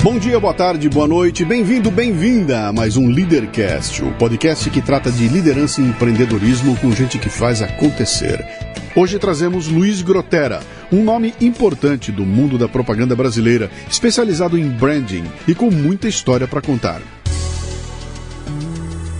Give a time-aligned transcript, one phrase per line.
[0.00, 4.80] Bom dia, boa tarde, boa noite, bem-vindo, bem-vinda a mais um Leadercast, o podcast que
[4.80, 8.46] trata de liderança e empreendedorismo com gente que faz acontecer.
[8.94, 10.60] Hoje trazemos Luiz Grotera,
[10.92, 16.46] um nome importante do mundo da propaganda brasileira, especializado em branding e com muita história
[16.46, 17.02] para contar.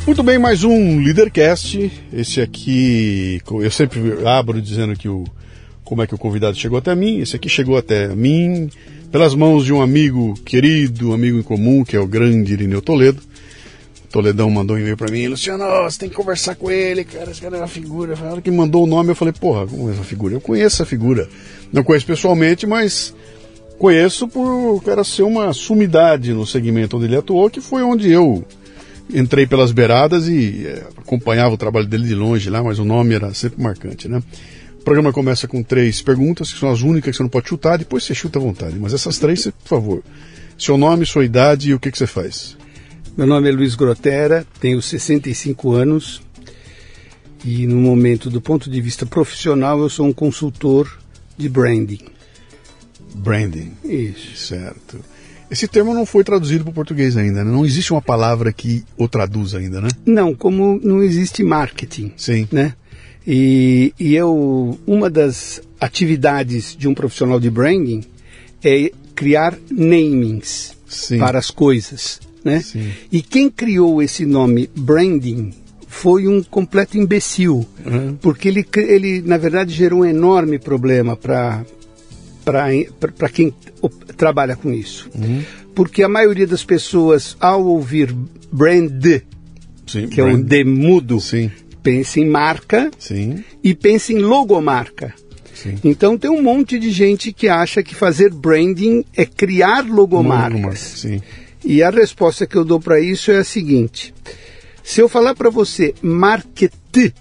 [0.06, 1.91] Muito bem, mais um Leadercast.
[2.12, 5.24] Esse aqui, eu sempre abro dizendo que o
[5.88, 7.19] como é que o convidado chegou até mim.
[7.19, 8.69] Esse aqui chegou até mim
[9.11, 13.23] pelas mãos de um amigo querido, amigo em comum, que é o grande Irineu Toledo.
[14.11, 17.41] Toledão mandou um e-mail para mim, Luciano, você tem que conversar com ele, cara, esse
[17.41, 18.17] cara é uma figura.
[18.17, 20.34] Na hora que mandou o nome, eu falei, porra, como é essa figura?
[20.34, 21.29] Eu conheço essa figura.
[21.71, 23.15] Não conheço pessoalmente, mas
[23.79, 28.11] conheço por o cara ser uma sumidade no segmento onde ele atuou, que foi onde
[28.11, 28.45] eu
[29.12, 33.15] entrei pelas beiradas e é, acompanhava o trabalho dele de longe lá, mas o nome
[33.15, 34.23] era sempre marcante, né?
[34.88, 37.77] O programa começa com três perguntas, que são as únicas que você não pode chutar,
[37.77, 38.78] depois você chuta à vontade.
[38.78, 40.03] Mas essas três, por favor.
[40.56, 42.56] Seu nome, sua idade e o que, que você faz.
[43.14, 46.22] Meu nome é Luiz Grotera, tenho 65 anos
[47.44, 50.98] e no momento, do ponto de vista profissional, eu sou um consultor
[51.36, 52.00] de branding.
[53.14, 53.72] Branding.
[53.84, 54.39] Isso.
[54.39, 55.00] Certo.
[55.50, 57.53] Esse termo não foi traduzido para o português ainda, né?
[57.53, 59.89] Não existe uma palavra que o traduz ainda, né?
[60.06, 62.11] Não, como não existe marketing.
[62.16, 62.48] Sim.
[62.50, 62.72] Né?
[63.27, 68.02] E, e eu, uma das atividades de um profissional de branding
[68.64, 71.19] é criar namings Sim.
[71.19, 72.20] para as coisas.
[72.44, 72.60] Né?
[72.60, 72.91] Sim.
[73.12, 75.52] E quem criou esse nome branding
[75.86, 78.16] foi um completo imbecil, Uhum.
[78.20, 81.64] porque ele, ele, na verdade, gerou um enorme problema para
[82.44, 83.53] para quem
[84.16, 85.10] trabalha com isso.
[85.14, 85.42] Uhum.
[85.75, 88.14] Porque a maioria das pessoas, ao ouvir
[88.50, 89.20] brand,
[89.86, 90.08] Sim.
[90.08, 90.44] que é um brand.
[90.47, 91.50] D mudo, Sim.
[91.89, 93.42] Pensa em marca Sim.
[93.64, 95.14] e pensa em logomarca.
[95.55, 95.77] Sim.
[95.83, 101.03] Então tem um monte de gente que acha que fazer branding é criar logomarcas.
[101.03, 101.26] Logomarca.
[101.65, 104.15] E a resposta que eu dou para isso é a seguinte:
[104.84, 107.15] se eu falar para você marketing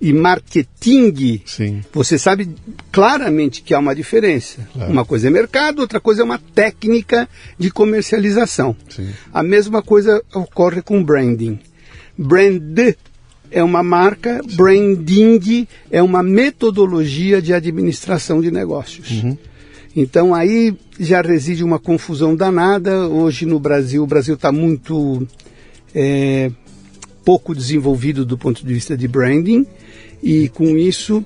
[0.00, 1.80] e marketing, Sim.
[1.92, 2.52] você sabe
[2.90, 4.68] claramente que há uma diferença.
[4.72, 4.90] Claro.
[4.90, 8.76] Uma coisa é mercado, outra coisa é uma técnica de comercialização.
[8.90, 9.10] Sim.
[9.32, 11.60] A mesma coisa ocorre com branding.
[12.18, 12.60] Brand
[13.54, 19.22] é uma marca, branding é uma metodologia de administração de negócios.
[19.94, 23.08] Então aí já reside uma confusão danada.
[23.08, 25.24] Hoje no Brasil, o Brasil está muito
[25.94, 26.50] é,
[27.24, 29.64] pouco desenvolvido do ponto de vista de branding
[30.20, 31.24] e com isso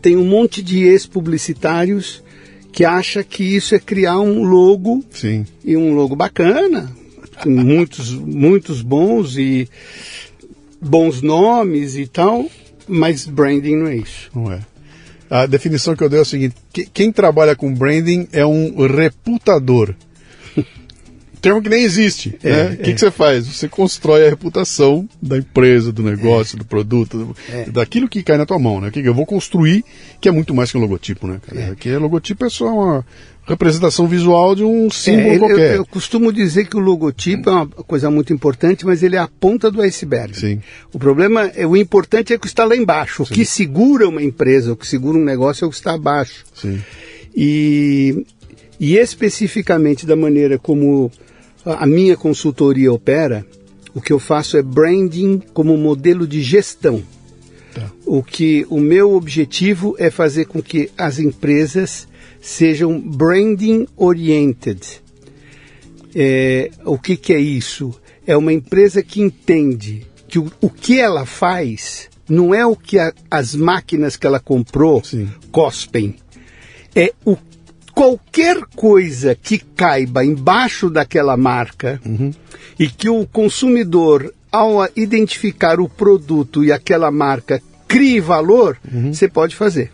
[0.00, 2.22] tem um monte de ex-publicitários
[2.70, 5.44] que acha que isso é criar um logo Sim.
[5.64, 6.92] e um logo bacana,
[7.42, 9.68] com muitos, muitos bons e
[10.80, 12.46] bons nomes e tal,
[12.88, 14.30] mas branding não é isso.
[14.34, 14.60] Não é.
[15.28, 18.86] A definição que eu dei é o seguinte: que- quem trabalha com branding é um
[18.86, 19.94] reputador.
[21.40, 22.36] Termo que nem existe.
[22.42, 22.70] É, né?
[22.74, 23.46] O que, que você faz?
[23.46, 27.64] Você constrói a reputação da empresa, do negócio, do produto, do- É.
[27.70, 28.80] daquilo que cai na tua mão.
[28.80, 28.88] Né?
[28.88, 29.84] O que eu vou construir,
[30.20, 31.26] que é muito mais que um logotipo.
[31.26, 31.60] Né, cara?
[31.60, 31.70] É.
[31.70, 33.06] Aqui é logotipo é só uma
[33.46, 35.76] representação visual de um símbolo É, ele- eu, qualquer.
[35.76, 39.28] eu costumo dizer que o logotipo é uma coisa muito importante, mas ele é a
[39.28, 40.36] ponta do iceberg.
[40.36, 40.60] Sim.
[40.92, 43.22] O problema, é, o importante é o que está lá embaixo.
[43.22, 46.44] O que segura uma empresa, o que segura um negócio é o que está abaixo.
[46.54, 46.80] Sim.
[47.34, 48.26] E,
[48.80, 51.10] e especificamente da maneira como
[51.64, 53.44] a a minha consultoria opera,
[53.94, 57.02] o que eu faço é branding como modelo de gestão.
[57.74, 57.90] Tá.
[58.06, 62.06] O que o meu objetivo é fazer com que as empresas
[62.46, 64.80] sejam branding oriented.
[66.14, 67.92] É, o que, que é isso?
[68.26, 72.98] É uma empresa que entende que o, o que ela faz não é o que
[72.98, 75.28] a- as máquinas que ela comprou Sim.
[75.50, 76.14] cospem.
[76.94, 77.36] É o
[77.92, 82.00] qualquer coisa que caiba embaixo daquela marca
[82.78, 88.78] e que o consumidor, ao identificar o produto e aquela marca, crie valor,
[89.12, 89.90] você pode fazer.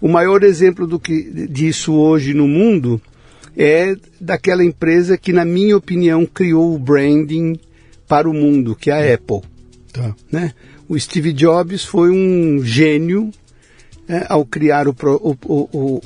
[0.00, 3.00] O maior exemplo do que, disso hoje no mundo
[3.56, 7.58] é daquela empresa que, na minha opinião, criou o branding
[8.08, 9.40] para o mundo, que é a Apple.
[9.92, 10.14] Tá.
[10.30, 10.52] né?
[10.88, 13.30] O Steve Jobs foi um gênio
[14.08, 15.36] né, ao criar o, pro- o-
[15.72, 16.00] o-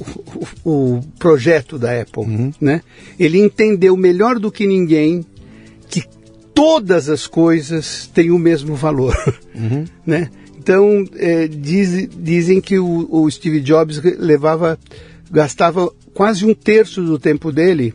[0.64, 2.52] o- projeto da Apple.
[2.61, 2.81] Né?
[3.19, 5.25] Ele entendeu melhor do que ninguém
[5.88, 6.02] que
[6.55, 9.14] todas as coisas têm o mesmo valor.
[10.06, 10.31] Né?
[10.65, 14.79] Então, eh, diz- dizem que o, o Steve Jobs levava,
[15.31, 17.93] gastava quase um terço do tempo dele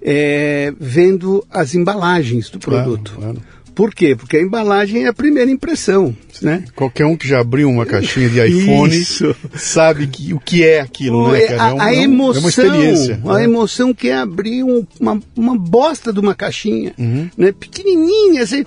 [0.00, 3.12] eh, vendo as embalagens do Claro, produto.
[3.16, 3.36] claro.
[3.74, 4.14] Por quê?
[4.14, 6.64] Porque a embalagem é a primeira impressão, né?
[6.76, 9.34] Qualquer um que já abriu uma caixinha de iPhone Isso.
[9.56, 11.62] sabe que, o que é aquilo, né, cara?
[11.62, 13.20] a, É um- a é um- emoção, é uma experiência.
[13.24, 13.44] a né?
[13.44, 17.28] emoção que é abrir um- uma, uma bosta de uma caixinha, Uhum.
[17.36, 17.50] né?
[17.52, 18.64] Pequenininha, assim.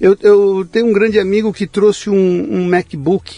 [0.00, 3.32] Eu, eu tenho um grande amigo que trouxe um, um MacBook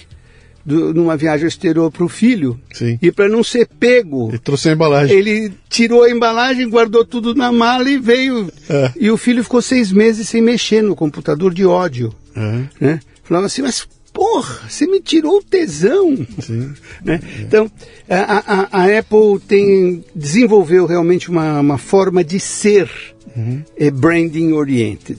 [0.65, 2.99] do- numa viagem ao exterior para o filho Sim.
[3.03, 5.17] e para não ser pego, Ele trouxe a embalagem.
[5.17, 8.51] ele tirou a embalagem, guardou tudo na mala e veio.
[8.69, 8.93] É.
[8.99, 12.15] E o filho ficou seis meses sem mexer no computador de ódio.
[12.37, 13.01] É, Né?
[13.25, 16.15] Falava assim, mas porra, você me tirou o tesão.
[17.05, 17.21] Né?
[17.41, 17.71] Então,
[18.09, 18.19] a,
[18.63, 22.89] a- a Apple tem, desenvolveu realmente uma, uma forma de ser
[23.79, 25.19] eh, branding oriented.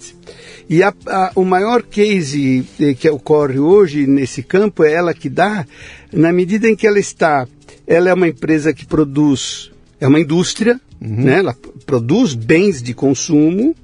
[0.69, 5.29] E a- a- o maior case eh, que ocorre hoje nesse campo é ela que
[5.29, 5.65] dá,
[6.11, 7.47] na medida em que ela está,
[7.85, 11.39] ela é uma empresa que produz, é uma indústria, né?
[11.39, 11.55] ela
[11.85, 13.75] produz bens de consumo,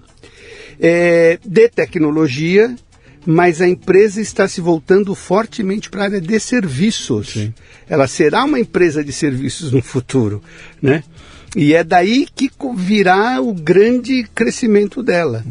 [0.80, 2.74] é, de tecnologia,
[3.26, 7.32] mas a empresa está se voltando fortemente para a área de serviços.
[7.34, 7.54] Sim.
[7.90, 10.42] Ela será uma empresa de serviços no futuro,
[10.82, 11.04] né?
[11.56, 15.44] E é daí que virá o grande crescimento dela.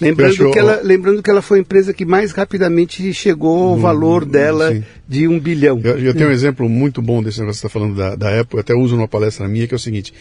[0.00, 3.76] Lembrando, acho- que ela, lembrando que ela foi a empresa que mais rapidamente chegou ao
[3.76, 4.82] No- valor dela sim.
[5.08, 5.80] de um bilhão.
[5.82, 8.40] Eu, eu tenho um exemplo muito bom desse negócio que você está falando da, da
[8.40, 10.12] Apple, eu até uso numa palestra minha, que é o seguinte: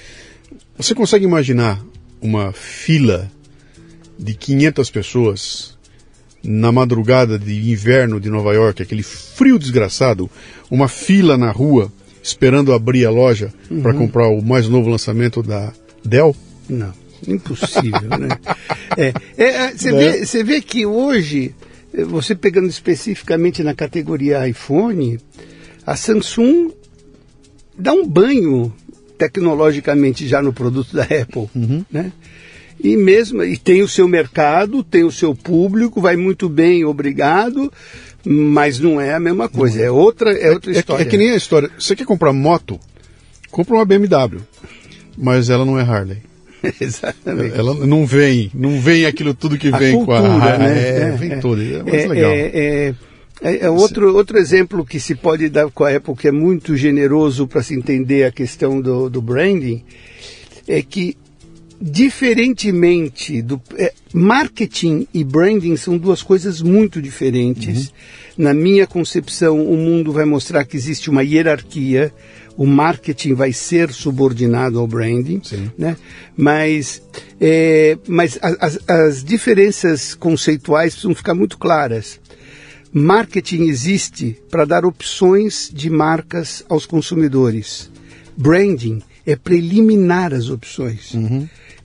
[0.77, 1.79] você consegue imaginar
[2.21, 3.31] uma fila
[4.17, 5.77] de 500 pessoas
[6.43, 10.29] na madrugada de inverno de Nova York, aquele frio desgraçado,
[10.69, 11.91] uma fila na rua
[12.21, 15.71] esperando abrir a loja para comprar o mais novo lançamento da
[16.03, 16.35] Dell?
[16.69, 16.93] Não,
[17.27, 18.29] impossível, né?
[18.97, 19.97] É, é, é, você, Né?
[20.11, 21.53] vê, você vê que hoje,
[21.93, 25.19] eh, você pegando especificamente na categoria iPhone,
[25.85, 26.71] a Samsung
[27.77, 28.73] dá um banho
[29.17, 31.49] tecnologicamente já no produto da Apple,
[31.91, 32.11] né?
[32.81, 37.71] E mesmo e tem o seu mercado, tem o seu público, vai muito bem, obrigado,
[38.25, 41.03] mas não é a mesma coisa, é outra, é outra É, que- história.
[41.03, 41.69] é que nem a história.
[41.77, 42.79] Você quer comprar moto?
[43.51, 44.39] Compra uma BMW.
[45.17, 46.19] Mas ela não é Harley.
[46.79, 47.57] Exatamente.
[47.57, 50.21] Ela não vem, não vem aquilo tudo que a vem com a.
[50.21, 50.79] cultura, né?
[50.79, 51.61] É, vem tudo.
[51.61, 52.31] É legal.
[52.31, 52.95] É, é-
[53.41, 56.75] é- é outro, outro exemplo que se pode dar com a Apple, que é muito
[56.75, 59.81] generoso para se entender a questão do, do branding,
[60.67, 61.15] é que,
[61.81, 63.61] diferentemente do.
[63.77, 67.87] é, marketing e branding são duas coisas muito diferentes.
[67.87, 67.93] Uhum.
[68.43, 72.11] Na minha concepção, o mundo vai mostrar que existe uma hierarquia.
[72.59, 75.71] O marketing vai ser subordinado ao branding, Sim.
[75.77, 75.95] né?
[76.35, 77.01] Mas,
[77.39, 82.19] é, mas as, as diferenças conceituais precisam ficar muito claras.
[82.91, 87.89] Marketing existe para dar opções de marcas aos consumidores.
[88.35, 91.13] Branding é para eliminar as opções.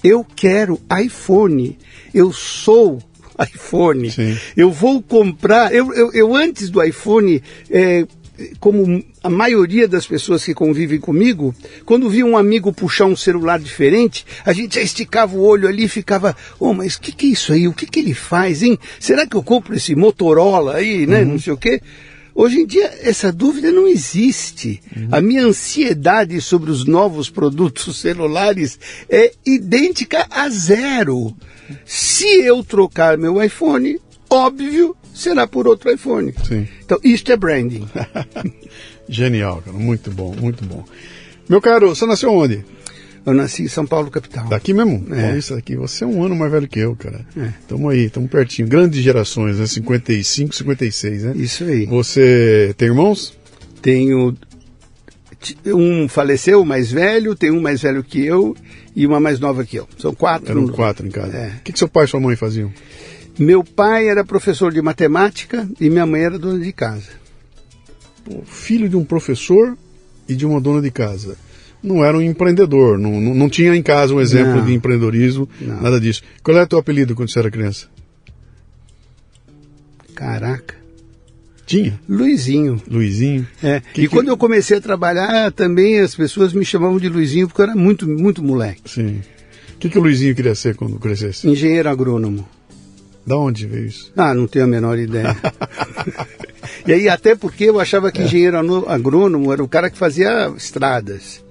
[0.02, 1.78] Eu quero iPhone.
[2.12, 3.00] Eu sou
[3.40, 4.10] iPhone.
[4.10, 4.36] Sim.
[4.56, 5.72] Eu vou comprar.
[5.72, 8.04] Eu, eu, eu antes do iPhone, é,
[8.58, 11.54] como a maioria das pessoas que convivem comigo,
[11.86, 15.84] quando via um amigo puxar um celular diferente, a gente já esticava o olho ali
[15.84, 17.66] e ficava, oh, mas o que, que é isso aí?
[17.66, 18.78] O que, que ele faz, hein?
[19.00, 21.24] Será que eu compro esse Motorola aí, né?
[21.24, 21.80] Não sei o quê.
[22.34, 24.82] Hoje em dia, essa dúvida não existe.
[25.10, 28.78] A minha ansiedade sobre os novos produtos celulares
[29.08, 31.34] é idêntica a zero.
[31.86, 33.98] Se eu trocar meu iPhone,
[34.28, 36.34] óbvio, será por outro iPhone.
[36.46, 36.68] Sim.
[36.84, 37.88] Então, isto é branding.
[39.08, 39.76] Genial, cara.
[39.76, 40.84] Muito bom, muito bom.
[41.48, 42.64] Meu caro, você nasceu onde?
[43.26, 44.48] Eu nasci em São Paulo, capital.
[44.48, 45.06] Daqui mesmo?
[45.14, 45.30] É.
[45.30, 45.76] Olha isso aqui.
[45.76, 47.24] Você é um ano mais velho que eu, cara.
[47.36, 47.48] É.
[47.66, 48.68] Tamo aí, tamo pertinho.
[48.68, 49.66] Grandes gerações, né?
[49.66, 51.32] 55, 56, né?
[51.34, 51.86] Isso aí.
[51.86, 53.34] Você tem irmãos?
[53.80, 54.36] Tenho.
[55.66, 58.56] Um faleceu, mais velho, tem um mais velho que eu
[58.96, 59.86] e uma mais nova que eu.
[59.98, 60.50] São quatro.
[60.50, 61.36] Eram quatro em casa.
[61.36, 61.48] É.
[61.48, 62.72] O que, que seu pai e sua mãe faziam?
[63.38, 67.23] Meu pai era professor de matemática e minha mãe era dona de casa.
[68.24, 69.76] Pô, filho de um professor
[70.28, 71.36] e de uma dona de casa.
[71.82, 74.64] Não era um empreendedor, não, não, não tinha em casa um exemplo Não.
[74.64, 75.82] de empreendedorismo, Não.
[75.82, 76.22] nada disso.
[76.42, 77.88] Qual era o teu apelido quando você era criança?
[80.14, 80.74] Caraca.
[81.66, 81.98] Tinha?
[82.08, 82.80] Luizinho.
[82.90, 83.46] Luizinho?
[83.62, 83.80] É.
[83.80, 87.48] Que e que- quando eu comecei a trabalhar, também as pessoas me chamavam de Luizinho
[87.48, 88.82] porque eu era muito, muito moleque.
[88.86, 89.20] Sim.
[89.74, 91.46] O que, que o Luizinho queria ser quando crescesse?
[91.48, 92.46] Engenheiro agrônomo.
[93.26, 94.12] Da onde veio isso?
[94.16, 95.34] Ah, não tenho a menor ideia.
[96.86, 100.52] e aí, até porque eu achava que engenheiro ano- agrônomo era o cara que fazia
[100.56, 101.42] estradas.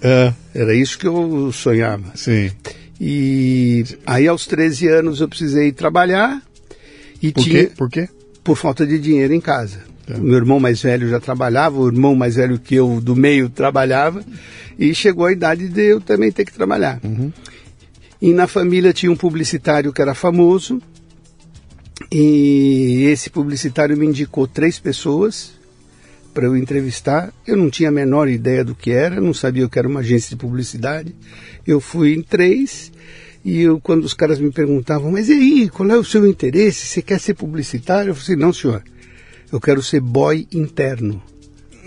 [0.00, 2.04] É, Era isso que eu sonhava.
[2.14, 2.50] sim.
[3.04, 6.40] E aí, aos 13 anos, eu precisei trabalhar
[7.20, 7.72] e Por tinha quê?
[7.76, 8.08] Por quê?
[8.44, 9.80] por falta de dinheiro em casa.
[10.06, 10.18] Tá.
[10.18, 14.24] Meu irmão mais velho já trabalhava, o irmão mais velho que eu do meio trabalhava,
[14.78, 16.98] e chegou a idade de eu também ter que trabalhar.
[17.04, 17.32] Uhum.
[18.20, 20.80] E na família tinha um publicitário que era famoso,
[22.10, 25.52] E esse publicitário me indicou três pessoas
[26.32, 27.32] para eu entrevistar.
[27.46, 30.30] Eu não tinha a menor ideia do que era, não sabia que era uma agência
[30.30, 31.14] de publicidade.
[31.66, 32.92] Eu fui em três
[33.44, 36.86] e eu, quando os caras me perguntavam, mas e aí, qual é o seu interesse?
[36.86, 38.10] Você quer ser publicitário?
[38.10, 38.82] Eu falei, não, senhor,
[39.50, 41.22] eu quero ser boy interno.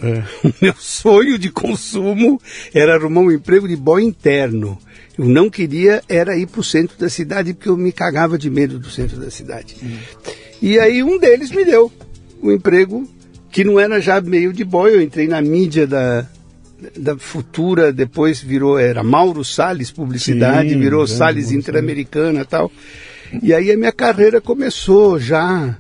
[0.02, 0.24] É.
[0.62, 2.42] Meu sonho de consumo
[2.74, 4.78] era arrumar um emprego de boy interno.
[5.18, 8.50] Eu não queria era ir para o centro da cidade porque eu me cagava de
[8.50, 9.78] medo do centro da cidade.
[9.82, 9.98] Hum.
[10.62, 11.92] E aí um deles me deu
[12.42, 13.08] o um emprego
[13.50, 14.94] que não era já meio de boy.
[14.94, 16.28] Eu entrei na mídia da,
[16.98, 22.72] da Futura, depois virou, era Mauro Salles Publicidade, Sim, virou é, Salles Interamericana e tal.
[23.42, 25.78] E aí a minha carreira começou já.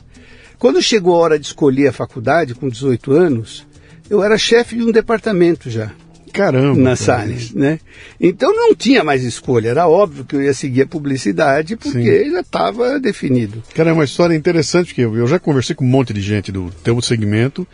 [0.57, 3.65] Quando chegou a hora de escolher a faculdade, com 18 anos,
[4.09, 5.91] eu era chefe de um departamento já.
[6.35, 6.79] Caramba!
[6.81, 7.79] Na Salles, né?
[8.19, 12.31] Então não tinha mais escolha, era óbvio que eu ia seguir a publicidade porque Sim.
[12.31, 13.63] já estava definido.
[13.73, 16.51] Cara, é uma história interessante que eu, eu já conversei com um monte de gente
[16.51, 17.65] do teu segmento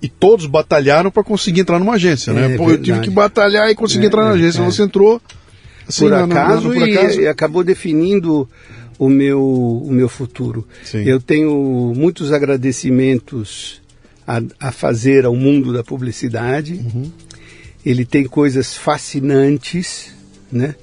[0.00, 2.54] e todos batalharam para conseguir entrar numa agência, né?
[2.54, 4.62] É, Pô, eu tive que batalhar e conseguir é, entrar na agência.
[4.62, 4.64] É.
[4.64, 5.20] Você entrou
[5.86, 8.48] assim, por, acaso, por acaso e, e acabou definindo
[8.98, 10.66] o meu, o meu futuro.
[10.82, 11.02] Sim.
[11.04, 13.82] Eu tenho muitos agradecimentos
[14.28, 16.74] a, a fazer ao mundo da publicidade.
[16.74, 17.10] Uhum.
[17.84, 20.14] Ele tem coisas fascinantes,
[20.52, 20.74] né?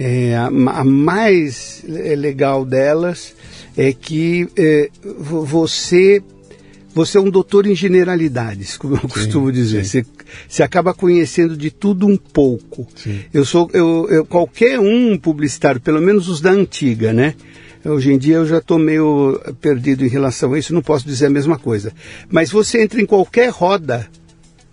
[0.00, 3.34] É, a, a, mais legal delas
[3.76, 6.22] é que é, você
[6.94, 9.84] você é um doutor em generalidades, como eu sim, costumo dizer.
[9.84, 10.06] Você,
[10.48, 12.88] você, acaba conhecendo de tudo um pouco.
[12.96, 13.20] Sim.
[13.32, 17.34] Eu sou eu, eu, qualquer um publicitário, pelo menos os da antiga, né?
[17.84, 21.26] Hoje em dia eu já estou meio perdido em relação a isso, não posso dizer
[21.26, 21.92] a mesma coisa.
[22.28, 24.08] Mas você entra em qualquer roda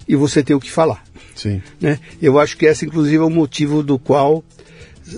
[0.07, 1.03] e você tem o que falar.
[1.35, 1.61] Sim.
[1.79, 1.99] Né?
[2.21, 4.43] Eu acho que esse, inclusive, é o motivo do qual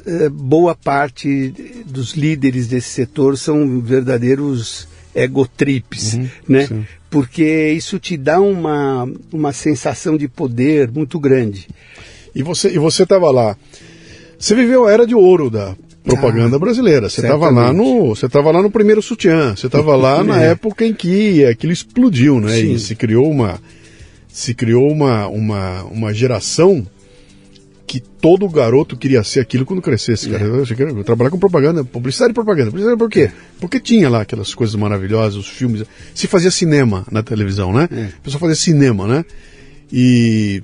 [0.05, 1.53] eh, boa parte
[1.85, 6.67] dos líderes desse setor são verdadeiros egotrips, uhum, né?
[6.67, 6.85] Sim.
[7.09, 11.67] Porque isso te dá uma, uma sensação de poder muito grande.
[12.35, 13.57] E você e você estava lá.
[14.37, 15.75] Você viveu a era de ouro da
[16.07, 17.09] propaganda ah, brasileira.
[17.09, 19.55] Você estava lá no, você estava lá no primeiro sutiã.
[19.55, 20.51] Você estava lá na é.
[20.51, 22.53] época em que aquilo explodiu, né?
[22.53, 22.73] Sim.
[22.73, 23.59] E se criou uma
[24.27, 26.85] se criou uma, uma, uma geração
[27.87, 30.43] que todo garoto queria ser aquilo quando crescesse, cara.
[30.43, 30.47] É.
[30.47, 32.69] Eu, trabalhar com propaganda, publicidade e propaganda.
[32.69, 33.21] Publicidade por quê?
[33.21, 33.31] É.
[33.59, 35.83] Porque tinha lá aquelas coisas maravilhosas, os filmes.
[36.13, 37.87] Se fazia cinema na televisão, né?
[37.91, 38.09] É.
[38.19, 39.25] O pessoal fazia cinema, né?
[39.91, 40.61] E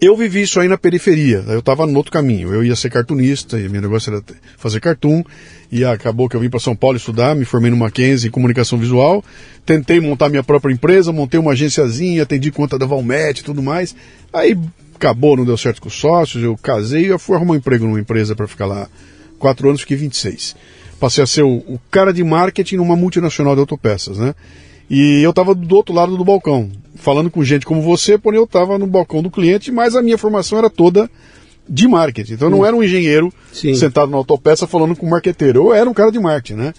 [0.00, 1.44] eu vivi isso aí na periferia.
[1.48, 2.52] Eu estava no outro caminho.
[2.52, 4.22] Eu ia ser cartunista, e meu negócio era
[4.56, 5.22] fazer cartoon.
[5.70, 8.78] E acabou que eu vim para São Paulo estudar, me formei no Mackenzie em comunicação
[8.78, 9.24] visual.
[9.64, 13.96] Tentei montar minha própria empresa, montei uma agenciazinha, atendi conta da Valmet e tudo mais.
[14.32, 14.56] Aí
[14.94, 17.84] acabou, não deu certo com os sócios, eu casei e eu fui arrumar um emprego
[17.84, 18.88] numa empresa para ficar lá
[19.38, 20.56] quatro anos, fiquei 26.
[20.98, 24.34] Passei a ser o, o cara de marketing numa multinacional de autopeças, né?
[24.88, 28.44] E eu estava do outro lado do balcão, falando com gente como você, porém eu
[28.44, 31.10] estava no balcão do cliente, mas a minha formação era toda
[31.68, 32.34] de marketing.
[32.34, 32.66] Então eu não hum.
[32.66, 33.74] era um engenheiro Sim.
[33.74, 35.66] sentado na autopeça falando com um marqueteiro.
[35.66, 36.74] Eu era um cara de marketing, né?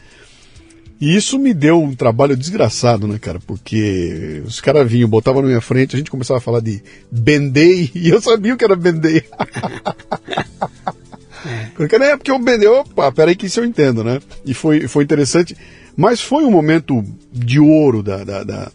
[0.99, 3.39] E isso me deu um trabalho desgraçado, né, cara?
[3.45, 7.91] Porque os caras vinham, botavam na minha frente, a gente começava a falar de Bendei,
[7.93, 9.17] e eu sabia o que era Bendei.
[9.17, 9.27] é.
[11.75, 14.19] Porque, é porque eu Bendei, opa, peraí que isso eu entendo, né?
[14.43, 15.55] E foi, foi interessante.
[15.97, 18.71] Mas foi um momento de ouro da, da, da,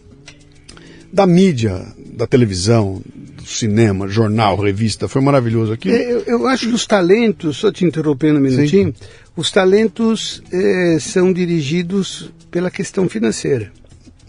[1.12, 3.00] da mídia, da televisão,
[3.36, 5.06] do cinema, jornal, revista.
[5.06, 5.88] Foi maravilhoso aqui.
[5.88, 9.06] Eu, eu, acho que os talentos, só te interrompendo um minutinho, Sim.
[9.36, 13.72] os talentos é, são dirigidos pela questão financeira.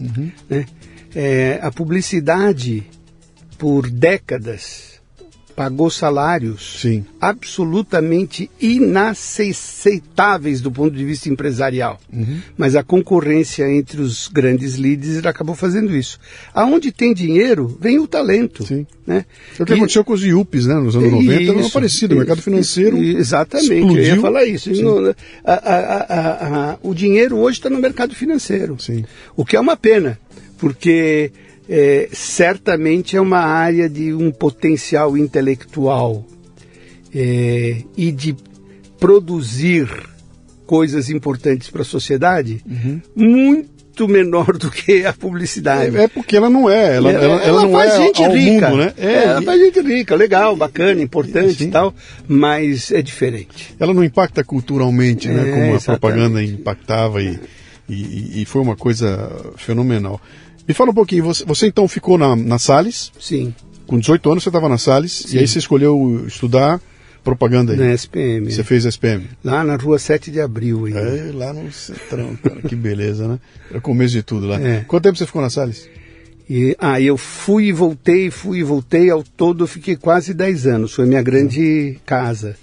[0.00, 0.30] Uhum.
[0.48, 0.64] Né?
[1.16, 2.84] É, a publicidade,
[3.58, 4.93] por décadas,
[5.54, 7.04] pagou salários Sim.
[7.20, 12.00] absolutamente inaceitáveis do ponto de vista empresarial.
[12.12, 12.40] Uhum.
[12.56, 16.18] Mas a concorrência entre os grandes líderes acabou fazendo isso.
[16.52, 18.66] Aonde tem dinheiro, vem o talento.
[18.66, 18.86] Sim.
[19.06, 19.24] Né?
[19.58, 20.74] É o que e, aconteceu com os IUPs, né?
[20.74, 22.14] Nos anos isso, 90, era parecido.
[22.14, 23.02] O mercado financeiro.
[23.02, 24.02] Exatamente, explodiu.
[24.02, 24.70] eu ia falar isso.
[24.82, 28.76] No, a, a, a, o dinheiro hoje está no mercado financeiro.
[28.80, 29.04] Sim.
[29.36, 30.18] O que é uma pena,
[30.58, 31.30] porque
[31.68, 36.24] é, certamente é uma área de um potencial intelectual
[37.14, 38.36] é, e de
[38.98, 39.88] produzir
[40.66, 43.00] coisas importantes para a sociedade uhum.
[43.14, 45.96] muito menor do que a publicidade.
[45.96, 48.70] É, é porque ela não é, ela, ela, ela, ela não faz é gente rica.
[48.70, 48.92] mundo, né?
[48.96, 51.68] É, ela faz gente rica, legal, bacana, importante Sim.
[51.68, 51.94] e tal,
[52.26, 53.74] mas é diferente.
[53.78, 55.44] Ela não impacta culturalmente, né?
[55.44, 55.84] Como a exatamente.
[55.84, 57.38] propaganda impactava e,
[57.88, 60.20] e, e foi uma coisa fenomenal.
[60.66, 63.12] Me fala um pouquinho, você, você então ficou na, na Salles?
[63.20, 63.54] Sim.
[63.86, 65.36] Com 18 anos você estava na Salles, Sim.
[65.36, 66.80] e aí você escolheu estudar
[67.22, 67.78] propaganda aí?
[67.78, 68.50] Na SPM.
[68.50, 69.26] Você fez SPM?
[69.42, 70.86] Lá na rua 7 de abril.
[70.86, 71.00] Ainda.
[71.00, 73.38] É, lá no Centrão, cara, que beleza, né?
[73.68, 74.60] Era o começo de tudo lá.
[74.60, 74.84] É.
[74.86, 75.88] Quanto tempo você ficou na Salles?
[76.48, 80.92] E, ah, eu fui e voltei, fui e voltei, ao todo fiquei quase 10 anos.
[80.92, 82.56] Foi minha grande casa.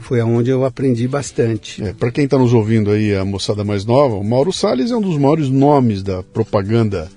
[0.00, 1.82] Foi aonde eu aprendi bastante.
[1.82, 4.96] É, para quem está nos ouvindo aí, a moçada mais nova, o Mauro Salles é
[4.96, 7.08] um dos maiores nomes da propaganda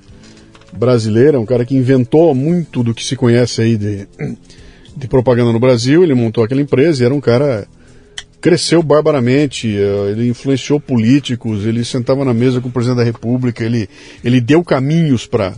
[0.78, 4.08] brasileira, um cara que inventou muito do que se conhece aí de,
[4.96, 6.04] de propaganda no Brasil.
[6.04, 7.68] Ele montou aquela empresa e era um cara
[8.40, 13.64] cresceu barbaramente, eh, ele influenciou políticos, ele sentava na mesa com o presidente da República,
[13.64, 13.90] ele,
[14.24, 15.56] ele deu caminhos para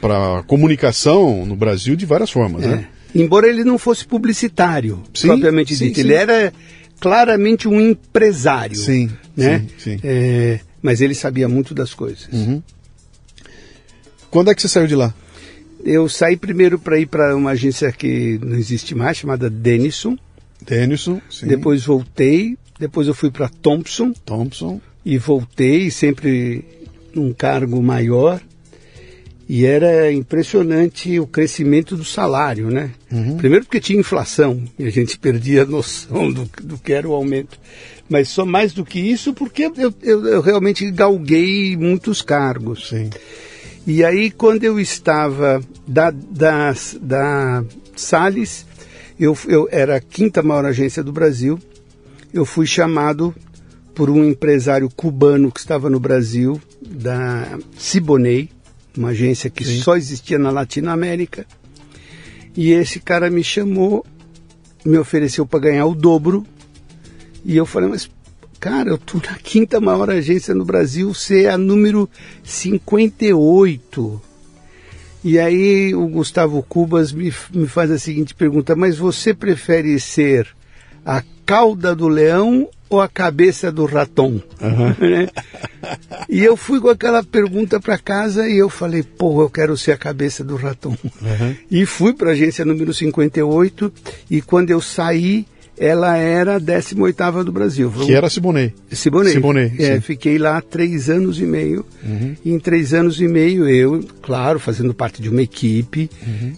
[0.00, 2.68] para comunicação no Brasil de várias formas, É.
[2.68, 2.86] né?
[3.14, 5.96] Embora ele não fosse publicitário, Sim, propriamente sim, dito.
[5.96, 6.00] sim.
[6.06, 6.52] Ele era
[7.00, 8.76] claramente um empresário.
[8.76, 9.64] Sim, né?
[9.76, 10.00] sim, sim.
[10.04, 12.28] É, mas ele sabia muito das coisas.
[12.32, 12.62] Uhum.
[14.30, 15.14] Quando é que você saiu de lá?
[15.84, 20.18] Eu saí primeiro para ir para uma agência que não existe mais, chamada Denison.
[20.60, 21.46] Denison, sim.
[21.46, 22.56] Depois voltei.
[22.78, 24.80] Depois eu fui para Thompson Thompson.
[25.04, 26.64] e voltei sempre
[27.14, 28.40] num cargo maior.
[29.48, 32.90] E era impressionante o crescimento do salário, né?
[33.38, 37.14] Primeiro porque tinha inflação e a gente perdia a noção do, do que era o
[37.14, 37.58] aumento.
[38.10, 42.90] Mas só mais do que isso porque eu, eu, eu realmente galguei muitos cargos.
[42.90, 43.08] Sim.
[43.88, 47.64] E aí, quando eu estava da, da, da
[47.96, 48.66] Salles,
[49.18, 51.58] eu, eu era a quinta maior agência do Brasil,
[52.30, 53.34] eu fui chamado
[53.94, 58.50] por um empresário cubano que estava no Brasil, da Siboney,
[58.94, 59.80] uma agência que Sim.
[59.80, 61.46] só existia na Latinoamérica.
[62.54, 64.04] E esse cara me chamou,
[64.84, 66.46] me ofereceu para ganhar o dobro.
[67.42, 68.10] E eu falei, mas
[68.58, 72.08] cara, eu tô na quinta maior agência no Brasil, você é a número
[72.42, 74.22] 58.
[75.24, 80.48] E aí o Gustavo Cubas me, me faz a seguinte pergunta, mas você prefere ser
[81.04, 84.40] a cauda do leão ou a cabeça do raton?
[84.98, 85.28] Né?
[86.28, 89.92] E eu fui com aquela pergunta para casa e eu falei, pô, eu quero ser
[89.92, 90.96] a cabeça do raton.
[91.70, 93.92] E fui para a agência número 58
[94.30, 95.46] e quando eu saí,
[95.78, 97.90] ela era a 18ª do Brasil.
[97.90, 98.72] Que era Siboney.
[98.90, 99.32] Siboney.
[99.32, 101.84] Siboney, É, fiquei lá três anos e meio.
[102.44, 106.10] E em três anos e meio, eu, claro, fazendo parte de uma equipe,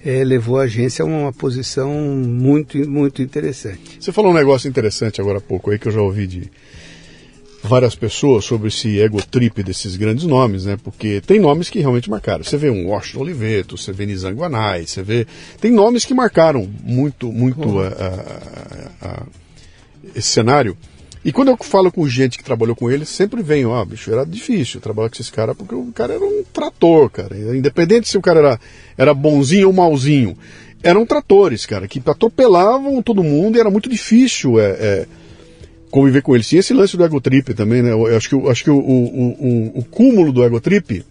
[0.05, 3.99] eh, levou a agência a uma posição muito, muito interessante.
[4.01, 6.51] Você falou um negócio interessante agora há pouco aí que eu já ouvi de
[7.63, 10.79] várias pessoas sobre esse ego trip desses grandes nomes, né?
[10.83, 12.43] Porque tem nomes que realmente marcaram.
[12.43, 15.27] Você vê um Washington Oliveto, você vê Nizam Guanais, você vê.
[15.61, 19.23] Tem nomes que marcaram muito, muito a- a- a-
[20.15, 20.77] esse cenário.
[21.23, 24.25] E quando eu falo com gente que trabalhou com ele, sempre vem, ó, bicho, era
[24.25, 27.37] difícil trabalhar com esses caras, porque o cara era um trator, cara.
[27.37, 28.61] Independente se o cara era,
[28.97, 30.35] era bonzinho ou malzinho.
[30.83, 35.07] Eram tratores, cara, que atropelavam todo mundo e era muito difícil é, é,
[35.91, 36.49] conviver com eles.
[36.49, 37.93] Tinha esse lance do ego trip também, né?
[37.93, 41.05] Eu, eu acho que, eu acho que o, o, o, o cúmulo do ego trip,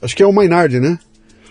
[0.00, 0.98] acho que é o Maynard, né?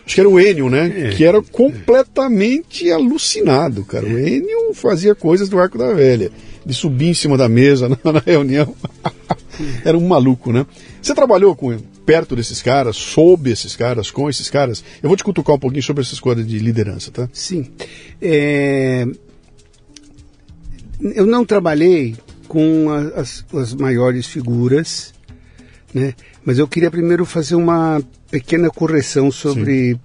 [0.10, 0.92] Acho que era o Enio, né?
[0.96, 1.10] É.
[1.10, 4.08] Que era completamente alucinado, cara.
[4.08, 6.32] O Enio fazia coisas do arco da velha.
[6.66, 8.74] De subir em cima da mesa na, na reunião.
[9.86, 10.66] era um maluco, né?
[11.00, 14.84] Você trabalhou com perto desses caras, sob esses caras, com esses caras?
[15.04, 17.30] Eu vou te cutucar um pouquinho sobre essas coisas de liderança, tá?
[17.32, 17.68] Sim.
[18.20, 19.06] É,
[21.02, 22.16] eu não trabalhei
[22.48, 25.14] com a- as, as maiores figuras,
[25.94, 26.14] né?
[26.44, 30.00] mas eu queria primeiro fazer uma pequena correção sobre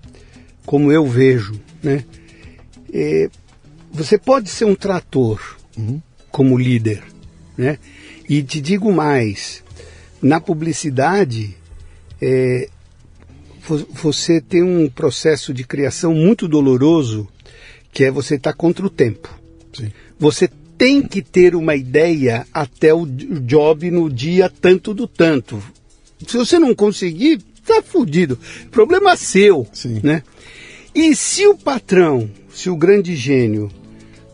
[0.66, 1.54] como eu vejo.
[1.82, 2.04] Né?
[2.92, 3.28] É,
[3.92, 5.56] você pode ser um trator
[6.30, 7.02] como líder,
[7.56, 7.78] né?
[8.28, 9.62] e te digo mais,
[10.22, 11.56] na publicidade,
[12.20, 12.68] é,
[13.66, 17.28] vo- você tem um processo de criação muito doloroso,
[17.92, 19.28] que é você estar contra o tempo.
[19.72, 19.92] Sim.
[20.18, 20.48] Você
[20.84, 25.58] tem que ter uma ideia até o job no dia tanto do tanto.
[26.26, 28.38] Se você não conseguir, tá fudido.
[28.70, 30.00] Problema seu, Sim.
[30.02, 30.22] né?
[30.94, 33.70] E se o patrão, se o grande gênio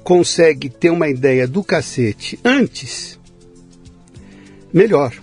[0.02, 3.16] consegue ter uma ideia do cacete antes,
[4.72, 5.14] melhor.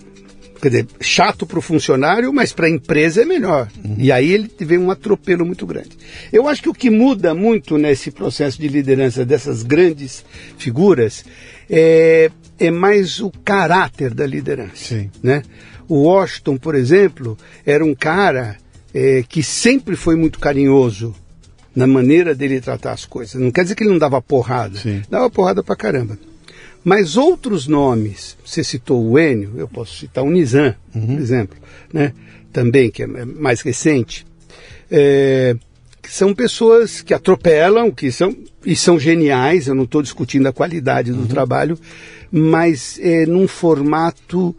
[0.60, 3.68] Quer dizer, chato para o funcionário, mas para a empresa é melhor.
[3.96, 5.90] E aí ele teve um atropelo muito grande.
[6.32, 10.24] Eu acho que o que muda muito nesse processo de liderança dessas grandes
[10.56, 11.24] figuras
[11.70, 14.74] é, é mais o caráter da liderança.
[14.74, 15.10] Sim.
[15.22, 15.42] Né?
[15.88, 18.56] O Washington, por exemplo, era um cara
[18.92, 21.14] é, que sempre foi muito carinhoso
[21.74, 23.40] na maneira dele tratar as coisas.
[23.40, 24.76] Não quer dizer que ele não dava porrada.
[24.76, 25.02] Sim.
[25.08, 26.18] Dava porrada pra caramba.
[26.88, 31.58] Mas outros nomes, você citou o Enio, eu posso citar o Nizam, por exemplo,
[31.92, 32.14] né?
[32.50, 34.26] também, que é mais recente,
[34.90, 35.54] é,
[36.08, 39.66] são pessoas que atropelam, que são e são geniais.
[39.66, 41.26] Eu não estou discutindo a qualidade do uhum.
[41.26, 41.78] trabalho,
[42.32, 44.56] mas é num formato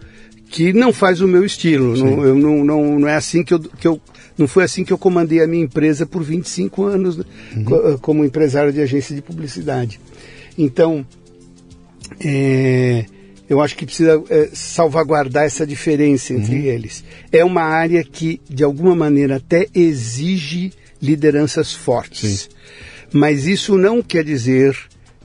[0.51, 1.97] que não faz o meu estilo.
[1.97, 3.99] Não, eu, não, não, não é assim que eu, que eu
[4.37, 7.23] não foi assim que eu comandei a minha empresa por 25 anos né,
[7.55, 7.97] uhum.
[7.97, 9.99] como empresário de agência de publicidade.
[10.55, 11.03] Então,
[12.23, 13.05] é,
[13.49, 16.65] eu acho que precisa é, salvaguardar essa diferença entre uhum.
[16.65, 17.03] eles.
[17.31, 22.41] É uma área que, de alguma maneira, até exige lideranças fortes.
[22.41, 22.49] Sim.
[23.11, 24.77] Mas isso não quer dizer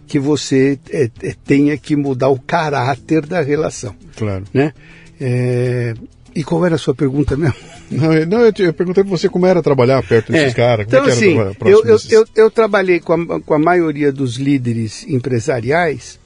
[0.06, 3.94] que você é, é, tenha que mudar o caráter da relação.
[4.16, 4.44] Claro.
[4.54, 4.72] Né?
[5.20, 5.94] É,
[6.34, 7.54] e qual era a sua pergunta mesmo?
[7.90, 10.86] Não, eu, não, eu perguntei para você como era trabalhar perto desses é, caras.
[10.88, 16.18] Então, assim, eu, eu, eu, eu, trabalhei com a, com a maioria dos líderes empresariais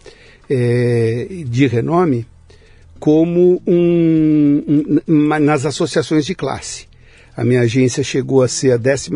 [0.49, 2.27] é, de renome
[2.99, 6.87] como um, um, nas associações de classe.
[7.37, 9.11] A minha agência chegou a ser a 12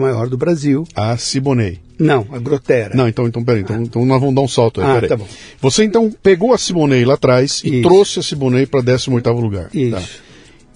[0.00, 0.86] maior do Brasil.
[0.94, 1.78] A Siboney.
[1.98, 2.94] Não, a Grotera.
[2.94, 3.82] Não, então, então peraí, então, ah.
[3.82, 5.08] então nós vamos dar um salto aí, ah, peraí.
[5.10, 5.28] Tá bom.
[5.60, 7.82] Você então pegou a Siboney lá atrás e Isso.
[7.82, 9.68] trouxe a Siboney para 18 lugar.
[9.74, 9.90] Isso.
[9.90, 10.02] Tá.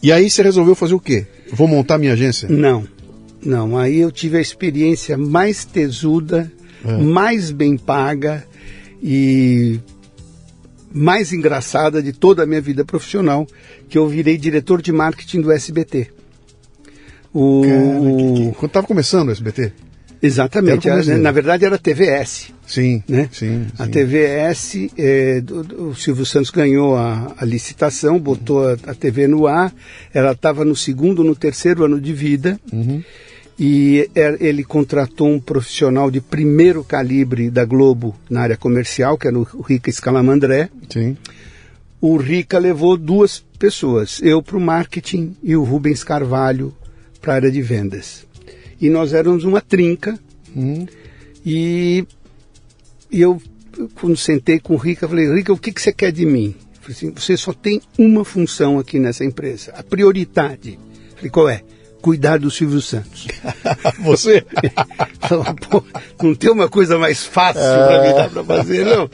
[0.03, 1.27] E aí você resolveu fazer o quê?
[1.53, 2.49] Vou montar minha agência?
[2.49, 2.87] Não,
[3.45, 3.79] não.
[3.79, 6.53] Aí eu tive a experiência mais tesuda,
[6.85, 6.97] é.
[6.99, 8.45] mais bem paga
[9.03, 9.81] e
[10.93, 13.47] mais engraçada de toda a minha vida profissional,
[13.89, 16.09] que eu virei diretor de marketing do SBT.
[17.33, 17.63] O...
[17.65, 18.55] Cara, que, que...
[18.57, 19.73] Quando estava começando o SBT?
[20.23, 20.87] Exatamente.
[21.17, 22.53] na verdade era a TVS.
[22.67, 23.29] Sim, né?
[23.33, 28.77] sim, A TVS, é, do, do, o Silvio Santos ganhou a, a licitação, botou a,
[28.87, 29.75] a, TV no ar,
[30.15, 33.03] ela estava no segundo, no terceiro ano de vida, uhum.
[33.63, 39.29] E er, ele contratou um profissional de primeiro calibre da Globo na área comercial, que
[39.29, 40.71] era o Rica Escalamandré.
[40.89, 41.15] Sim.
[42.01, 46.75] O Rica levou duas pessoas, eu para o marketing e o Rubens Carvalho
[47.21, 48.27] para a área de vendas.
[48.81, 50.19] E nós éramos uma trinca.
[50.57, 50.87] Hum.
[51.45, 52.07] E,
[53.11, 53.43] e eu,
[54.01, 56.55] quando sentei com o Rica, falei, Rica, o que, que você quer de mim?
[56.81, 60.79] Falei assim, você só tem uma função aqui nessa empresa, a prioridade.
[61.15, 61.63] Falei, qual é?
[62.01, 63.27] Cuidar do Silvio Santos.
[64.01, 64.45] você?
[65.71, 65.85] Pô,
[66.23, 67.87] não tem uma coisa mais fácil é...
[67.87, 69.11] para mim dar para fazer, não.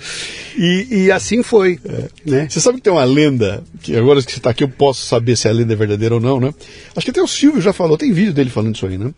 [0.57, 1.81] E, e assim foi.
[1.85, 2.09] É.
[2.25, 2.49] Né?
[2.49, 5.37] Você sabe que tem uma lenda, que agora que você está aqui eu posso saber
[5.37, 6.55] se a lenda é verdadeira ou não, né?
[6.94, 9.12] Acho que até o Silvio já falou, tem vídeo dele falando isso aí, né?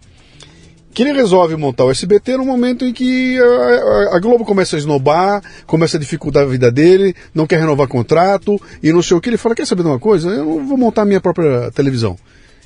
[0.99, 4.81] que ele resolve montar o SBT no momento em que a, a, Globo começa a
[4.81, 9.21] esnobar, começa a dificultar a vida dele, não quer renovar contrato e não sei o
[9.21, 9.31] que.
[9.31, 10.29] Ele fala: Quer saber de uma coisa?
[10.29, 12.19] Eu vou montar a minha própria televisão.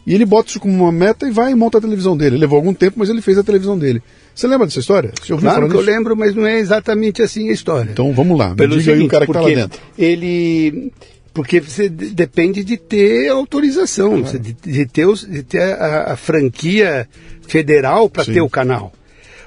[0.06, 2.36] E ele bota isso como uma meta e vai e monta a televisão dele.
[2.36, 4.02] Levou algum tempo, mas ele fez a televisão dele.
[4.34, 5.12] Você lembra dessa história?
[5.20, 7.90] Você claro que eu lembro, mas não é exatamente assim a história.
[7.92, 9.80] Então vamos lá, Pelo diga seguinte, aí o cara que está lá dentro.
[9.96, 10.92] Ele
[11.34, 14.38] porque você depende de ter autorização, claro.
[14.38, 17.08] de, de, ter, os, de ter a, a franquia
[17.46, 18.92] federal para ter o canal.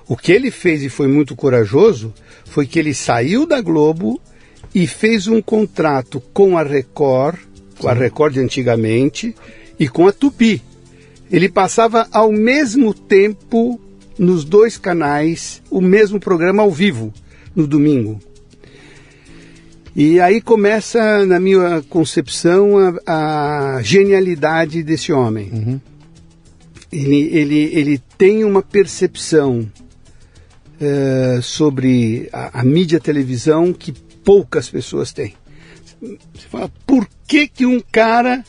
[0.08, 2.14] O que ele fez e foi muito corajoso
[2.46, 4.20] foi que ele saiu da Globo
[4.74, 7.38] e fez um contrato com a Record,
[7.78, 9.36] com a Record de antigamente,
[9.80, 10.62] e com a Tupi.
[11.32, 13.80] Ele passava ao mesmo tempo
[14.18, 17.14] nos dois canais o mesmo programa ao vivo
[17.56, 18.20] no domingo.
[19.96, 25.50] E aí começa, na minha concepção, a, a genialidade desse homem.
[25.54, 25.82] Uhum.
[26.92, 29.70] Ele, ele, ele tem uma percepção
[30.82, 35.34] uh, sobre a, a, mídia televisão que poucas pessoas têm.
[36.02, 38.44] Você fala, por que, que um cara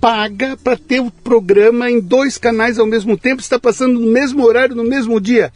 [0.00, 4.44] paga para ter o programa em dois canais ao mesmo tempo, está passando no mesmo
[4.44, 5.52] horário, no mesmo dia?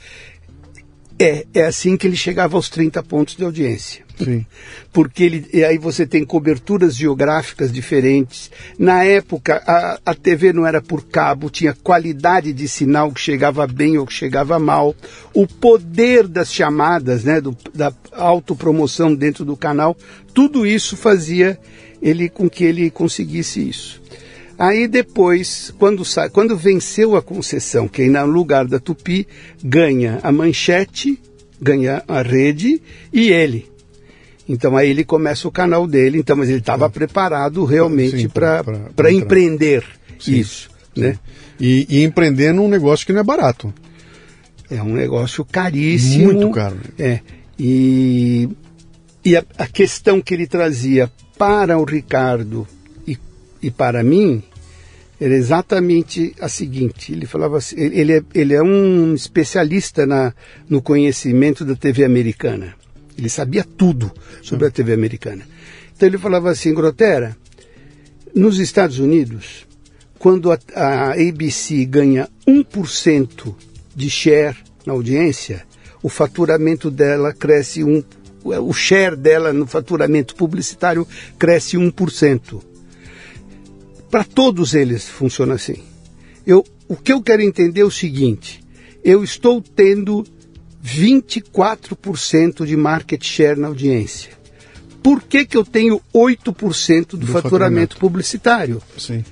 [1.19, 4.03] É, é assim que ele chegava aos 30 pontos de audiência.
[4.19, 4.45] Sim.
[4.93, 8.51] Porque ele, e aí você tem coberturas geográficas diferentes.
[8.79, 13.67] Na época, a, a TV não era por cabo, tinha qualidade de sinal que chegava
[13.67, 14.95] bem ou que chegava mal.
[15.33, 19.97] O poder das chamadas, né, do, da autopromoção dentro do canal,
[20.35, 21.59] tudo isso fazia
[22.01, 24.02] ele com que ele conseguisse isso.
[24.59, 29.27] Aí depois, quando, quando venceu a concessão, que no lugar da Tupi,
[29.63, 31.19] ganha a manchete,
[31.61, 32.81] ganha a rede
[33.13, 33.71] e ele.
[34.49, 39.85] Então aí ele começa o canal dele, então, mas ele estava preparado realmente para empreender
[40.19, 40.71] sim, isso.
[40.95, 41.01] Sim.
[41.01, 41.19] Né?
[41.59, 43.73] E, e empreender num negócio que não é barato.
[44.71, 46.33] É um negócio caríssimo.
[46.33, 46.77] Muito caro.
[46.99, 47.21] É.
[47.59, 48.49] E,
[49.25, 52.67] e a, a questão que ele trazia para o Ricardo
[53.63, 54.43] e, para mim
[55.21, 57.13] era exatamente a seguinte.
[57.13, 60.35] Ele falava assim, ele é, ele é um especialista na,
[60.69, 62.75] no conhecimento da TV americana.
[63.17, 64.11] Ele sabia tudo
[64.43, 65.47] sobre a TV americana.
[65.95, 67.37] Então ele falava assim, Grotera,
[68.35, 69.65] nos Estados Unidos,
[70.19, 73.55] quando a, a ABC ganha 1%
[73.95, 75.63] de share na audiência,
[76.03, 78.03] o faturamento dela cresce um,
[78.45, 81.07] o share dela no faturamento publicitário
[81.39, 82.72] cresce 1%.
[84.13, 85.83] Para todos eles funciona assim.
[86.47, 88.63] Eu, o que eu quero entender é o seguinte:
[89.03, 90.23] eu estou tendo
[90.85, 94.33] 24% de market share na audiência.
[95.03, 98.83] Por que, que eu tenho 8% do, do faturamento, faturamento publicitário?
[98.99, 99.25] Sim.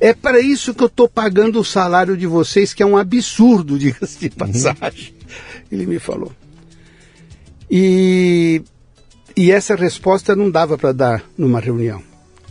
[0.00, 3.76] É para isso que eu estou pagando o salário de vocês, que é um absurdo,
[3.76, 4.46] diga-se de uhum.
[4.52, 5.14] passagem.
[5.14, 5.62] Uhum.
[5.72, 6.32] Ele me falou.
[7.68, 8.62] E,
[9.36, 12.00] e essa resposta não dava para dar numa reunião.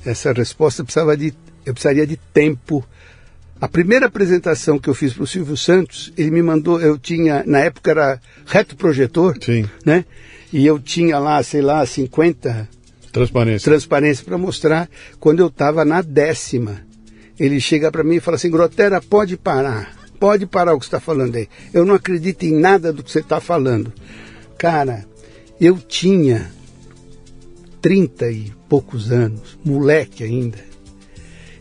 [0.06, 1.34] Essa resposta precisava de,
[1.68, 2.84] eu precisaria de tempo.
[3.60, 7.44] A primeira apresentação que eu fiz para o Silvio Santos, ele me mandou, eu tinha,
[7.46, 9.66] na época era reto projetor, Sim.
[9.86, 10.06] né?
[10.54, 12.70] E eu tinha lá, sei lá, 50
[13.12, 14.88] transparência, transparência para mostrar
[15.20, 16.88] quando eu estava na décima
[17.40, 19.96] ele chega para mim e fala assim: Grotera, pode parar.
[20.20, 21.48] Pode parar o que você está falando aí.
[21.72, 23.94] Eu não acredito em nada do que você está falando.
[24.58, 25.06] Cara,
[25.62, 26.52] eu tinha
[27.80, 30.58] 30 e poucos anos, moleque ainda.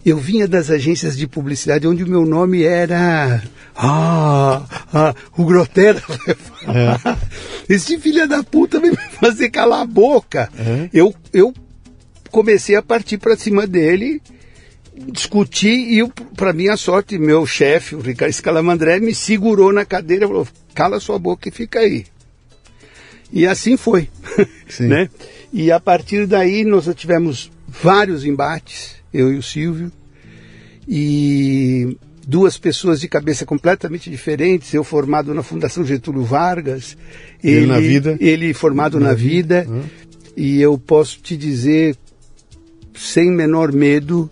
[0.07, 3.43] Eu vinha das agências de publicidade onde o meu nome era.
[3.75, 4.65] Ah,
[4.95, 6.01] ah o Grotera
[6.63, 7.17] É.
[7.69, 10.49] Esse filho da puta vai me fazer calar a boca.
[10.57, 10.89] É.
[10.93, 11.53] Eu, eu
[12.31, 14.23] comecei a partir para cima dele
[14.97, 20.29] discuti e, para minha sorte, meu chefe, o Ricardo Scalamandré, me segurou na cadeira e
[20.29, 22.07] falou: cala sua boca e fica aí.
[23.33, 24.09] E assim foi.
[24.81, 25.11] né?
[25.53, 29.91] E a partir daí nós tivemos vários embates, eu e o Silvio,
[30.89, 36.97] e duas pessoas de cabeça completamente diferentes, eu formado na Fundação Getúlio Vargas,
[37.43, 39.73] ele, ele na vida, ele formado na, na vida, vida.
[39.73, 39.83] Uhum.
[40.37, 41.97] e eu posso te dizer
[42.95, 44.31] sem menor medo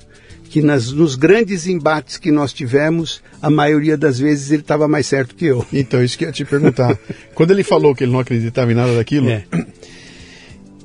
[0.55, 5.05] que nas, nos grandes embates que nós tivemos, a maioria das vezes ele estava mais
[5.07, 5.67] certo que eu.
[5.73, 6.97] Então, isso que eu ia te perguntar.
[7.35, 9.45] Quando ele falou que ele não acreditava em nada daquilo, é.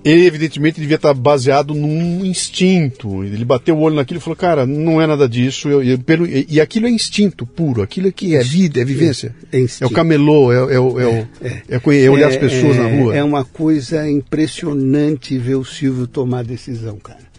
[0.03, 3.23] Ele evidentemente devia estar baseado num instinto.
[3.23, 5.67] Ele bateu o olho naquilo e falou, cara, não é nada disso.
[5.67, 8.85] Eu, eu, pelo, e, e, aquilo é instinto puro, aquilo é que é vida, é
[8.85, 9.35] vivência.
[9.51, 13.15] É, é o camelô, é, é, é, é, é olhar as pessoas na rua.
[13.15, 17.29] É uma coisa impressionante ver o Silvio tomar decisão, cara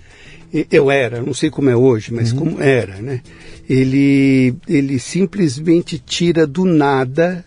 [0.71, 2.39] eu era, não sei como é hoje, mas uhum.
[2.39, 3.23] como era, né?
[3.69, 7.45] Ele, ele simplesmente tira do nada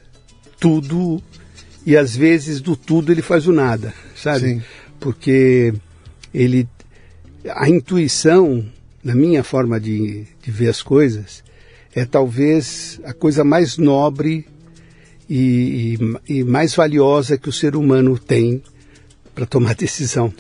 [0.58, 1.22] tudo
[1.86, 4.40] e às vezes do tudo ele faz o nada, sabe?
[4.40, 4.62] Sim.
[5.04, 5.74] Porque
[6.34, 6.66] ele,
[7.50, 8.66] a intuição,
[9.04, 11.44] na minha forma de, de ver as coisas,
[11.94, 14.48] é talvez a coisa mais nobre
[15.30, 18.64] e, e, e mais valiosa que o ser humano tem
[19.36, 20.34] para tomar decisão.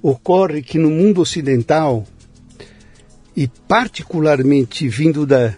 [0.00, 2.06] Ocorre que no mundo ocidental,
[3.36, 5.54] e particularmente vindo da,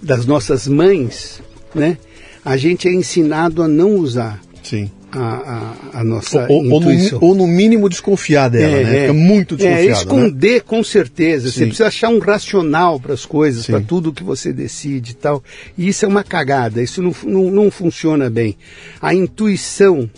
[0.00, 1.42] das nossas mães,
[1.74, 1.98] né,
[2.42, 4.90] a gente é ensinado a não usar Sim.
[5.16, 7.18] A, a, a nossa ou, intuição.
[7.20, 9.00] Ou no, ou no, mínimo desconfiar dela, é, né?
[9.02, 9.88] Fica muito desconfiado.
[9.88, 10.60] É, esconder né?
[10.60, 11.48] com certeza.
[11.48, 11.52] Sim.
[11.52, 15.42] Você precisa achar um racional para as coisas, para tudo que você decide e tal.
[15.78, 18.56] E isso é uma cagada, isso não, não, não funciona bem.
[19.00, 20.10] A intuição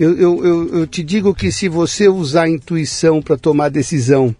[0.00, 4.34] eu, eu, eu, eu te digo que se você usar a intuição para tomar decisão,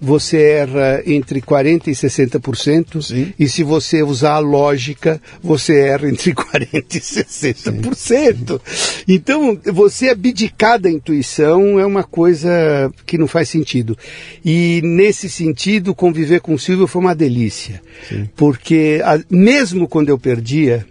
[0.00, 3.32] você erra entre 40% e 60%, Sim.
[3.38, 7.94] e se você usar a lógica, você erra entre 40% e 60%.
[7.94, 9.02] Sim.
[9.08, 13.96] Então, você abdicar da intuição é uma coisa que não faz sentido.
[14.44, 17.80] E nesse sentido, conviver com o Silvio foi uma delícia.
[18.08, 18.28] Sim.
[18.36, 20.86] Porque a, mesmo quando eu perdia,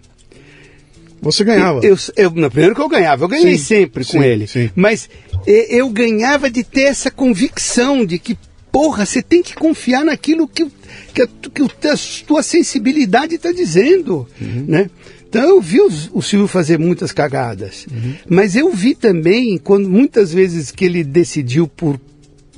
[1.21, 1.79] você ganhava.
[1.79, 4.45] Eu, eu, eu, primeiro que eu ganhava, eu ganhei sim, sempre sim, com ele.
[4.45, 4.69] Sim.
[4.75, 5.09] Mas
[5.47, 8.37] eu ganhava de ter essa convicção de que,
[8.75, 10.69] porra, você tem que confiar naquilo que,
[11.13, 11.95] que, a, que a
[12.27, 14.27] tua sensibilidade está dizendo.
[14.41, 14.65] Uhum.
[14.67, 14.89] Né?
[15.29, 17.87] Então eu vi o, o Silvio fazer muitas cagadas.
[17.89, 18.15] Uhum.
[18.27, 21.97] Mas eu vi também, quando muitas vezes que ele decidiu por,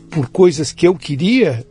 [0.09, 1.63] por coisas que eu queria,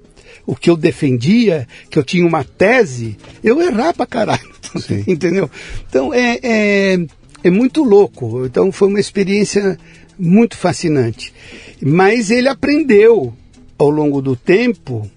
[0.47, 4.49] o que eu defendia, que eu tinha uma tese, eu errar pra caralho.
[5.09, 5.51] Entendeu?
[5.89, 7.07] Então é, é,
[7.43, 8.47] é muito louco.
[8.47, 9.77] Então foi uma experiência
[10.17, 11.35] muito fascinante.
[11.83, 13.35] Mas ele aprendeu
[13.79, 15.11] ao longo do tempo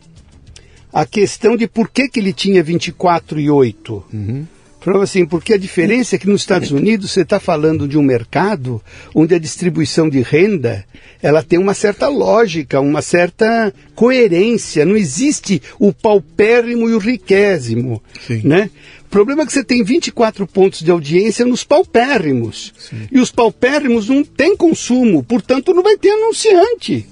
[0.92, 4.04] a questão de por que, que ele tinha 24 e 8.
[4.12, 4.46] Uhum.
[4.82, 8.02] Falava assim, porque a diferença é que nos Estados Unidos você está falando de um
[8.02, 8.82] mercado
[9.14, 10.86] onde a distribuição de renda
[11.22, 14.86] ela tem uma certa lógica, uma certa coerência.
[14.86, 18.42] Não existe o paupérrimo e o riquésimo, Sim.
[18.46, 18.70] né?
[19.06, 22.74] O problema é que você tem 24 pontos de audiência nos paupérrimos.
[22.78, 23.08] Sim.
[23.12, 27.06] E os paupérrimos não têm consumo, portanto não vai ter anunciante,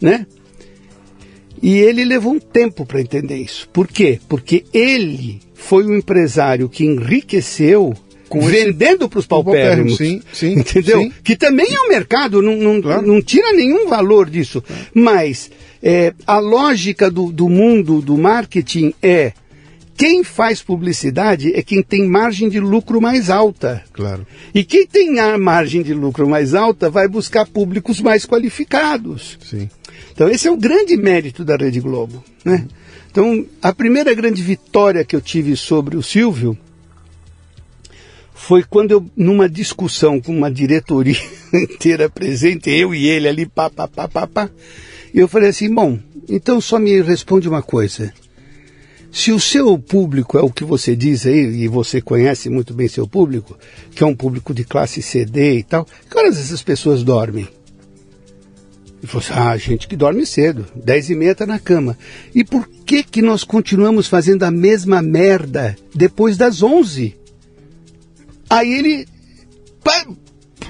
[0.00, 0.26] né?
[1.66, 3.68] E ele levou um tempo para entender isso.
[3.72, 4.20] Por quê?
[4.28, 7.92] Porque ele foi um empresário que enriqueceu
[8.28, 9.96] com vendendo para os paupérrimos.
[9.96, 10.52] Sim, sim.
[10.60, 11.00] Entendeu?
[11.02, 11.12] Sim.
[11.24, 13.04] Que também é um mercado, não, não, Claro.
[13.04, 14.62] não tira nenhum valor disso.
[14.94, 15.50] Mas
[15.82, 19.32] é, a lógica do, do mundo do marketing é
[19.96, 23.82] quem faz publicidade é quem tem margem de lucro mais alta.
[23.92, 24.26] Claro.
[24.54, 29.38] E quem tem a margem de lucro mais alta vai buscar públicos mais qualificados.
[29.42, 29.70] Sim.
[30.12, 32.22] Então esse é o grande mérito da Rede Globo.
[32.44, 32.66] Né?
[33.10, 36.56] Então a primeira grande vitória que eu tive sobre o Silvio
[38.34, 41.20] foi quando eu, numa discussão com uma diretoria
[41.52, 44.50] inteira presente, eu e ele ali, pá, pá, pá, pá, pá,
[45.14, 48.12] eu falei assim, bom, então só me responde uma coisa.
[49.16, 52.86] Se o seu público é o que você diz aí, e você conhece muito bem
[52.86, 53.58] seu público,
[53.92, 57.48] que é um público de classe CD e tal, que horas essas pessoas dormem?
[59.02, 61.96] E assim, ah, gente que dorme cedo, 10 e meia tá na cama.
[62.34, 67.16] E por que que nós continuamos fazendo a mesma merda depois das 11?
[68.50, 69.08] Aí ele
[69.82, 70.06] pá,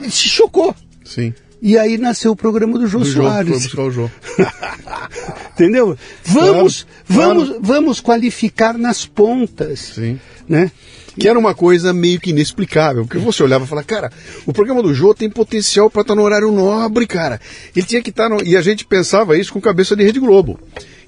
[0.09, 0.73] se chocou.
[1.05, 1.35] Sim.
[1.61, 3.63] E aí nasceu o programa do Jô O Jô, foi Soares.
[3.63, 4.11] buscar o Jô.
[5.55, 5.97] Entendeu?
[6.25, 9.93] Vamos, Claro, vamos, vamos qualificar nas pontas.
[9.95, 10.21] Sim.
[10.49, 10.71] Né?
[11.19, 14.13] Que era uma coisa meio que inexplicável, porque você olhava e falava, cara,
[14.45, 17.41] o programa do Jô tem potencial para estar no horário nobre, cara.
[17.75, 18.43] Ele tinha que estar no...
[18.45, 20.61] E a gente pensava isso com cabeça de Rede Globo.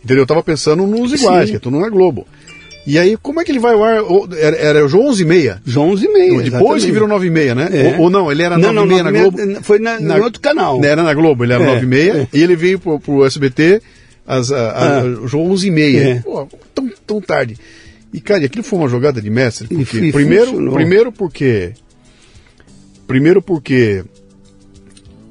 [0.02, 0.22] Entendeu?
[0.22, 1.50] Eu tava pensando nos iguais, Sim.
[1.52, 2.26] que é tudo na Globo.
[2.90, 4.00] E aí, como é que ele vai ao ar?
[4.38, 5.60] Era, era o Jô 11 e meia.
[5.66, 6.42] João 11 e meia.
[6.42, 7.68] Depois que virou 9 e meia, né?
[7.70, 7.96] É.
[7.96, 9.62] Ou, ou não, ele era Não, 9 não, e meia na 9 e Globo.
[9.64, 10.82] foi na- no outro canal.
[10.82, 12.12] Era na Globo, ele era É, 9 e meia.
[12.32, 12.36] é.
[12.36, 13.82] E ele veio pro, pro SBT
[14.26, 15.04] às, a, a, Ah.
[15.04, 16.00] o Jô 11 e meia.
[16.00, 16.14] É.
[16.20, 17.58] Pô, tão, tão tarde.
[18.12, 19.66] E, cara, e aquilo foi uma jogada de mestre.
[19.70, 20.72] E Porque, fu- primeiro, funcionou.
[20.74, 21.72] primeiro porque...
[23.06, 24.04] Primeiro porque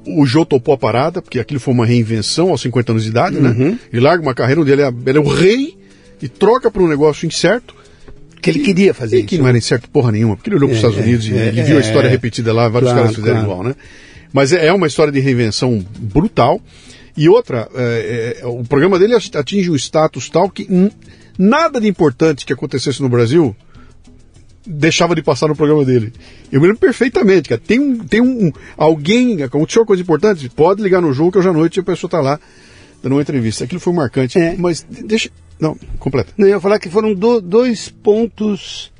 [0.06, 3.36] o Jô topou a parada, porque aquilo foi uma reinvenção aos 50 anos de idade,
[3.36, 3.42] Uhum.
[3.42, 3.78] né?
[3.92, 5.76] Ele larga uma carreira onde ele é, ele é o rei
[6.22, 7.74] e troca para um negócio incerto.
[8.40, 9.42] Que ele queria fazer E que isso.
[9.42, 11.48] não era incerto porra nenhuma, porque ele olhou para os É, Estados Unidos e, é,
[11.48, 12.10] e viu a é, história é.
[12.10, 13.50] repetida lá, vários Claro, caras fizeram claro.
[13.52, 13.74] igual, né?
[14.32, 16.60] Mas é é uma história de reinvenção brutal.
[17.16, 20.68] E outra, é, é, o programa dele atinge um status tal que
[21.36, 23.56] nada de importante que acontecesse no Brasil
[24.64, 26.12] deixava de passar no programa dele.
[26.52, 27.60] Eu me lembro perfeitamente, cara.
[27.66, 31.52] Tem um, tem um alguém, aconteceu coisa importante, pode ligar no jogo que hoje à
[31.52, 32.38] noite a pessoa está lá
[33.02, 33.64] dando uma entrevista.
[33.64, 34.38] Aquilo foi marcante.
[34.38, 34.54] É.
[34.56, 35.30] Mas deixa.
[35.60, 36.32] Não, completa.
[36.36, 38.92] Não, eu ia falar que foram do- dois pontos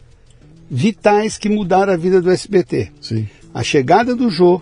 [0.71, 2.90] vitais que mudaram a vida do SBT.
[3.01, 3.29] Sim.
[3.55, 4.61] A chegada do Jô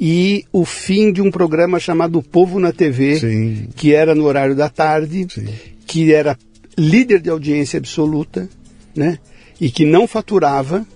[0.00, 3.68] e o fim de um programa chamado O Povo na TV, Sim.
[3.76, 5.46] que era no horário da tarde, Sim.
[5.86, 6.38] que era
[6.78, 8.48] líder de audiência absoluta,
[8.96, 9.18] né?
[9.60, 10.86] E que não faturava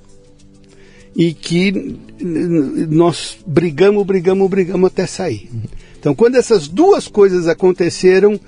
[1.14, 1.97] e que
[2.88, 5.51] nós brigamos, brigamos, brigamos até sair.
[5.99, 8.38] Então, quando essas duas coisas aconteceram,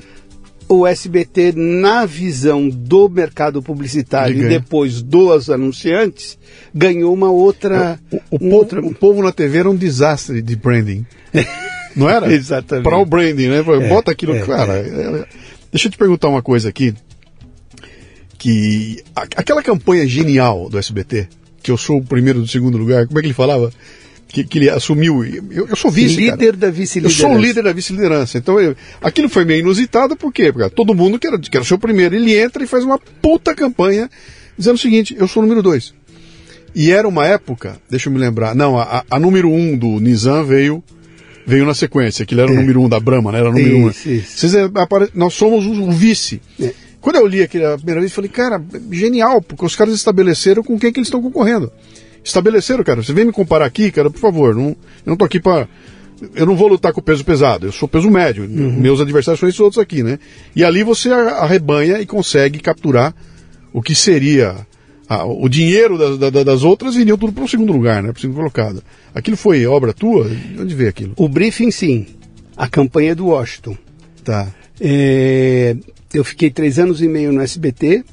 [0.68, 6.38] o SBT, na visão do mercado publicitário e depois dos anunciantes,
[6.74, 7.98] ganhou uma outra.
[8.11, 11.07] O, o um povo, outra- o povo na TV era um desastre de branding.
[11.96, 12.33] Não era?
[12.33, 12.85] Exatamente.
[12.85, 13.62] Para o branding, né?
[13.88, 14.35] Bota aquilo.
[14.37, 15.26] é, cara, é-
[15.72, 16.94] deixa eu te perguntar uma coisa aqui.
[18.38, 21.26] Que aquela campanha genial do SBT,
[21.61, 23.72] que eu sou o primeiro do segundo lugar, como é que ele falava?
[24.29, 25.25] Que, que ele assumiu.
[25.51, 26.17] Eu, eu sou vice.
[26.17, 26.37] cara.
[26.37, 27.21] líder da Eu vice-liderança.
[27.23, 28.37] sou o líder da vice-liderança.
[28.38, 30.53] Então, eu- aquilo foi meio inusitado, por quê?
[30.53, 32.14] Porque todo mundo quer, quer ser o primeiro.
[32.14, 34.09] Ele entra e faz uma puta campanha
[34.57, 35.95] dizendo o seguinte: eu sou o número dois.
[36.75, 40.45] E era uma época, deixa eu me lembrar, não, a, a- número um do Nizam
[40.45, 40.85] veio
[41.47, 42.59] veio na sequência, que ele era o É.
[42.59, 43.38] número um da Brahma, né?
[43.38, 43.88] Era o número um.
[43.88, 44.37] Isso, isso.
[44.38, 46.43] Vocês, é, apare- nós somos o, vice.
[46.61, 46.75] É.
[47.01, 48.62] Quando eu li aquilo a primeira vez, eu falei, cara,
[48.93, 51.73] genial, porque os caras estabeleceram com quem que eles estão concorrendo.
[52.29, 53.03] Estabeleceram, cara.
[53.03, 54.55] Você vem me comparar aqui, cara, por favor.
[54.55, 55.67] Não, eu não tô aqui pra.
[56.35, 58.49] Eu não vou lutar com o peso pesado, eu sou peso médio.
[58.49, 60.19] Meus adversários são esses outros aqui, né?
[60.55, 63.14] E ali você arrebanha e consegue capturar
[63.73, 64.67] o que seria.
[65.11, 68.11] a- o dinheiro das, da- da- das outras iriam tudo para o segundo lugar, né?
[68.12, 68.83] Para o segundo colocado.
[69.14, 70.29] Aquilo foi obra tua?
[70.29, 71.14] De onde veio aquilo?
[71.17, 72.07] O briefing, sim.
[72.55, 73.75] A campanha do Washington.
[74.23, 74.49] Tá.
[74.79, 75.75] É,
[76.12, 78.05] eu fiquei três anos e meio no SBT,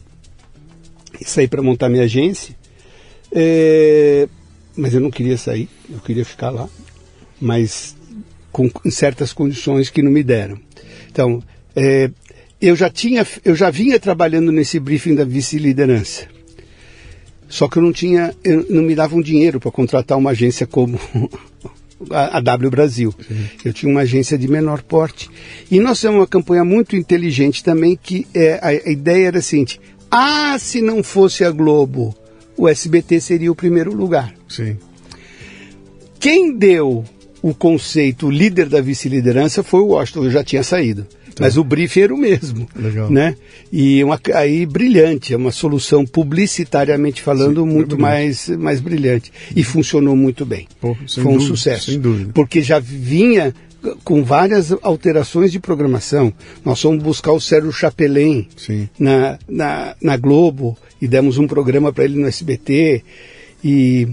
[1.19, 2.55] e saí para montar minha agência,
[3.31, 4.27] É,
[4.75, 6.69] mas eu não queria sair, eu queria ficar lá,
[7.39, 7.95] mas
[8.51, 10.57] com certas condições que não me deram.
[11.11, 11.43] Então,
[11.75, 12.09] é,
[12.61, 16.27] eu já tinha, eu já vinha trabalhando nesse briefing da vice-liderança.
[17.47, 20.99] Só que eu não tinha, eu, não me davam dinheiro para contratar uma agência como
[22.09, 23.13] a, a W Brasil.
[23.63, 25.29] Eu tinha uma agência de menor porte.
[25.69, 29.41] E nós temos uma campanha muito inteligente também, que é, a, a ideia era a
[29.41, 32.15] seguinte, ah, se não fosse a Globo,
[32.57, 34.33] o SBT seria o primeiro lugar.
[34.47, 34.77] Sim.
[36.19, 37.03] Quem deu
[37.41, 41.05] o conceito líder da vice-liderança foi o Washington, eu já tinha saído.
[41.39, 42.67] Mas o briefing era o mesmo.
[42.75, 43.09] Legal.
[43.09, 43.35] Né?
[43.71, 49.31] E uma, aí brilhante, é uma solução publicitariamente falando Sim, muito mais, mais brilhante.
[49.55, 50.67] E funcionou muito bem.
[50.79, 51.91] Pô, Foi um dúvida, sucesso.
[51.91, 52.31] sem dúvida.
[52.33, 53.53] Porque já vinha
[54.03, 56.33] com várias alterações de programação.
[56.63, 58.47] Nós fomos buscar o Sérgio Chapelin
[58.99, 63.03] na, na, na Globo e demos um programa para ele no SBT.
[63.63, 64.07] E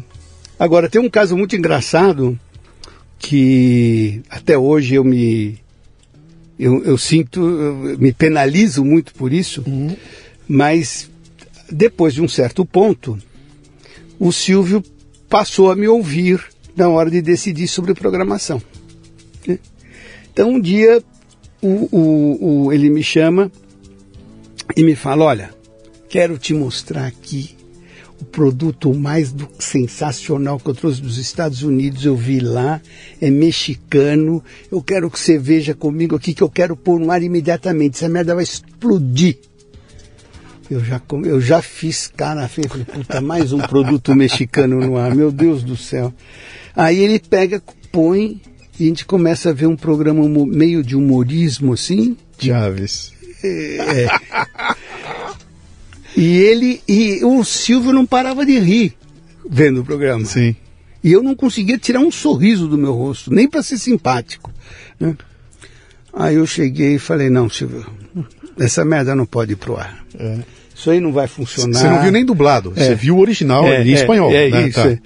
[0.58, 2.38] agora tem um caso muito engraçado
[3.18, 5.58] que até hoje eu me
[6.58, 9.64] eu, eu sinto eu me penalizo muito por isso,
[10.48, 11.10] mas
[11.70, 13.18] depois de um certo ponto
[14.18, 14.82] o Silvio
[15.28, 16.40] passou a me ouvir
[16.76, 18.60] na hora de decidir sobre programação.
[19.48, 19.58] Né?
[20.32, 21.02] Então um dia
[21.60, 23.50] o, o, o- ele me chama
[24.76, 25.50] e me fala, olha,
[26.08, 27.56] quero te mostrar aqui
[28.20, 32.80] o produto mais do- sensacional que eu trouxe dos Estados Unidos, eu vi lá,
[33.20, 37.22] é mexicano, eu quero que você veja comigo aqui, que eu quero pôr no ar
[37.22, 39.38] imediatamente, essa merda vai explodir.
[40.70, 45.14] Eu já, eu já fiz cara feia, falei, puta, mais um produto mexicano no ar,
[45.14, 46.14] meu Deus do céu.
[46.74, 48.40] Aí ele pega, põe,
[48.78, 53.12] e a gente começa a ver um programa meio de humorismo, assim, Chaves.
[56.16, 58.94] e ele, e o Silvio não parava de rir
[59.48, 60.24] vendo o programa.
[60.24, 60.54] Sim.
[61.02, 64.52] E eu não conseguia tirar um sorriso do meu rosto, nem para ser simpático.
[65.00, 65.16] né?
[66.14, 67.84] Aí eu cheguei e falei, não, Silvio,
[68.58, 70.04] essa merda não pode ir pro ar.
[70.18, 70.38] É.
[70.74, 71.78] Isso aí não vai funcionar.
[71.78, 72.84] Você não viu nem dublado, É.
[72.84, 74.30] você viu o original É, em é, espanhol.
[74.32, 74.68] É, né?
[74.68, 74.80] isso.
[74.80, 74.98] Tá.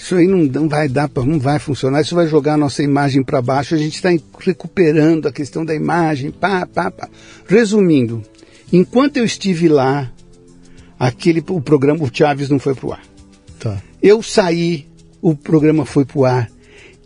[0.00, 0.02] É.
[0.02, 2.00] Isso aí não, não vai dar para, não vai funcionar.
[2.00, 3.74] Isso vai jogar a nossa imagem para baixo.
[3.74, 6.30] A gente está recuperando a questão da imagem.
[6.30, 7.08] Pá, pá, pá.
[7.46, 8.22] Resumindo,
[8.72, 10.10] enquanto eu estive lá,
[10.98, 13.02] aquele o programa o Chaves não foi pro ar.
[13.58, 13.82] Tá.
[14.02, 14.86] Eu saí,
[15.20, 16.50] o programa foi pro ar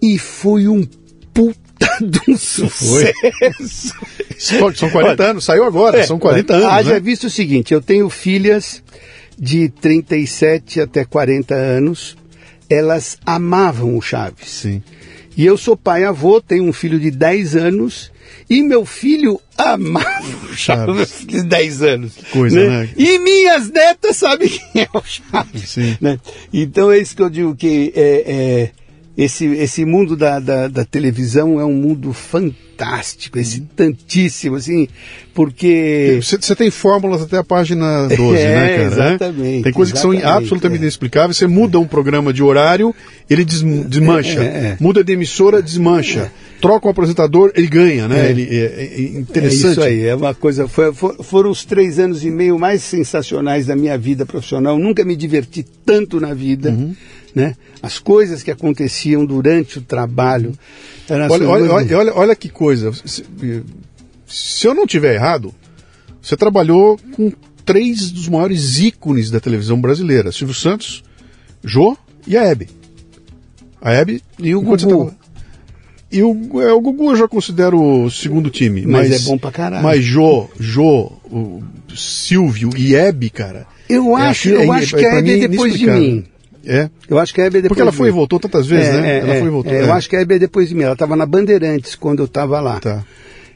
[0.01, 0.87] e foi um
[1.33, 1.59] puta
[2.01, 3.95] de um sucesso.
[4.39, 6.69] São são 40 anos, saiu agora, são 40 anos.
[6.69, 7.01] Haja né?
[7.01, 8.83] visto o seguinte, eu tenho filhas
[9.39, 12.17] de 37 até 40 anos,
[12.69, 14.49] elas amavam o Chaves.
[14.49, 14.83] Sim.
[15.37, 18.13] E eu sou pai avô, tenho um filho de 10 anos
[18.49, 22.13] e meu filho amava o Chaves, de 10 anos.
[22.31, 22.89] coisa, né?
[22.97, 25.71] E minhas netas sabem quem é o Chaves.
[25.71, 25.97] Sim.
[26.01, 26.19] né?
[26.53, 28.71] Então é isso que eu digo que é, é,
[29.17, 34.89] esse, esse mundo da, da, da televisão é um mundo fantástico, excitantíssimo, assim,
[35.33, 36.19] porque...
[36.21, 38.83] Você, tem fórmulas até a página 12, É, né, cara?
[38.87, 40.83] exatamente, Tem coisas que são absolutamente é.
[40.83, 41.37] inexplicáveis.
[41.37, 42.95] Você muda um programa de horário,
[43.31, 44.41] ele des- desmancha.
[44.43, 44.77] É, é.
[44.81, 46.33] Muda de emissora, desmancha.
[46.61, 48.31] Troca um apresentador, ele ganha, né?
[48.31, 49.73] Ele, é, é É interessante.
[49.73, 50.67] isso aí, é uma coisa.
[50.67, 54.79] foi- for- foram os três anos e meio mais sensacionais da minha vida profissional.
[54.79, 56.71] Nunca me diverti tanto na vida.
[56.71, 56.95] Uhum.
[57.35, 57.57] Né?
[57.83, 60.53] As coisas que aconteciam durante o trabalho.
[61.11, 62.93] Olha, olha, muito- olha, olha, olha que coisa.
[63.05, 63.25] Se,
[64.27, 65.53] se eu não tiver errado,
[66.23, 67.33] você trabalhou com
[67.65, 71.03] três dos maiores ícones da televisão brasileira: Silvio Santos,
[71.65, 72.69] Jô e a Hebe.
[73.83, 75.13] A Hebe E o Gugu.
[76.13, 78.87] E o, é, o Gugu eu já considero o segundo time.
[78.87, 79.83] Mas Mas, é bom pra caralho.
[79.83, 81.11] Mas Jô, Jô,
[81.95, 83.67] Silvio e Hebe, cara.
[83.89, 85.87] Eu é acho, aqui- eu é- acho é que pra a Hebe é depois de
[85.91, 86.25] mim.
[86.67, 86.91] É.
[87.09, 89.19] Eu acho que a Hebe é depois Porque ela foi e voltou tantas vezes, né?
[89.19, 89.73] ela foi e voltou.
[89.73, 89.83] é, é.
[89.83, 90.83] Eu acho que a Hebe é depois de mim.
[90.83, 92.81] Ela estava na Bandeirantes quando eu estava lá.
[92.81, 93.05] Tá.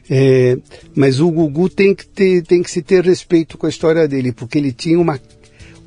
[0.09, 0.57] É,
[0.95, 4.31] mas o Gugu tem que, ter, tem que se ter respeito com a história dele,
[4.31, 5.19] porque ele tinha uma,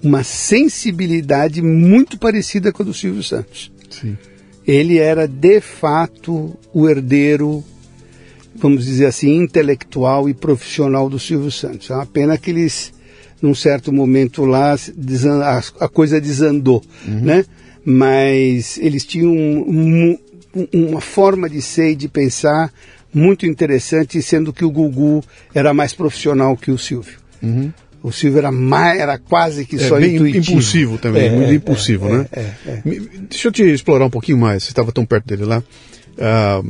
[0.03, 3.73] uma sensibilidade muito parecida com a do Silvio Santos.
[3.91, 4.17] Sim.
[4.65, 7.65] Ele era, de fato, o herdeiro,
[8.55, 11.91] vamos dizer assim, intelectual e profissional do Silvio Santos.
[11.91, 12.93] É uma pena que eles,
[13.43, 14.75] num certo momento lá,
[15.81, 17.45] a, coisa desandou, né?
[17.85, 20.17] Mas eles tinham um-
[20.55, 22.73] um- uma forma de ser e de pensar
[23.13, 25.23] muito interessante, sendo que o Gugu
[25.53, 27.19] era mais profissional que o Silvio.
[28.03, 30.51] O Silvio era, mais, era quase que É só bem intuitivo.
[30.53, 32.27] impulsivo também, É, muito é, impulsivo, é, né?
[32.33, 32.83] é, é.
[33.29, 35.63] Deixa eu te explorar um pouquinho mais, você estava tão perto dele lá.
[36.19, 36.63] Ah,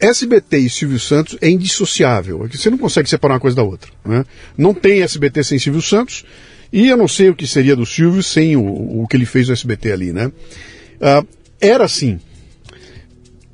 [0.00, 3.90] SBT e Silvio Santos é indissociável, é você não consegue separar uma coisa da outra.
[4.04, 4.24] Né?
[4.56, 6.24] Não tem SBT sem Silvio Santos,
[6.72, 9.48] e eu não sei o que seria do Silvio sem o, o que ele fez
[9.48, 10.30] no SBT ali, né?
[11.00, 11.24] Ah,
[11.60, 12.20] era assim.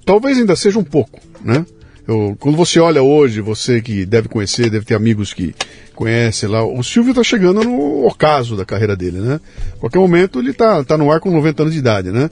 [0.04, 1.64] Talvez ainda seja um pouco, né?
[2.06, 5.54] Eu- quando você olha hoje, você que deve conhecer, deve ter amigos que
[5.94, 9.40] conhecem lá, o Silvio está chegando no ocaso da carreira dele, né?
[9.78, 12.28] Qualquer momento ele está tá no ar com 90 anos de idade, né?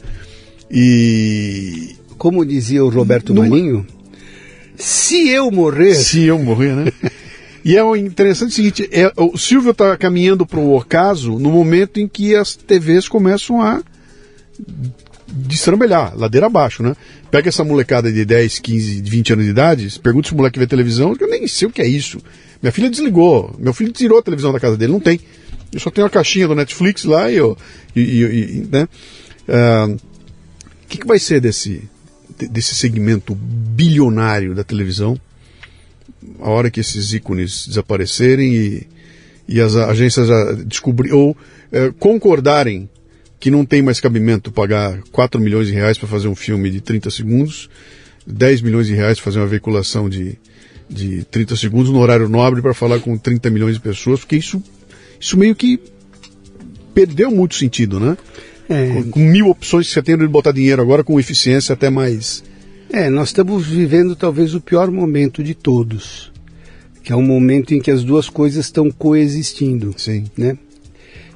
[0.71, 3.87] E Como dizia o Roberto Numa- Maninho,
[4.83, 6.93] se eu morrer, se eu morrer, né?
[7.65, 11.49] E é o interessante o seguinte, é, o Silvio está caminhando para o ocaso no
[11.49, 13.81] momento em que as TVs começam a
[15.29, 16.97] destrambelhar, ladeira abaixo, né?
[17.31, 20.67] Pega essa molecada de 10, 15, 20 anos de idade, pergunta se o moleque vê
[20.67, 22.19] televisão, eu nem sei o que é isso.
[22.61, 25.21] Minha filha desligou, meu filho tirou a televisão da casa dele, não tem.
[25.73, 27.57] Eu só tenho a caixinha do Netflix lá e, eu,
[27.95, 28.89] e, e, e né?
[29.49, 31.89] Uh, o que, que vai ser desse,
[32.49, 35.19] desse segmento bilionário da televisão
[36.41, 38.87] a hora que esses ícones desaparecerem e,
[39.49, 40.29] e as agências
[40.67, 41.37] descobrir ou
[41.71, 42.89] é, concordarem
[43.41, 46.81] que não tem mais cabimento pagar 4 milhões de reais para fazer um filme de
[46.81, 47.69] 30 segundos,
[48.27, 50.39] 10 milhões de reais para fazer uma veiculação de,
[50.89, 54.63] de 30 segundos no horário nobre para falar com 30 milhões de pessoas, porque isso,
[55.19, 55.81] isso meio que
[56.95, 58.17] perdeu muito sentido, né?
[58.69, 58.89] É.
[58.95, 62.43] Com, com, mil opções que você tem de botar dinheiro agora com eficiência até mais.
[62.91, 66.31] É, nós estamos vivendo talvez o pior momento de todos,
[67.03, 69.95] que é um momento em que as duas coisas estão coexistindo.
[69.97, 70.25] Sim.
[70.37, 70.59] Né?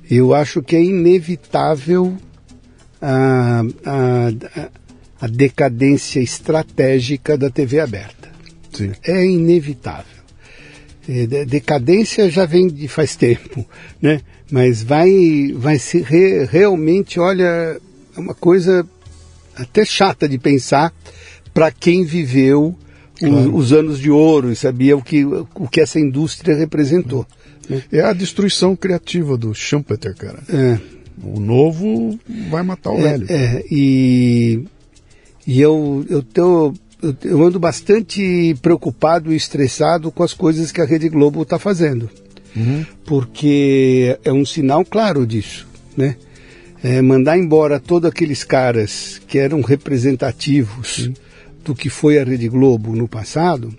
[0.08, 2.16] Eu acho que é inevitável
[3.00, 4.28] a, a,
[5.20, 8.28] a decadência estratégica da TV aberta.
[8.72, 8.92] Sim.
[9.02, 10.16] É inevitável.
[11.08, 13.64] É, decadência já vem de faz tempo,
[14.02, 14.20] né?
[14.50, 17.80] Mas vai, vai ser re, realmente, olha,
[18.16, 18.86] é uma coisa
[19.56, 20.92] até chata de pensar
[21.52, 22.76] para quem viveu
[23.18, 23.56] claro.
[23.56, 27.26] os, os, anos de ouro e sabia o que, o que essa indústria representou.
[27.90, 30.38] É a destruição criativa do Schumpeter, cara.
[30.48, 30.78] É.
[31.22, 32.18] O novo
[32.50, 33.26] vai matar o é, velho.
[33.28, 34.64] É, e,
[35.46, 36.74] e eu, eu, tô,
[37.24, 42.08] eu ando bastante preocupado e estressado com as coisas que a Rede Globo está fazendo.
[42.56, 42.84] Uhum.
[43.04, 46.16] Porque é um sinal claro disso, né?
[46.82, 51.14] É mandar embora todos aqueles caras que eram representativos Sim.
[51.64, 53.74] do que foi a Rede Globo no passado,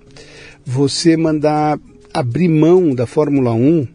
[0.65, 1.79] você mandar
[2.13, 3.87] abrir mão da Fórmula 1,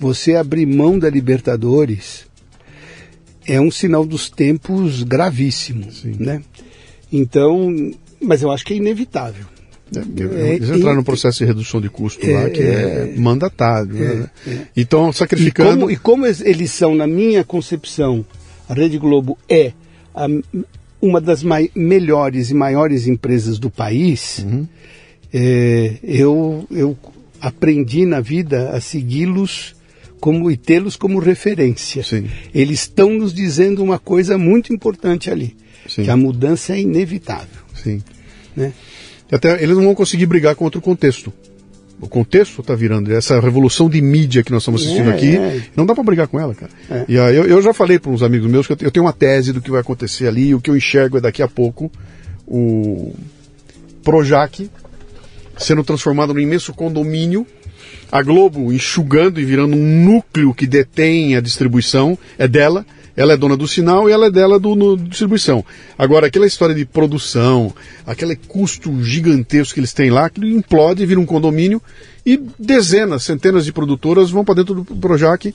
[0.00, 2.26] você abrir mão da Libertadores,
[3.46, 6.16] é um sinal dos tempos gravíssimo, Sim.
[6.18, 6.42] né?
[7.12, 9.46] Então, mas eu acho que é inevitável.
[9.96, 13.94] É, eles entraram no processo de redução de custo é, lá, que é, é mandatário.
[13.94, 14.30] né?
[14.46, 14.66] É, é.
[14.76, 15.70] Então, sacrificando.
[15.70, 18.24] E como, e como, eles são, na minha concepção,
[18.68, 19.72] a Rede Globo é
[20.14, 20.26] a,
[21.00, 21.42] uma das
[21.74, 24.66] melhores e maiores empresas do país, uhum.
[26.02, 26.96] eu, eu
[27.40, 29.76] aprendi na vida a segui-los
[30.20, 32.02] como e tê-los como referência.
[32.02, 32.28] Sim.
[32.54, 35.56] Eles estão nos dizendo uma coisa muito importante ali,
[35.88, 36.04] Sim.
[36.04, 37.62] que a mudança é inevitável.
[37.74, 38.02] Sim.
[38.56, 38.72] Né?
[39.30, 41.32] Até eles não vão conseguir brigar contra o contexto.
[42.00, 45.36] O contexto está virando essa revolução de mídia que nós estamos assistindo é, aqui.
[45.36, 45.62] É.
[45.74, 46.70] Não dá para brigar com ela, cara.
[46.88, 47.04] É.
[47.08, 49.52] E aí, eu, eu, já falei para uns amigos meus que eu tenho uma tese
[49.52, 50.54] do que vai acontecer ali.
[50.54, 51.90] O que eu enxergo é daqui a pouco
[52.46, 53.12] o
[54.04, 54.70] Projac
[55.58, 57.46] sendo transformado num imenso condomínio,
[58.10, 62.86] a Globo enxugando e virando um núcleo que detém a distribuição, é dela,
[63.18, 65.64] ela é dona do sinal e ela é dela do no, distribuição.
[65.98, 67.74] Agora, aquela história de produção,
[68.06, 71.82] aquele custo gigantesco que eles têm lá, que implode, vira um condomínio
[72.24, 75.52] e dezenas, centenas de produtoras vão para dentro do Projac.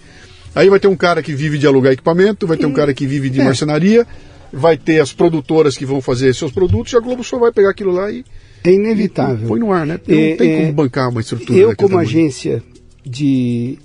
[0.54, 3.08] Aí vai ter um cara que vive de alugar equipamento, vai ter um cara que
[3.08, 3.46] vive de é.
[3.46, 4.06] marcenaria,
[4.52, 7.70] vai ter as produtoras que vão fazer seus produtos e a Globo só vai pegar
[7.70, 8.26] aquilo lá e
[8.62, 9.48] é inevitável.
[9.48, 9.98] Põe no ar, né?
[10.06, 11.58] Não é, tem é, como bancar uma estrutura.
[11.58, 12.10] Eu, como tamanho.
[12.10, 12.62] agência
[13.06, 13.80] de.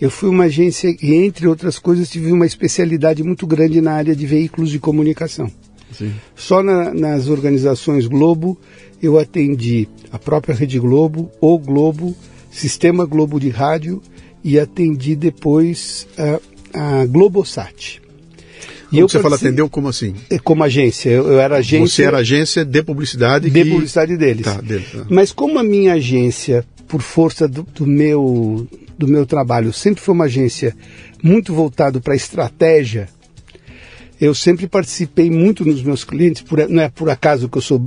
[0.00, 4.14] Eu fui uma agência e, entre outras coisas, tive uma especialidade muito grande na área
[4.14, 5.50] de veículos de comunicação.
[5.92, 6.12] Sim.
[6.34, 8.58] Só na, nas organizações Globo
[9.02, 12.14] eu atendi a própria Rede Globo, o Globo,
[12.50, 14.02] Sistema Globo de Rádio
[14.42, 18.00] e atendi depois a, a Globosat.
[18.92, 20.14] E eu você fala atendeu como assim?
[20.30, 21.10] É, como agência.
[21.10, 21.88] Eu, eu, era agência.
[21.88, 23.50] Você era agência de publicidade?
[23.50, 23.70] De que...
[23.70, 24.44] publicidade deles.
[24.44, 25.04] Tá, dele, tá.
[25.10, 28.66] Mas como a minha agência, por força do, do, meu,
[28.98, 30.74] do meu trabalho, sempre foi uma agência
[31.22, 33.08] muito voltado para estratégia,
[34.20, 37.84] eu sempre participei muito nos meus clientes, por, não é por acaso que eu sou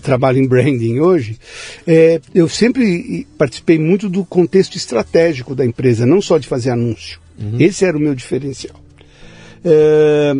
[0.00, 1.38] trabalho em branding hoje,
[1.86, 7.20] é, eu sempre participei muito do contexto estratégico da empresa, não só de fazer anúncio.
[7.38, 7.56] Uhum.
[7.58, 8.76] Esse era o meu diferencial.
[9.64, 10.34] É,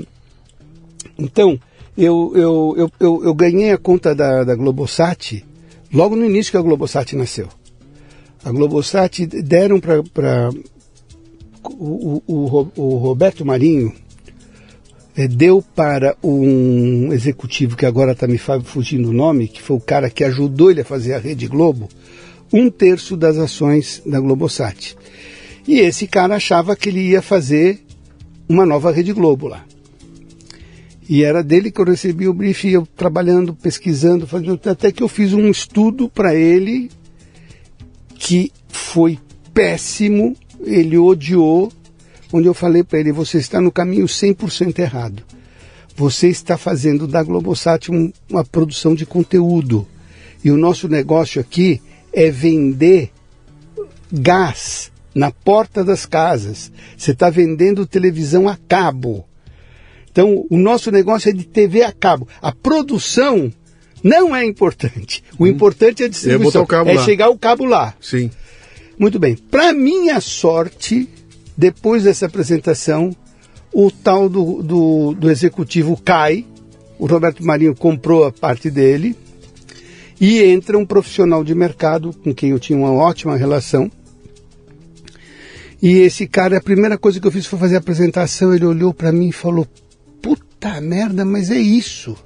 [1.18, 1.58] então,
[1.96, 5.44] eu, eu, eu, eu, ganhei a conta da, da Globosat
[5.92, 7.48] logo no início que a Globosat nasceu.
[8.44, 10.50] A Globosat deram para
[11.64, 13.92] o, o, o, Roberto Marinho
[15.16, 19.80] é, deu para um executivo que agora está me fugindo o nome, que foi o
[19.80, 21.88] cara que ajudou ele a fazer a Rede Globo,
[22.52, 24.96] um terço das ações da Globosat.
[25.66, 27.80] E esse cara achava que ele ia fazer
[28.48, 29.64] uma nova Rede Globo lá.
[31.08, 35.08] E era dele que eu recebi o briefing, eu trabalhando, pesquisando, fazendo, até que eu
[35.08, 36.90] fiz um estudo para ele
[38.22, 39.18] que foi
[39.52, 41.72] péssimo, ele odiou,
[42.32, 45.24] onde eu falei para ele, você está no caminho 100% errado.
[45.96, 49.86] você está fazendo da Globosat um, uma produção de conteúdo.
[50.42, 53.10] E o nosso negócio aqui é vender
[54.10, 56.70] gás na porta das casas.
[56.96, 59.26] Você está vendendo televisão a cabo.
[60.10, 62.28] Então, o nosso negócio é de TV a cabo.
[62.40, 63.52] A produção
[64.02, 65.22] não é importante.
[65.38, 65.46] O hum.
[65.46, 66.66] importante é a distribuição.
[66.86, 67.94] É, é chegar o cabo lá.
[68.00, 68.30] Sim.
[68.98, 69.36] Muito bem.
[69.36, 71.08] Para minha sorte,
[71.56, 73.14] depois dessa apresentação,
[73.72, 76.44] o tal do, do, do executivo cai.
[76.98, 79.16] O Roberto Marinho comprou a parte dele.
[80.20, 83.90] E entra um profissional de mercado com quem eu tinha uma ótima relação.
[85.82, 88.54] E esse cara, a primeira coisa que eu fiz foi fazer a apresentação.
[88.54, 89.66] Ele olhou para mim e falou:
[90.20, 92.16] Puta merda, mas é isso.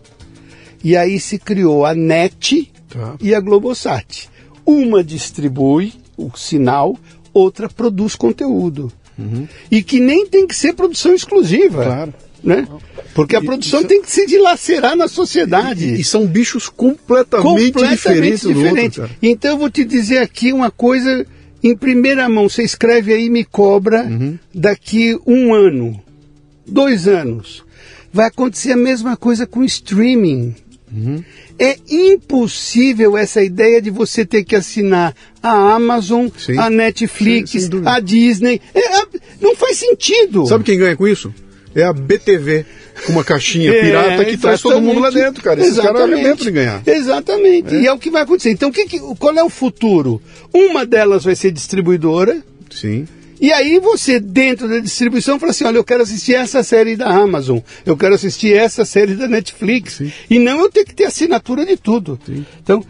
[0.82, 3.16] E aí se criou a NET tá.
[3.20, 4.28] e a Globosat.
[4.64, 6.96] Uma distribui o sinal,
[7.32, 8.90] outra produz conteúdo.
[9.18, 9.46] Uhum.
[9.70, 11.84] E que nem tem que ser produção exclusiva.
[11.84, 12.14] Claro.
[12.42, 12.68] Né?
[13.14, 15.86] Porque a produção tem que se dilacerar na sociedade.
[15.86, 18.48] E, e são bichos completamente, completamente diferentes.
[18.48, 18.98] diferentes.
[18.98, 21.26] Outro, então eu vou te dizer aqui uma coisa
[21.62, 22.48] em primeira mão.
[22.48, 24.38] Você escreve aí me cobra uhum.
[24.54, 26.00] daqui um ano,
[26.66, 27.64] dois anos.
[28.12, 30.54] Vai acontecer a mesma coisa com streaming.
[30.96, 31.22] Uhum.
[31.58, 36.58] É impossível essa ideia de você ter que assinar a Amazon, Sim.
[36.58, 38.60] a Netflix, Sim, a Disney.
[38.74, 39.06] É, é,
[39.40, 40.46] não faz sentido.
[40.46, 41.32] Sabe quem ganha com isso?
[41.74, 42.64] É a BTV,
[43.10, 45.60] uma caixinha é, pirata que traz todo mundo lá dentro, cara.
[45.60, 46.82] Esses caras arrebentam de ganhar.
[46.86, 47.74] Exatamente.
[47.74, 47.82] É.
[47.82, 48.50] E é o que vai acontecer.
[48.50, 50.20] Então, que, que, qual é o futuro?
[50.54, 52.42] Uma delas vai ser distribuidora.
[52.70, 53.06] Sim.
[53.40, 57.08] E aí você, dentro da distribuição, fala assim, olha, eu quero assistir essa série da
[57.08, 59.94] Amazon, eu quero assistir essa série da Netflix.
[59.94, 60.12] Sim.
[60.30, 62.18] E não eu ter que ter assinatura de tudo.
[62.24, 62.46] Sim.
[62.62, 62.84] Então,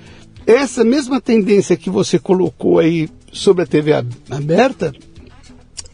[0.46, 3.92] essa mesma tendência que você colocou aí sobre a TV
[4.30, 4.94] aberta,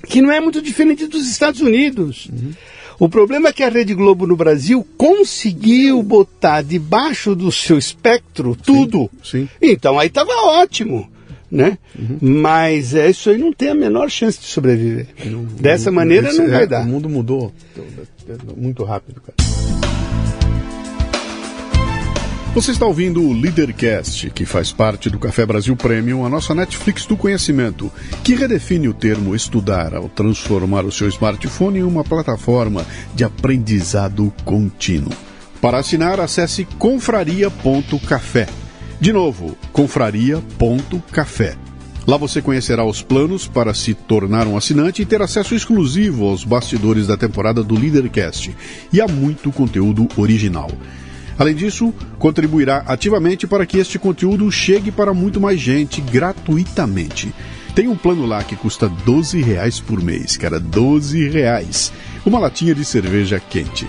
[0.06, 2.26] que não é muito diferente dos Estados Unidos.
[2.26, 2.52] Uhum.
[2.98, 8.54] O problema é que a Rede Globo no Brasil conseguiu botar debaixo do seu espectro
[8.54, 9.10] tudo.
[9.24, 9.48] Sim, sim.
[9.60, 10.30] Então aí estava
[10.60, 11.10] ótimo
[11.52, 11.76] né?
[11.96, 12.16] Uhum.
[12.40, 15.08] Mas é, isso aí não tem a menor chance de sobreviver.
[15.26, 16.82] Não, Dessa não, maneira não vai é, dar.
[16.82, 17.52] O mundo mudou
[18.56, 19.36] muito rápido, cara.
[22.54, 27.06] Você está ouvindo o Leadercast, que faz parte do Café Brasil Premium, a nossa Netflix
[27.06, 27.90] do conhecimento,
[28.22, 32.84] que redefine o termo estudar ao transformar o seu smartphone em uma plataforma
[33.14, 35.12] de aprendizado contínuo.
[35.62, 38.46] Para assinar, acesse confraria.café
[39.02, 41.56] de novo, confraria.café.
[42.06, 46.44] Lá você conhecerá os planos para se tornar um assinante e ter acesso exclusivo aos
[46.44, 48.54] bastidores da temporada do Leadercast
[48.92, 50.70] e a muito conteúdo original.
[51.36, 57.34] Além disso, contribuirá ativamente para que este conteúdo chegue para muito mais gente gratuitamente.
[57.74, 61.92] Tem um plano lá que custa 12 reais por mês, cara, 12 reais.
[62.24, 63.84] Uma latinha de cerveja quente.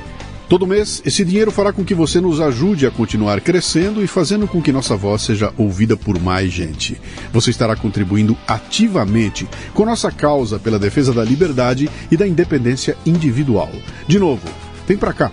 [0.54, 4.48] Todo mês, esse dinheiro fará com que você nos ajude a continuar crescendo e fazendo
[4.48, 6.96] com que nossa voz seja ouvida por mais gente.
[7.32, 13.72] Você estará contribuindo ativamente com nossa causa pela defesa da liberdade e da independência individual.
[14.08, 14.48] De novo,
[14.88, 15.32] vem para cá,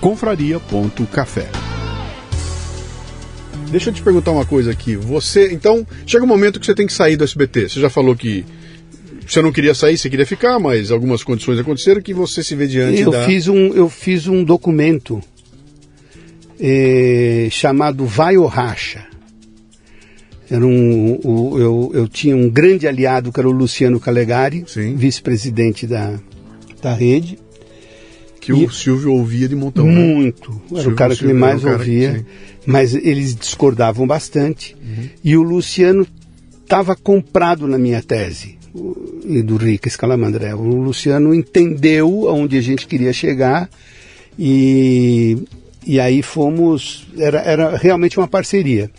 [0.00, 1.50] confraria.café.
[3.70, 4.96] Deixa eu te perguntar uma coisa aqui.
[4.96, 7.68] Você, então, chega um momento que você tem que sair do SBT.
[7.68, 8.42] Você já falou que
[9.26, 12.66] você não queria sair, você queria ficar, mas algumas condições aconteceram que você se vê
[12.66, 13.24] diante eu da...
[13.24, 15.22] Fiz um, eu fiz um documento
[16.60, 19.06] eh, chamado Vai ou Racha.
[20.50, 24.64] Era um, o, eu, eu tinha um grande aliado que era o Luciano Calegari,
[24.94, 26.18] vice-presidente da,
[26.82, 27.38] da rede.
[28.38, 29.86] Que e o Silvio ouvia de montão.
[29.86, 29.94] Né?
[29.94, 30.50] Muito.
[30.50, 30.58] Né?
[30.72, 32.26] Era Silvio, o cara que ele mais ouvia.
[32.66, 34.76] Mas eles discordavam bastante.
[34.82, 35.08] Uhum.
[35.24, 36.06] E o Luciano
[36.62, 38.61] estava comprado na minha tese
[39.24, 40.54] e do Rica Scalamandré.
[40.54, 43.68] O Luciano entendeu aonde a gente queria chegar
[44.38, 45.38] e,
[45.86, 47.06] e aí fomos.
[47.16, 48.90] Era, era realmente uma parceria.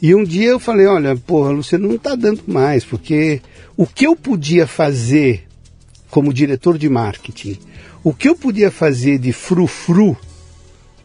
[0.00, 3.40] E um dia eu falei: olha, porra, Luciano não está dando mais, porque
[3.76, 5.44] o que eu podia fazer
[6.10, 7.58] como diretor de marketing,
[8.02, 10.16] o que eu podia fazer de frufru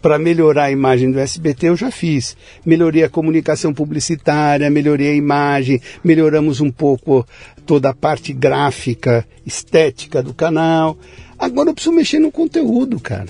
[0.02, 2.36] para melhorar a imagem do SBT eu já fiz.
[2.66, 7.26] Melhorei a comunicação publicitária, melhorei a imagem, melhoramos um pouco
[7.66, 10.98] toda a parte gráfica, estética do canal.
[11.38, 13.30] Agora eu preciso mexer no conteúdo, cara.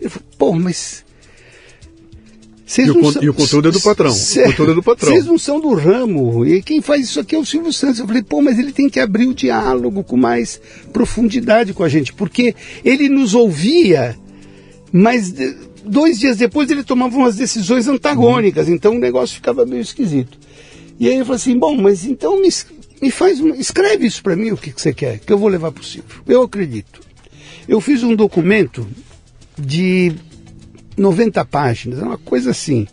[0.00, 1.04] Eu falei, pô, mas.
[2.78, 4.10] E o, são, e, o, conteúdo é do patrão.
[4.10, 5.12] Cê, o conteúdo é do patrão.
[5.12, 6.44] Vocês não são do ramo.
[6.44, 8.00] E quem faz isso aqui é o Silvio Santos.
[8.00, 10.60] Eu falei, pô, mas ele tem que abrir o diálogo com mais
[10.92, 12.12] profundidade com a gente.
[12.12, 12.54] Porque
[12.84, 14.16] ele nos ouvia,
[14.92, 15.32] mas
[15.86, 20.38] dois dias depois ele tomava umas decisões antagônicas, então o negócio ficava meio esquisito.
[20.98, 22.48] E aí eu falei assim, bom, mas então me,
[23.00, 25.72] me faz, escreve isso para mim o que, que você quer, que eu vou levar
[25.72, 26.22] para o Silvio.
[26.26, 27.00] Eu acredito.
[27.68, 28.86] Eu fiz um documento
[29.58, 30.12] de
[30.96, 32.86] 90 páginas, uma coisa assim,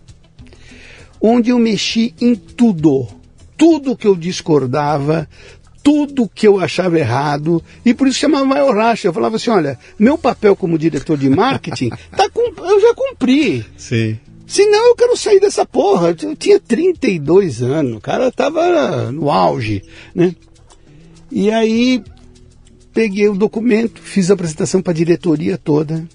[1.21, 3.07] onde eu mexi em tudo,
[3.55, 5.27] tudo que eu discordava,
[5.83, 9.07] tudo que eu achava errado, e por isso chamava maior racha.
[9.07, 13.65] Eu falava assim, olha, meu papel como diretor de marketing, tá com, eu já cumpri.
[13.77, 14.17] Sim.
[14.47, 16.15] Senão eu quero sair dessa porra.
[16.21, 19.83] Eu tinha 32 anos, o cara tava no auge,
[20.15, 20.35] né?
[21.31, 22.03] E aí
[22.93, 26.07] peguei o documento, fiz a apresentação para a diretoria toda.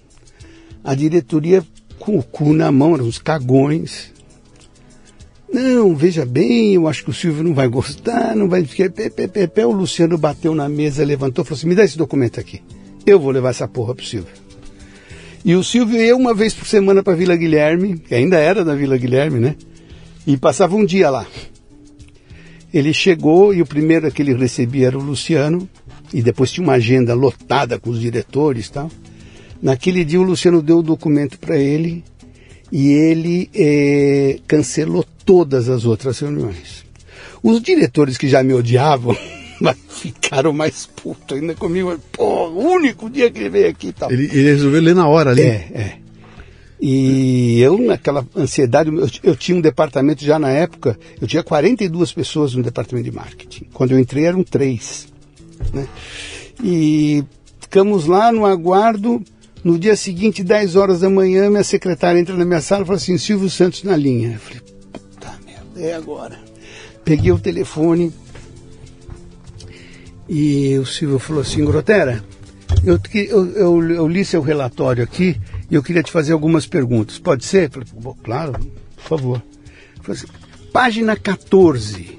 [0.84, 1.64] A diretoria
[1.98, 4.12] com o cu na mão, eram uns cagões.
[5.52, 8.62] Não, veja bem, eu acho que o Silvio não vai gostar, não vai.
[8.62, 12.60] Pé, o Luciano bateu na mesa, levantou falou assim: me dá esse documento aqui.
[13.06, 14.32] Eu vou levar essa porra pro Silvio.
[15.44, 18.74] E o Silvio ia uma vez por semana para Vila Guilherme, que ainda era da
[18.74, 19.56] Vila Guilherme, né?
[20.26, 21.26] E passava um dia lá.
[22.72, 25.66] Ele chegou e o primeiro que ele recebia era o Luciano,
[26.12, 28.90] e depois tinha uma agenda lotada com os diretores e tal.
[29.62, 32.04] Naquele dia o Luciano deu o documento para ele
[32.70, 36.86] e ele eh, cancelou todas as outras reuniões.
[37.42, 39.14] Os diretores que já me odiavam
[39.86, 41.98] ficaram mais putos ainda comigo.
[42.12, 44.10] Pô, o único dia que ele veio aqui e tal.
[44.10, 45.42] Ele, ele, resolveu ler na hora ali.
[45.42, 45.96] É, é.
[46.80, 52.10] E eu, naquela ansiedade, eu, eu, tinha um departamento já na época, eu tinha 42
[52.10, 53.66] pessoas no departamento de marketing.
[53.74, 55.08] Quando eu entrei eram três.
[55.74, 55.86] Né?
[56.64, 57.22] E
[57.60, 59.22] ficamos lá no aguardo.
[59.62, 62.96] No dia seguinte, 10 horas da manhã, minha secretária entra na minha sala e fala
[62.96, 64.34] assim: Silvio Santos na linha.
[64.34, 64.77] Eu falei:
[65.78, 66.38] é agora.
[67.04, 68.12] Peguei o telefone
[70.28, 72.22] e o Silvio falou assim, Grotera,
[72.84, 77.18] eu, eu, eu, eu, li seu relatório aqui e eu queria te fazer algumas perguntas.
[77.18, 77.70] Pode ser?
[77.70, 77.88] Falei,
[78.22, 78.52] claro,
[78.96, 79.42] por favor.
[80.06, 80.26] Assim,
[80.72, 82.18] página 14.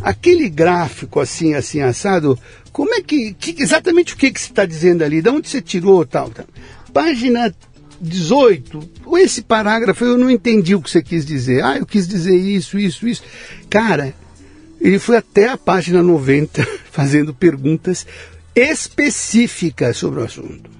[0.00, 2.38] Aquele gráfico assim, assim, assado,
[2.72, 5.20] como é que, que exatamente o que, que você está dizendo ali?
[5.20, 6.46] De onde você tirou tal, tal?
[6.92, 7.54] Página
[8.00, 11.62] 18, esse parágrafo eu não entendi o que você quis dizer.
[11.62, 13.22] Ah, eu quis dizer isso, isso, isso.
[13.70, 14.12] Cara,
[14.80, 18.06] ele foi até a página 90 fazendo perguntas
[18.54, 20.70] específicas sobre o assunto.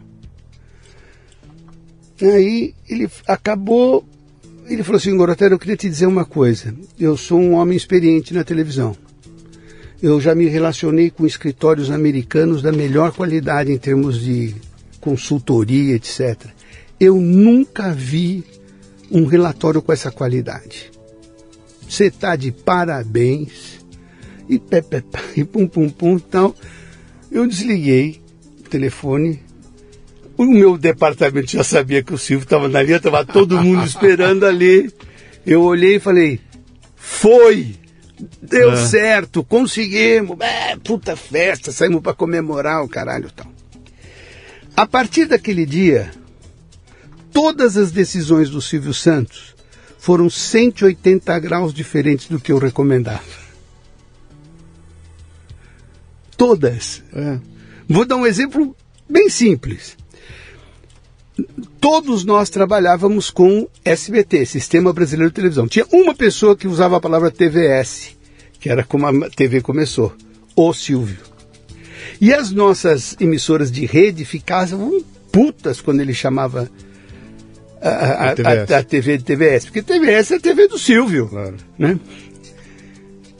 [2.20, 4.04] Aí ele acabou,
[4.66, 6.74] ele falou assim, Gorotero, eu queria te dizer uma coisa.
[6.98, 8.96] Eu sou um homem experiente na televisão.
[10.02, 14.54] Eu já me relacionei com escritórios americanos da melhor qualidade em termos de
[15.00, 16.57] consultoria, etc
[17.00, 18.44] eu nunca vi
[19.10, 20.90] um relatório com essa qualidade.
[21.88, 23.78] Você está de parabéns.
[24.48, 26.54] E pé, pé, pé, e pum, pum, pum, tal.
[27.30, 28.20] Eu desliguei
[28.60, 29.42] o telefone.
[30.36, 34.44] O meu departamento já sabia que o Silvio estava na linha, estava todo mundo esperando
[34.44, 34.90] ali.
[35.44, 36.40] Eu olhei e falei:
[36.96, 37.74] Foi!
[38.42, 38.76] Deu é.
[38.76, 40.36] certo, conseguimos.
[40.40, 43.46] É, puta festa, saímos para comemorar o caralho tal.
[44.76, 46.10] A partir daquele dia,
[47.38, 49.54] todas as decisões do Silvio Santos
[49.96, 53.22] foram 180 graus diferentes do que eu recomendava.
[56.36, 57.00] Todas.
[57.12, 57.38] É.
[57.88, 58.74] Vou dar um exemplo
[59.08, 59.96] bem simples.
[61.80, 65.68] Todos nós trabalhávamos com SBT, Sistema Brasileiro de Televisão.
[65.68, 68.16] Tinha uma pessoa que usava a palavra TVS,
[68.58, 70.12] que era como a TV começou,
[70.56, 71.20] o Silvio.
[72.20, 76.68] E as nossas emissoras de rede ficavam putas quando ele chamava
[77.80, 81.28] a, a, a, a, TV de TVS, porque TVS é a TV do Silvio.
[81.28, 81.56] Claro.
[81.78, 81.98] Né?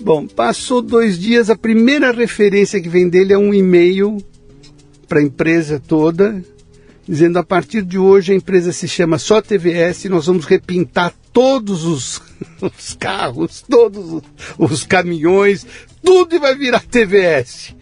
[0.00, 4.18] Bom, passou dois dias, a primeira referência que vem dele é um e-mail
[5.08, 6.42] para a empresa toda,
[7.06, 11.84] dizendo a partir de hoje a empresa se chama só TVS, nós vamos repintar todos
[11.84, 12.22] os,
[12.60, 14.22] os carros, todos os,
[14.58, 15.66] os caminhões,
[16.02, 17.74] tudo vai virar TVS.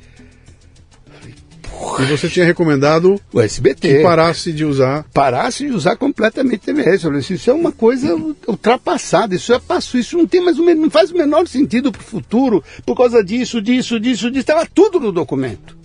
[1.98, 5.04] E você tinha recomendado o SBT que parasse de usar.
[5.14, 7.04] Parasse de usar completamente TVS.
[7.04, 8.14] Eu disse, isso é uma coisa
[8.46, 12.04] ultrapassada, isso é passo, isso não tem mais não faz o menor sentido para o
[12.04, 14.40] futuro, por causa disso, disso, disso, disso.
[14.40, 15.76] Estava tudo no documento.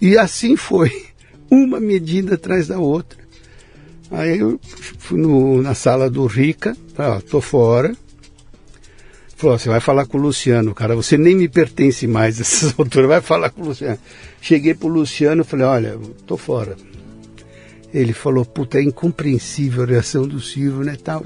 [0.00, 0.90] E assim foi,
[1.50, 3.18] uma medida atrás da outra.
[4.10, 4.58] Aí eu
[4.98, 7.94] fui no, na sala do Rica, ah, tô fora.
[9.36, 13.06] Falou, você vai falar com o Luciano, cara, você nem me pertence mais essas alturas,
[13.06, 13.98] vai falar com o Luciano.
[14.40, 16.74] Cheguei pro Luciano e falei, olha, tô fora.
[17.92, 21.22] Ele falou, puta, é incompreensível a reação do Silvio, né, tal,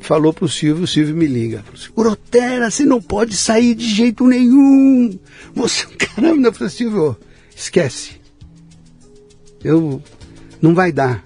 [0.00, 1.64] Falou pro Silvio, o Silvio me liga.
[1.72, 5.18] Assim, Grotera, você não pode sair de jeito nenhum.
[5.54, 7.16] Você, caramba, eu falei, Silvio,
[7.56, 8.20] esquece.
[9.62, 10.02] Eu,
[10.60, 11.24] não vai dar.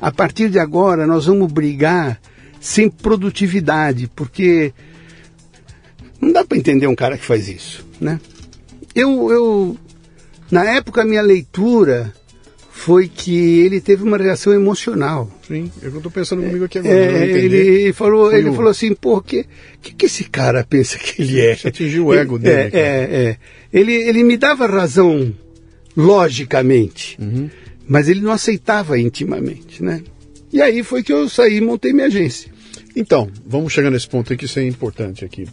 [0.00, 2.20] A partir de agora, nós vamos brigar
[2.62, 4.72] sem produtividade, porque
[6.20, 8.20] não dá para entender um cara que faz isso, né?
[8.94, 9.76] Eu, eu,
[10.48, 12.14] na época, a minha leitura
[12.70, 15.28] foi que ele teve uma reação emocional.
[15.46, 16.94] Sim, é eu estou pensando comigo aqui agora.
[16.94, 19.44] É, ele falou, ele falou assim, pô, que,
[19.80, 21.56] que que esse cara pensa que ele é?
[21.56, 22.70] Você atingiu o ego dele.
[22.72, 23.36] É, é, é.
[23.72, 25.34] Ele, ele me dava razão
[25.96, 27.50] logicamente, uhum.
[27.88, 30.00] mas ele não aceitava intimamente, né?
[30.52, 32.51] E aí foi que eu saí e montei minha agência.
[32.94, 35.46] Então, vamos chegar nesse ponto aí que isso é importante aqui.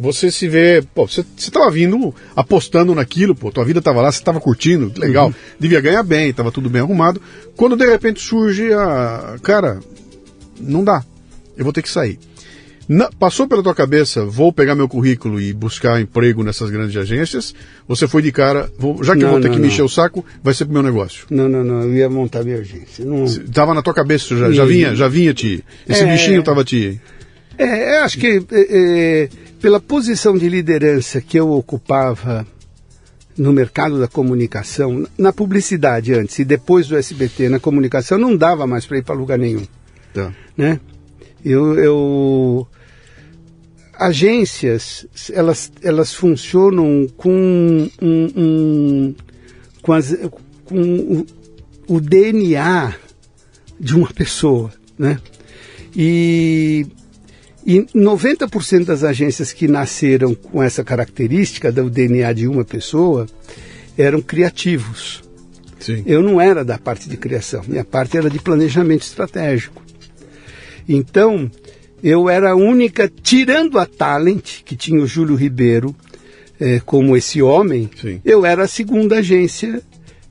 [0.00, 4.20] Você se vê, pô, você estava vindo apostando naquilo, pô, tua vida estava lá, você
[4.20, 5.34] estava curtindo, legal, uhum.
[5.58, 7.20] devia ganhar bem, estava tudo bem arrumado.
[7.56, 9.80] Quando de repente surge a, cara,
[10.60, 11.04] não dá,
[11.56, 12.16] eu vou ter que sair.
[13.18, 17.54] Passou pela tua cabeça, vou pegar meu currículo e buscar emprego nessas grandes agências?
[17.86, 19.82] Você foi de cara, vou, já que não, eu vou ter não, que me encher
[19.82, 21.26] o saco, vai ser pro meu negócio?
[21.28, 23.04] Não, não, não, eu ia montar minha agência.
[23.04, 23.26] Não...
[23.52, 25.62] Tava na tua cabeça, já, já vinha, já vinha te.
[25.86, 26.98] Esse é, bichinho tava te.
[27.58, 29.28] É, acho que é, é,
[29.60, 32.46] pela posição de liderança que eu ocupava
[33.36, 38.66] no mercado da comunicação, na publicidade antes e depois do SBT, na comunicação, não dava
[38.66, 39.66] mais para ir para lugar nenhum.
[40.14, 40.32] Tá.
[40.56, 40.80] Né?
[41.44, 42.68] Eu, eu
[43.98, 49.14] agências elas, elas funcionam com, um, um,
[49.82, 50.16] com, as,
[50.64, 51.26] com
[51.88, 52.94] o, o, DNA
[53.78, 55.18] de uma pessoa, né?
[55.96, 56.86] E,
[57.66, 63.26] e 90% das agências que nasceram com essa característica do DNA de uma pessoa
[63.96, 65.24] eram criativos.
[65.80, 66.04] Sim.
[66.06, 69.82] Eu não era da parte de criação, minha parte era de planejamento estratégico.
[70.88, 71.50] Então,
[72.02, 75.94] eu era a única, tirando a Talent, que tinha o Júlio Ribeiro
[76.60, 78.20] é, como esse homem, Sim.
[78.24, 79.82] eu era a segunda agência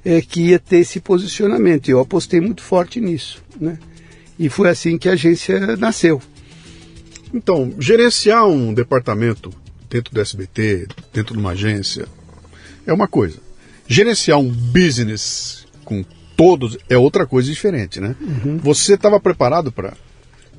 [0.03, 1.87] é, que ia ter esse posicionamento.
[1.87, 3.43] E eu apostei muito forte nisso.
[3.59, 3.77] Né?
[4.37, 6.21] E foi assim que a agência nasceu.
[7.33, 9.51] Então, gerenciar um departamento
[9.89, 12.07] dentro do SBT, dentro de uma agência,
[12.85, 13.37] é uma coisa.
[13.87, 16.03] Gerenciar um business com
[16.35, 18.15] todos é outra coisa diferente, né?
[18.21, 18.57] Uhum.
[18.57, 19.93] Você estava preparado para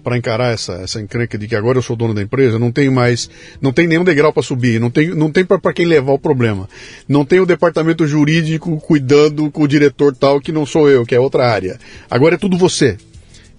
[0.09, 2.91] para encarar essa, essa encrenca de que agora eu sou dono da empresa, não tenho
[2.91, 3.29] mais,
[3.61, 6.67] não tem nenhum degrau para subir, não tem, não tem para quem levar o problema.
[7.07, 11.15] Não tem o departamento jurídico cuidando com o diretor tal, que não sou eu, que
[11.15, 11.79] é outra área.
[12.11, 12.97] Agora é tudo você.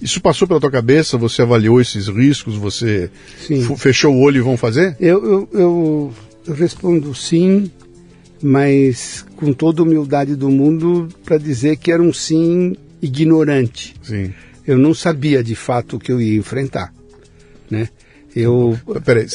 [0.01, 1.19] Isso passou pela tua cabeça?
[1.19, 2.55] Você avaliou esses riscos?
[2.55, 3.11] Você
[3.77, 4.97] fechou o olho e vão fazer?
[4.99, 6.13] Eu, eu, eu,
[6.47, 7.69] eu respondo sim,
[8.41, 13.93] mas com toda a humildade do mundo para dizer que era um sim ignorante.
[14.01, 14.33] Sim
[14.69, 16.93] eu não sabia de fato o que eu ia enfrentar,
[17.71, 17.89] né?
[18.35, 19.25] Eu peraí,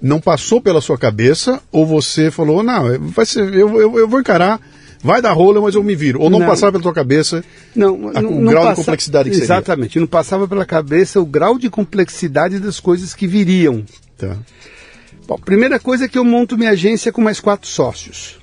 [0.00, 4.20] não passou pela sua cabeça ou você falou não, vai ser, eu, eu, eu vou
[4.20, 4.60] encarar,
[5.02, 6.20] vai dar rola, mas eu me viro.
[6.20, 7.42] Ou não, não passava pela tua cabeça
[7.74, 8.74] não, a, não, o grau passa...
[8.74, 9.46] de complexidade que seria.
[9.46, 13.82] Exatamente, não passava pela cabeça o grau de complexidade das coisas que viriam.
[14.18, 14.36] Tá.
[15.26, 18.38] Bom, primeira coisa é que eu monto minha agência com mais quatro sócios,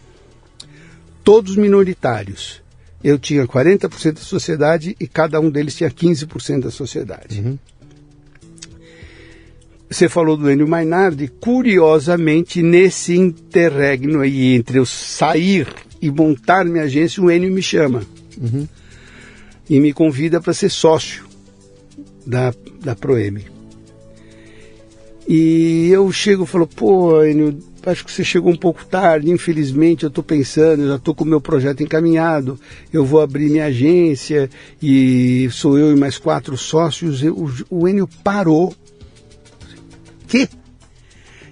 [1.24, 2.64] todos minoritários
[3.04, 7.40] eu tinha 40% da sociedade e cada um deles tinha 15% da sociedade.
[7.40, 7.58] Uhum.
[9.90, 15.68] Você falou do Enio Mainardi, curiosamente, nesse interregno aí entre eu sair
[16.02, 18.04] e montar minha agência, o Enio me chama
[18.38, 18.68] uhum.
[19.68, 21.26] e me convida para ser sócio
[22.26, 23.48] da, da Proeme.
[25.28, 27.58] E eu chego e falo, pô, Enio,
[27.90, 31.24] acho que você chegou um pouco tarde, infelizmente eu estou pensando, eu já estou com
[31.24, 32.60] o meu projeto encaminhado,
[32.92, 34.50] eu vou abrir minha agência
[34.82, 37.24] e sou eu e mais quatro sócios.
[37.24, 38.74] Eu, o, o Enio parou.
[40.28, 40.48] Que?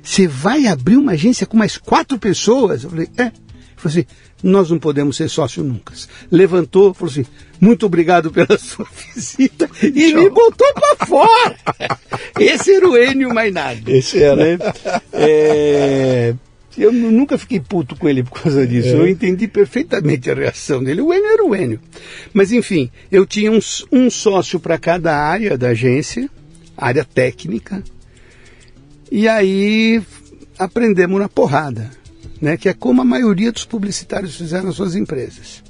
[0.01, 2.83] Você vai abrir uma agência com mais quatro pessoas?
[2.83, 3.23] Eu falei, é.
[3.23, 3.33] Ele
[3.75, 4.05] falou assim,
[4.41, 5.93] nós não podemos ser sócio nunca.
[6.31, 7.25] Levantou, falou assim,
[7.59, 10.21] muito obrigado pela sua visita e Tchau.
[10.21, 11.55] me botou para fora.
[12.39, 13.91] Esse era o Enio Mainardi.
[13.91, 14.35] Esse era.
[14.35, 14.57] Né?
[15.13, 16.33] É,
[16.77, 18.89] eu nunca fiquei puto com ele por causa disso.
[18.89, 18.93] É.
[18.93, 21.01] Eu entendi perfeitamente a reação dele.
[21.01, 21.79] O Enio era o Enio.
[22.33, 23.59] Mas enfim, eu tinha um,
[23.91, 26.29] um sócio para cada área da agência,
[26.77, 27.83] área técnica.
[29.11, 30.01] E aí
[30.59, 31.89] aprendemos na porrada
[32.41, 35.63] né, que é como a maioria dos publicitários fizeram nas suas empresas,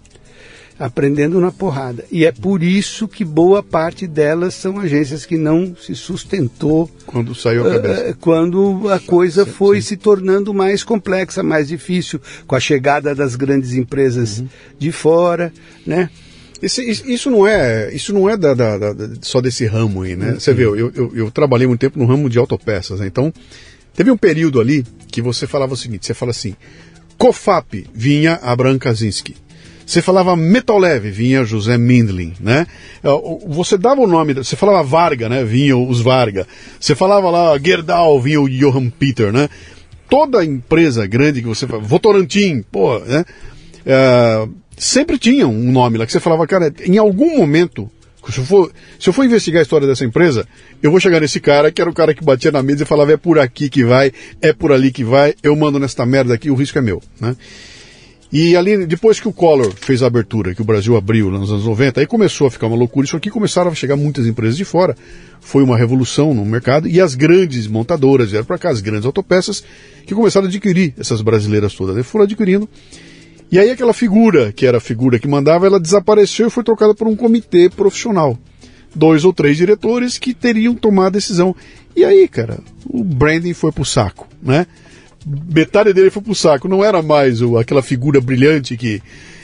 [0.80, 2.06] aprendendo na porrada.
[2.12, 7.34] E é por isso que boa parte delas são agências que não se sustentou quando
[7.34, 8.12] saiu a cabeça.
[8.12, 9.90] Uh, quando a coisa foi sim.
[9.90, 14.48] se tornando mais complexa, mais difícil, com a chegada das grandes empresas uhum.
[14.78, 15.52] de fora,
[15.86, 16.10] né?
[16.62, 20.32] Isso, isso, não é, isso não é da, da, da, só desse ramo aí, né?
[20.32, 20.40] Uhum.
[20.40, 23.06] Você vê, eu, eu, eu, trabalhei muito tempo no ramo de autopeças, né?
[23.06, 23.32] então
[23.98, 26.56] Teve um período ali que você falava o seguinte: você fala assim,
[27.18, 29.36] COFAP vinha Abraham Kaczynski.
[29.88, 32.68] Você falava Metal Leve, vinha José Mindlin, né?
[33.02, 33.08] É,
[33.48, 35.46] você dava o nome, você falava Varga, né?
[35.46, 36.46] Vinha os Varga.
[36.78, 39.48] Você falava lá Gerdau, vinha o Johan Peter, né?
[40.10, 43.24] Toda empresa grande que você fala, Votorantim, pô, né?
[43.86, 44.46] É,
[44.78, 47.90] sempre tinha um nome lá que você falava, cara, em algum momento,
[48.30, 48.70] se eu, for,
[49.00, 50.46] se eu for investigar a história dessa empresa,
[50.84, 53.14] eu vou chegar nesse cara, que era o cara que batia na mesa e falava,
[53.14, 54.12] é por aqui que vai,
[54.42, 57.38] é por ali que vai, eu mando nesta merda aqui, o risco é meu, né?
[58.32, 61.66] E ali, depois que o Collor fez a abertura, que o Brasil abriu nos anos
[61.66, 63.06] 90, aí começou a ficar uma loucura.
[63.06, 64.98] Isso aqui começaram a chegar muitas empresas de fora.
[65.40, 66.90] Foi uma revolução no mercado.
[66.90, 69.64] E as grandes montadoras vieram para cá, as grandes autopeças,
[70.06, 72.06] que começaram a adquirir essas brasileiras todas.
[72.06, 72.68] Foram adquirindo.
[73.50, 76.94] E aí aquela figura, que era a figura que mandava, ela desapareceu e foi trocada
[76.94, 78.38] por um comitê profissional.
[78.94, 81.56] Dois ou três diretores que teriam tomado a decisão.
[81.96, 84.68] E aí, cara, o branding foi pro saco, né?
[85.54, 86.68] Metade dele foi pro saco.
[86.68, 89.02] Não era mais o, aquela figura brilhante que.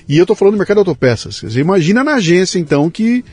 [0.07, 1.41] E eu tô falando do mercado de autopeças.
[1.41, 3.23] Você imagina na agência, então, que.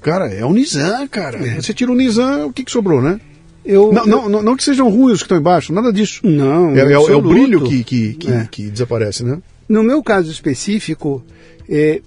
[0.00, 1.38] Cara, é o Nizam, cara.
[1.44, 1.60] É.
[1.60, 3.20] Você tira o Nizam, o que, que sobrou, né?
[3.64, 4.06] Eu, não, eu...
[4.06, 6.20] Não, não, não, que sejam ruins os que estão embaixo, nada disso.
[6.24, 8.48] Não, é, é, é o brilho que, que, que, é.
[8.50, 9.38] que, desaparece, né?
[9.68, 11.22] No meu caso específico,
[11.68, 12.00] é,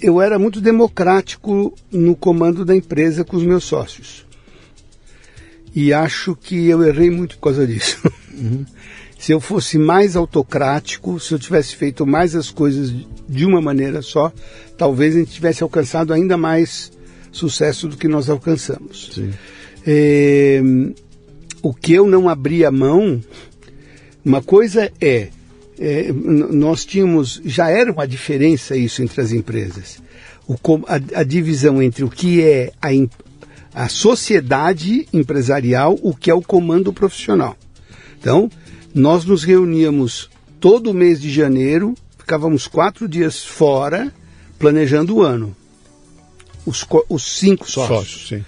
[0.00, 4.25] eu era muito democrático no comando da empresa com os meus sócios.
[5.76, 8.00] E acho que eu errei muito por causa disso.
[9.18, 12.94] Se eu fosse mais autocrático, se eu tivesse feito mais as coisas
[13.26, 14.30] de uma maneira só,
[14.76, 16.92] talvez a gente tivesse alcançado ainda mais
[17.32, 19.18] sucesso do que nós alcançamos.
[19.86, 20.60] É,
[21.62, 23.18] o que eu não abri a mão,
[24.22, 25.28] uma coisa é,
[25.78, 30.00] é, nós tínhamos, já era uma diferença isso entre as empresas.
[30.46, 30.56] O,
[30.86, 32.90] a, a divisão entre o que é a,
[33.76, 37.58] a sociedade empresarial, o que é o comando profissional.
[38.18, 38.50] Então,
[38.94, 44.10] nós nos reuníamos todo mês de janeiro, ficávamos quatro dias fora,
[44.58, 45.54] planejando o ano.
[46.64, 48.20] Os, os cinco sócios.
[48.22, 48.42] sócios.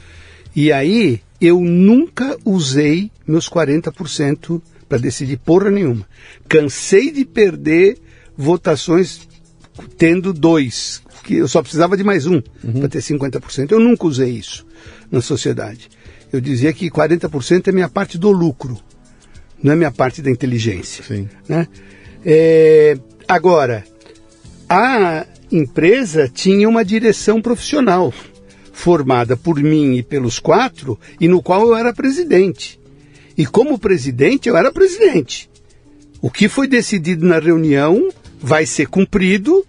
[0.57, 6.09] E aí, eu nunca usei meus 40% para decidir porra nenhuma.
[6.49, 7.99] Cansei de perder
[8.35, 9.29] votações
[9.99, 12.81] tendo dois, que eu só precisava de mais um uhum.
[12.81, 13.73] para ter 50%.
[13.73, 14.67] Eu nunca usei isso
[15.11, 15.89] na sociedade.
[16.33, 18.79] Eu dizia que 40% é minha parte do lucro
[19.63, 21.05] não é minha parte da inteligência.
[21.05, 21.29] Sim.
[21.49, 21.67] Né?
[22.25, 22.97] É,
[23.27, 23.85] agora,
[24.69, 28.13] a empresa tinha uma direção profissional
[28.73, 32.79] formada por mim e pelos quatro, e no qual eu era presidente.
[33.37, 35.51] E como presidente, eu era presidente.
[36.21, 38.09] O que foi decidido na reunião
[38.41, 39.67] vai ser cumprido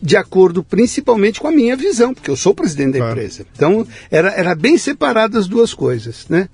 [0.00, 3.12] de acordo principalmente com a minha visão, porque eu sou presidente da claro.
[3.12, 3.46] empresa.
[3.54, 6.48] Então, era, era bem separado as duas coisas, né?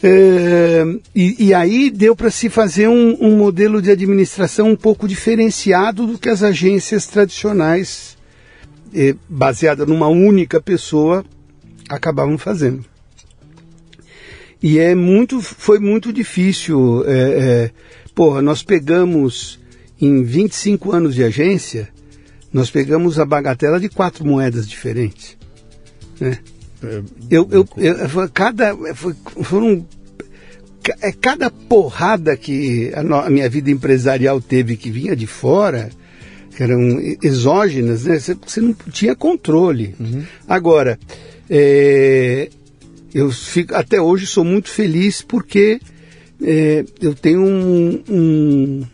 [0.00, 5.08] É, e, e, aí deu para se fazer um, um, modelo de administração um pouco
[5.08, 8.16] diferenciado do que as agências tradicionais,
[8.94, 11.24] é, baseada numa única pessoa,
[11.88, 12.84] acabavam fazendo.
[14.62, 17.04] E é muito, foi muito difícil.
[17.04, 17.70] É, é,
[18.14, 19.58] porra, nós pegamos
[20.00, 21.88] em 25 anos de agência,
[22.52, 25.36] nós pegamos a bagatela de quatro moedas diferentes.
[26.20, 26.38] Né?
[26.82, 28.76] É, eu, eu, eu, cada
[29.42, 29.84] foram
[31.00, 35.90] é cada porrada que a, a, minha vida empresarial teve que vinha de fora
[36.56, 40.24] que eram exógenas né você, você não tinha controle uhum.
[40.46, 40.98] agora
[41.50, 42.48] é,
[43.12, 45.80] eu fico até hoje sou muito feliz porque
[46.40, 48.86] é, eu tenho um, um,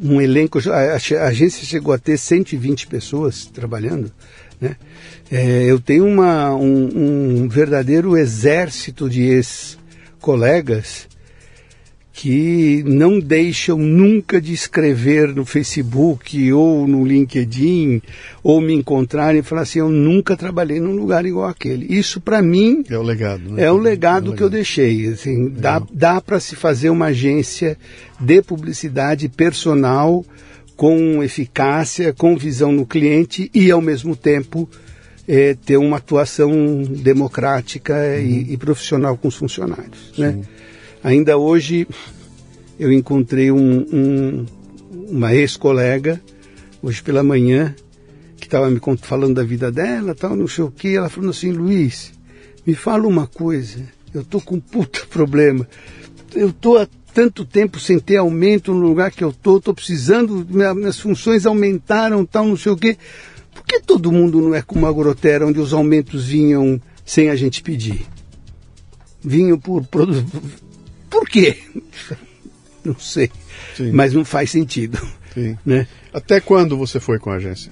[0.00, 4.12] um elenco a, a, agência chegou a ter 120 pessoas trabalhando
[4.60, 4.76] né?
[5.30, 11.06] É, eu tenho uma, um, um, verdadeiro exército de ex-colegas
[12.20, 18.02] que não deixam nunca de escrever no Facebook ou no LinkedIn
[18.42, 21.86] ou me encontrarem e falar assim, eu nunca trabalhei num lugar igual aquele.
[21.88, 23.62] Isso para mim é o legado, né?
[23.62, 25.06] É o legado, é o que eu deixei.
[25.06, 27.78] Assim, dá dá para se fazer uma agência
[28.18, 30.24] de publicidade personal
[30.74, 34.68] com eficácia, com visão no cliente e ao mesmo tempo
[35.28, 38.24] é, ter uma atuação democrática uhum.
[38.24, 40.14] e, e, profissional com os funcionários.
[40.18, 40.40] Né?
[41.02, 41.86] Ainda hoje
[42.78, 44.46] eu encontrei um, um,
[45.10, 46.20] uma ex-colega,
[46.82, 47.74] hoje pela manhã,
[48.36, 51.50] que estava me falando da vida dela, tal, não sei o que, ela falando assim,
[51.50, 52.12] Luiz,
[52.66, 53.80] me fala uma coisa,
[54.14, 55.68] eu tô com um puta problema.
[56.34, 60.46] Eu tô há tanto tempo sem ter aumento no lugar que eu tô, tô precisando,
[60.48, 62.96] minhas funções aumentaram, tal, não sei o quê
[63.68, 67.62] que todo mundo não é como a Grotera, onde os aumentos vinham sem a gente
[67.62, 68.06] pedir?
[69.20, 69.84] Vinham por.
[69.84, 70.08] Por,
[71.10, 71.58] por quê?
[72.84, 73.30] Não sei.
[73.76, 73.92] Sim.
[73.92, 74.98] Mas não faz sentido.
[75.34, 75.56] Sim.
[75.64, 75.86] Né?
[76.12, 77.70] Até quando você foi com a agência?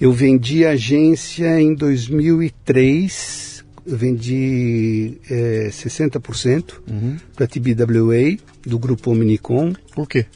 [0.00, 3.64] Eu vendi a agência em 2003.
[3.86, 7.16] Eu vendi é, 60% uhum.
[7.34, 8.36] para a TBWA,
[8.66, 9.72] do grupo Omnicom.
[9.94, 10.26] Por quê?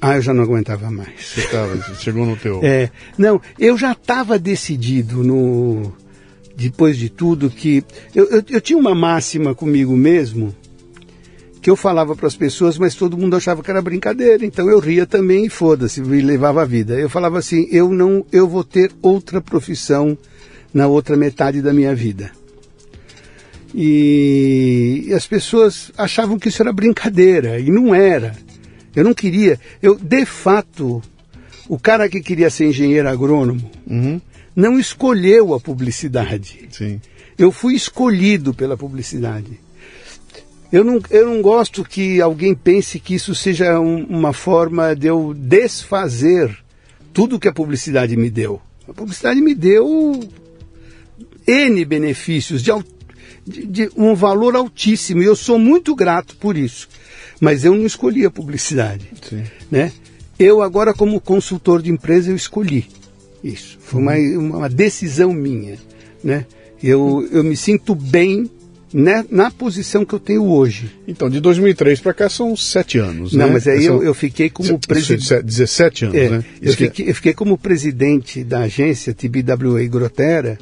[0.00, 1.08] Ah, eu já não aguentava mais.
[1.20, 2.60] Você, tava, chegou no teu.
[2.62, 5.92] É, não, eu já estava decidido no
[6.56, 7.84] depois de tudo que
[8.14, 10.54] eu, eu, eu tinha uma máxima comigo mesmo
[11.60, 14.78] que eu falava para as pessoas, mas todo mundo achava que era brincadeira, então eu
[14.78, 16.94] ria também e foda-se, e levava a vida.
[16.94, 20.16] Eu falava assim, eu não, eu vou ter outra profissão
[20.72, 22.30] na outra metade da minha vida.
[23.74, 28.34] E, e as pessoas achavam que isso era brincadeira, e não era.
[28.94, 31.02] Eu não queria, eu de fato,
[31.68, 34.20] o cara que queria ser engenheiro agrônomo Uhum.
[34.56, 36.68] não escolheu a publicidade.
[36.70, 37.00] Sim.
[37.36, 39.60] Eu fui escolhido pela publicidade.
[40.72, 45.06] Eu não, eu não gosto que alguém pense que isso seja um- uma forma de
[45.06, 46.56] eu desfazer
[47.12, 48.60] tudo que a publicidade me deu.
[48.86, 50.20] A publicidade me deu
[51.46, 52.70] N benefícios de,
[53.46, 56.88] de- de um valor altíssimo e eu sou muito grato por isso.
[57.40, 59.08] Mas eu não escolhi a publicidade.
[59.26, 59.44] Sim.
[59.70, 59.92] Né?
[60.38, 62.86] Eu agora, como consultor de empresa, eu escolhi
[63.42, 63.78] isso.
[63.80, 64.14] Foi uma,
[64.56, 65.78] uma decisão minha.
[66.22, 66.44] Né?
[66.82, 68.50] Eu, eu me sinto bem
[68.92, 70.90] né, na posição que eu tenho hoje.
[71.06, 73.52] Então, de 2003 para cá são sete anos, Não, né?
[73.52, 75.26] mas aí São- eu, eu fiquei como presidente.
[75.26, 76.44] se- 17 anos, É, né?
[76.62, 80.58] eu, fiquei, eu fiquei como presidente da agência TBWA Grotera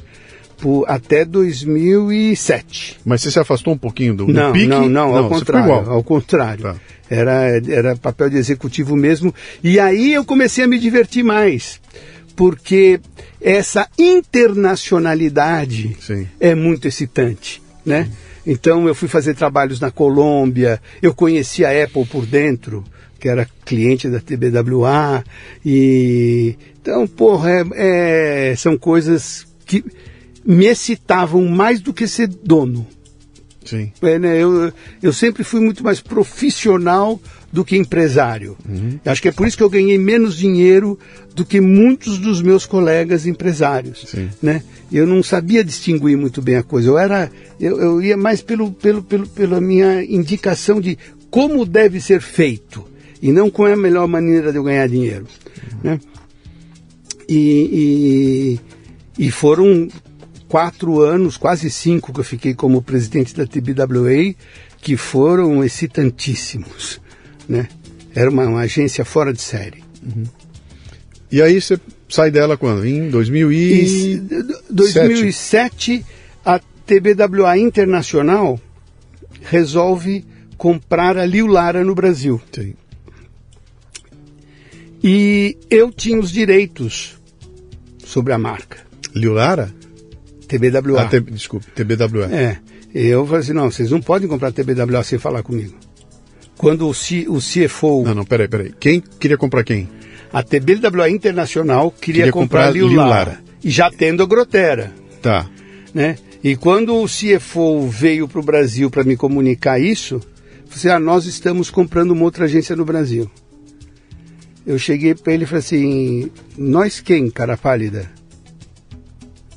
[0.57, 2.99] por, até 2007.
[3.05, 4.67] Mas você se afastou um pouquinho do, do Não, pique?
[4.67, 5.89] não, não, ao você ficou contrário.
[5.91, 6.63] Ao contrário.
[6.63, 6.75] Tá.
[7.09, 9.33] Era, era papel de executivo mesmo.
[9.63, 11.79] E aí eu comecei a me divertir mais.
[12.35, 12.99] Porque
[13.41, 16.27] essa internacionalidade Sim.
[16.39, 18.09] é muito excitante, né?
[18.45, 22.83] Então eu fui fazer trabalhos na Colômbia, eu conheci a Apple por dentro,
[23.19, 25.23] que era cliente da TBWA,
[25.65, 29.83] e então, porra, é- é- são coisas que
[30.45, 32.87] me excitavam mais do que ser dono.
[33.67, 33.91] Sim.
[34.01, 37.19] É, né, eu, eu sempre fui muito mais profissional
[37.51, 38.57] do que empresário.
[39.05, 40.97] Acho que é por isso que eu ganhei menos dinheiro
[41.33, 44.05] do que muitos dos meus colegas empresários.
[44.07, 44.29] Sim.
[44.41, 44.63] Né?
[44.91, 46.89] Eu não sabia distinguir muito bem a coisa.
[46.89, 50.97] Eu era, eu, eu ia mais pelo, pelo, pelo, pela minha indicação de
[51.29, 52.85] como deve ser feito
[53.21, 55.25] e não qual é a melhor maneira de eu ganhar dinheiro.
[55.83, 55.99] Né?
[57.27, 58.59] E,
[59.17, 59.89] e, e foram
[60.47, 64.33] quatro anos, quase cinco, que eu fiquei como presidente da TBWA,
[64.81, 66.99] que foram excitantíssimos.
[67.47, 67.67] Né?
[68.15, 69.83] Era uma, uma agência fora de série.
[71.31, 72.85] E aí você sai dela quando?
[72.85, 74.17] Em 2000 E e...
[74.17, 76.05] d- 2007,
[76.45, 78.59] a TBWA Internacional
[79.41, 80.25] resolve
[80.57, 82.41] comprar a Liu Lara no Brasil.
[82.51, 82.73] Sim.
[85.03, 87.17] E eu tinha os direitos
[88.03, 88.79] sobre a marca.
[89.13, 89.73] Liulara?
[90.47, 91.01] TBWA.
[91.01, 92.25] Ah, desculpa, TBWA.
[92.31, 92.57] É.
[92.93, 95.75] Eu falei assim, não, vocês não podem comprar TBWA sem falar comigo.
[96.57, 98.73] Quando o, C, o CFO, Não, não, peraí, peraí.
[98.79, 99.87] Quem queria comprar quem?
[100.31, 103.09] a TBWA Internacional queria, Queria comprar, comprar Liu Liu Lara.
[103.09, 103.39] Lara.
[103.63, 104.93] E já tendo a Grotera.
[105.21, 105.49] Tá.
[105.93, 106.17] né?
[106.43, 110.21] E quando o CFO veio para o Brasil para me comunicar isso, eu
[110.67, 113.29] falei assim, ah, nós estamos comprando uma outra agência no Brasil.
[114.65, 118.09] Eu cheguei para ele e falei assim, nós quem, cara pálida?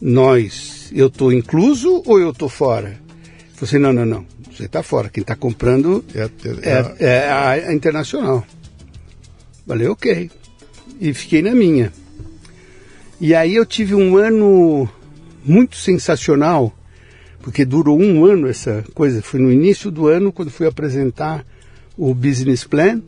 [0.00, 2.88] Nós, eu estou incluso ou eu estou fora?
[2.88, 2.98] Ele
[3.54, 7.28] falou assim, não, não, não, você está fora, quem está comprando É, é- é, é
[7.28, 8.46] a, a internacional.
[9.66, 10.30] Falei, ok.
[11.00, 11.92] E fiquei na minha.
[13.20, 14.88] E aí eu tive um ano
[15.44, 16.74] muito sensacional,
[17.40, 19.22] porque durou um ano essa coisa.
[19.22, 21.44] Foi no início do ano, quando fui apresentar
[21.96, 23.00] o business plan,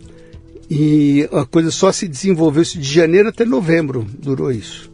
[0.70, 4.90] e a coisa só se desenvolveu de janeiro até novembro, durou isso.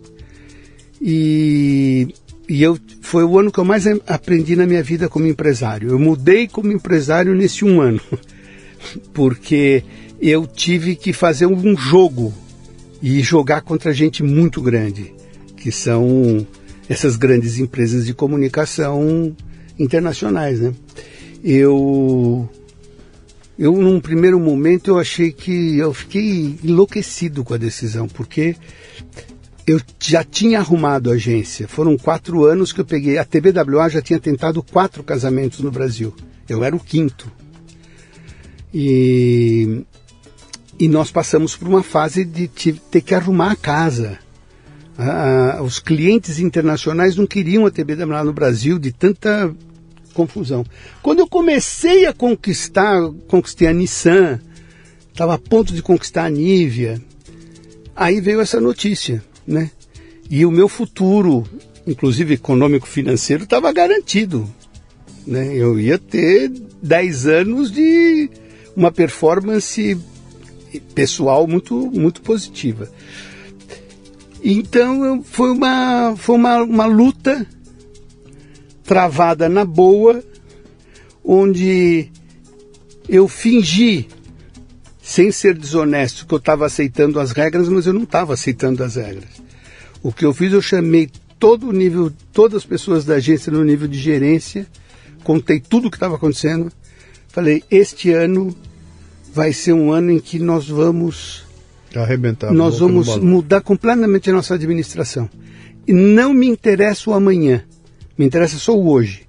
[1.01, 2.09] E,
[2.49, 5.91] e eu, foi o ano que eu mais aprendi na minha vida como empresário.
[5.91, 8.01] Eu mudei como empresário nesse um ano,
[9.13, 9.85] porque
[10.21, 12.33] eu tive que fazer um jogo
[13.03, 15.13] e jogar contra gente muito grande,
[15.57, 16.47] que são
[16.89, 19.37] essas grandes empresas de comunicação
[19.79, 20.73] internacionais, né?
[21.45, 22.49] Eu
[23.59, 28.57] eu num primeiro momento eu achei que eu fiquei enlouquecido com a decisão, porque
[29.69, 31.69] eu já tinha arrumado a agência.
[31.69, 33.19] Foram quatro anos que eu peguei.
[33.19, 36.15] A TBWA já tinha tentado quatro casamentos no Brasil.
[36.49, 37.31] Eu era o quinto.
[38.73, 39.85] E,
[40.79, 44.19] e nós passamos por uma fase de ter que arrumar a casa.
[44.97, 49.55] Ah, os clientes internacionais não queriam a TBWA no Brasil de tanta
[50.15, 50.65] confusão.
[51.03, 54.41] Quando eu comecei a conquistar, conquistei a Nissan,
[55.13, 57.01] estava a ponto de conquistar a Nivea,
[57.95, 59.71] aí veio essa notícia, né?
[60.31, 61.45] E o meu futuro,
[61.87, 64.49] inclusive econômico-financeiro, estava garantido.
[65.27, 65.57] Né?
[65.57, 66.51] Eu ia ter
[66.83, 68.31] 10 anos de
[68.77, 69.99] uma performance
[70.95, 72.91] pessoal muito, muito positiva.
[74.45, 77.47] Então foi uma, foi uma, uma luta
[78.85, 80.23] travada na boa,
[81.25, 82.11] onde
[83.09, 84.09] eu fingi,
[85.03, 88.97] sem ser desonesto, que eu estava aceitando as regras, mas eu não estava aceitando as
[88.97, 89.38] regras.
[90.03, 93.65] O que eu fiz, eu chamei todo o nível, todas as pessoas da agência no
[93.65, 94.67] nível de gerência,
[95.25, 96.73] contei tudo o que estava acontecendo,
[97.29, 98.55] falei, este ano
[99.33, 101.45] vai ser um ano em que nós vamos
[101.95, 102.53] arrebentar.
[102.53, 105.29] Nós vamos mudar completamente a nossa administração.
[105.87, 107.65] E não me interessa o amanhã,
[108.17, 109.23] me interessa só o hoje.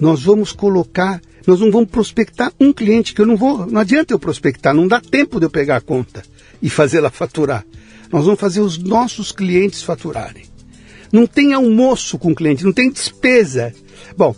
[0.00, 4.12] Nós vamos colocar, nós não vamos prospectar um cliente que eu não vou, não adianta
[4.12, 6.22] eu prospectar, não dá tempo de eu pegar a conta
[6.60, 7.64] e fazê-la faturar.
[8.12, 10.44] Nós vamos fazer os nossos clientes faturarem.
[11.12, 13.72] Não tem almoço com o cliente, não tem despesa.
[14.16, 14.34] Bom,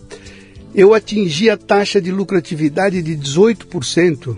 [0.74, 4.36] eu atingi a taxa de lucratividade de 18%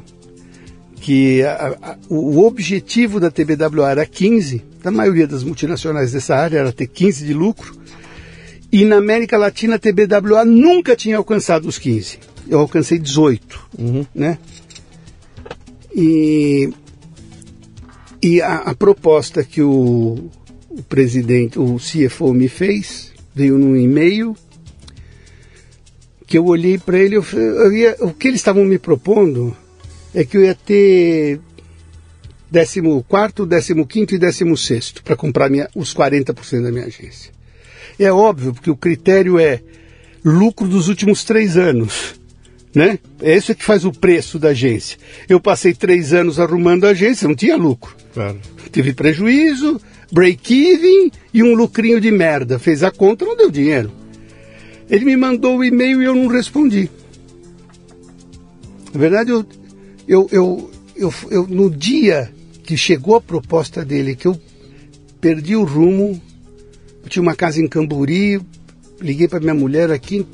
[1.04, 6.58] que a, a, o objetivo da TBWA era 15, da maioria das multinacionais dessa área
[6.60, 7.76] era ter 15 de lucro,
[8.72, 12.18] e na América Latina a TBWA nunca tinha alcançado os 15.
[12.48, 14.06] Eu alcancei 18, uhum.
[14.14, 14.38] né?
[15.94, 16.72] E,
[18.24, 20.30] e a, a proposta que o,
[20.70, 24.34] o presidente, o CFO me fez, veio num e-mail
[26.26, 29.54] que eu olhei para ele, eu, eu ia, o que eles estavam me propondo
[30.14, 31.38] é que eu ia ter
[32.50, 37.30] 14, 15 e 16 para comprar minha, os 40% da minha agência.
[37.98, 39.60] É óbvio, porque o critério é
[40.24, 42.18] lucro dos últimos três anos.
[42.74, 42.98] Né?
[43.22, 44.98] É isso que faz o preço da agência.
[45.28, 47.94] Eu passei três anos arrumando a agência, não tinha lucro.
[48.12, 48.40] Claro.
[48.72, 49.80] Tive prejuízo,
[50.10, 52.58] break-even e um lucrinho de merda.
[52.58, 53.92] Fez a conta, não deu dinheiro.
[54.90, 56.90] Ele me mandou o e-mail e eu não respondi.
[58.92, 59.46] Na verdade, eu,
[60.06, 62.30] eu, eu, eu, eu, no dia
[62.62, 64.40] que chegou a proposta dele, que eu
[65.20, 66.20] perdi o rumo,
[67.02, 68.40] eu tinha uma casa em Camburi,
[69.00, 70.26] liguei para minha mulher aqui,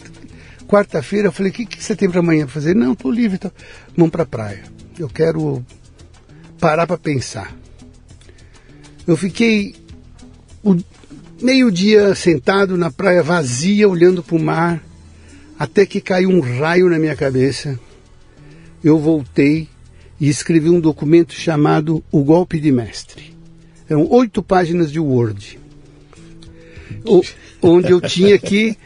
[0.70, 2.74] quarta-feira, eu falei, o que, que você tem para amanhã fazer?
[2.74, 3.50] Não, estou livre, então.
[3.96, 4.62] vamos para a praia.
[4.98, 5.64] Eu quero
[6.58, 7.56] parar para pensar.
[9.06, 9.74] Eu fiquei
[10.62, 10.76] o
[11.42, 14.82] meio-dia sentado na praia vazia, olhando para o mar,
[15.58, 17.78] até que caiu um raio na minha cabeça
[18.82, 19.68] eu voltei
[20.18, 23.34] e escrevi um documento chamado O Golpe de Mestre.
[23.88, 25.58] Eram oito páginas de Word,
[27.62, 28.76] onde eu tinha que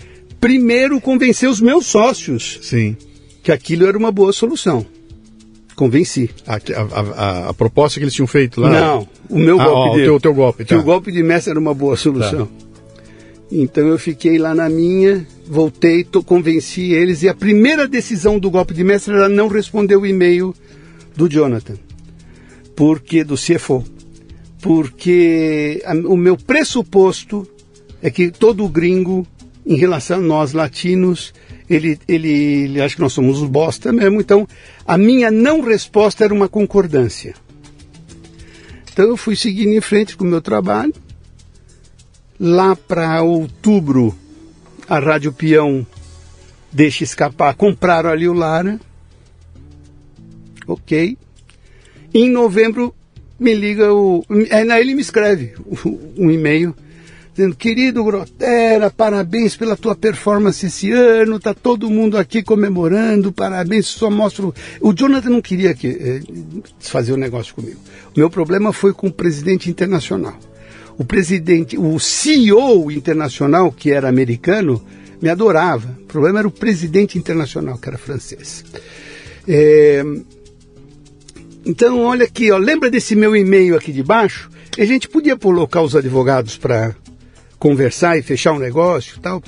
[0.44, 2.94] primeiro convencer os meus sócios Sim.
[3.42, 4.84] que aquilo era uma boa solução.
[5.74, 6.28] Convenci.
[6.46, 6.58] A, a,
[7.00, 8.68] a, a, proposta que eles tinham feito lá?
[8.68, 9.88] Não, o meu ah, golpe.
[9.88, 10.64] Ó, o teu, teu golpe.
[10.64, 10.74] Tá.
[10.74, 12.44] Que o golpe de mestre era uma boa solução.
[12.44, 12.64] Tá.
[13.50, 18.50] Então eu fiquei lá na minha, voltei, tô, convenci eles e a primeira decisão do
[18.50, 20.54] golpe de mestre era não responder o e-mail
[21.16, 21.76] do Jonathan,
[22.76, 23.82] porque do CFO,
[24.60, 27.48] porque a, o meu pressuposto
[28.02, 29.26] é que todo gringo,
[29.66, 31.32] em relação a nós latinos,
[31.68, 32.30] ele, ele,
[32.64, 34.46] ele acha que nós somos os bosta mesmo, então
[34.86, 37.34] a minha não resposta era uma concordância.
[38.92, 40.94] Então eu fui seguindo em frente com o meu trabalho,
[42.38, 44.14] Lá para outubro,
[44.88, 45.86] a Rádio Peão
[46.72, 47.54] deixa escapar.
[47.54, 48.80] Compraram ali o Lara.
[50.66, 51.16] Ok.
[52.12, 52.92] Em novembro,
[53.38, 54.24] me liga o.
[54.50, 55.54] É, ele me escreve
[56.18, 56.74] um e-mail
[57.34, 63.86] dizendo: Querido Grotera, parabéns pela tua performance esse ano, tá todo mundo aqui comemorando, parabéns,
[63.86, 64.54] só mostro.
[64.80, 66.20] O Jonathan não queria que, eh,
[66.78, 67.80] fazer o um negócio comigo.
[68.14, 70.38] O meu problema foi com o presidente internacional
[70.96, 74.82] o presidente, o CEO internacional, que era americano,
[75.20, 75.88] me adorava.
[76.02, 78.64] O problema era o presidente internacional, que era francês.
[79.48, 80.04] É...
[81.66, 84.50] Então, olha aqui, ó, lembra desse meu e-mail aqui de baixo?
[84.78, 86.94] A gente podia colocar os advogados para
[87.64, 89.42] conversar e fechar um negócio tal.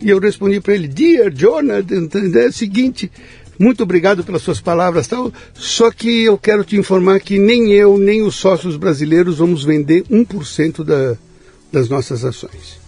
[0.00, 3.10] E eu respondi para ele, Dear Jonathan, é o seguinte,
[3.58, 5.32] muito obrigado pelas suas palavras, tal.
[5.52, 10.04] Só que eu quero te informar que nem eu, nem os sócios brasileiros vamos vender
[10.04, 11.16] 1% da,
[11.72, 12.78] das nossas ações.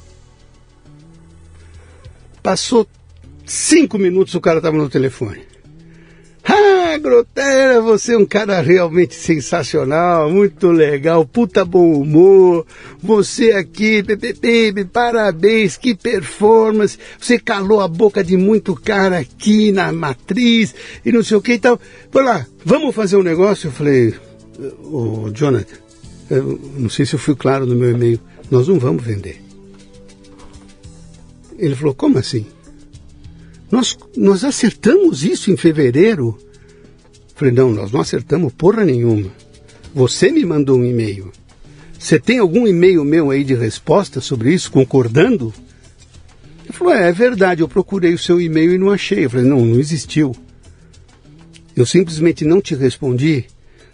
[2.40, 2.86] Passou
[3.44, 5.42] cinco minutos, o cara estava no telefone.
[6.44, 12.66] Ah, Grotera, você é um cara realmente sensacional, muito legal, puta bom humor.
[13.02, 16.98] Você aqui, pepepe, parabéns, que performance.
[17.18, 20.74] Você calou a boca de muito cara aqui na matriz
[21.04, 21.80] e não sei o que e tal.
[22.10, 23.68] Vai lá, vamos fazer um negócio?
[23.68, 24.14] Eu falei,
[24.84, 25.76] ô Jonathan,
[26.76, 28.20] não sei se eu fui claro no meu e-mail,
[28.50, 29.42] nós não vamos vender.
[31.58, 32.46] Ele falou, como assim?
[33.70, 36.38] Nós, nós acertamos isso em fevereiro.
[37.36, 39.30] Falei, não, nós não acertamos porra nenhuma.
[39.94, 41.30] Você me mandou um e-mail.
[41.98, 45.52] Você tem algum e-mail meu aí de resposta sobre isso, concordando?
[46.64, 49.26] Ele falou, é, é verdade, eu procurei o seu e-mail e não achei.
[49.26, 50.34] Eu falei, não, não existiu.
[51.76, 53.44] Eu simplesmente não te respondi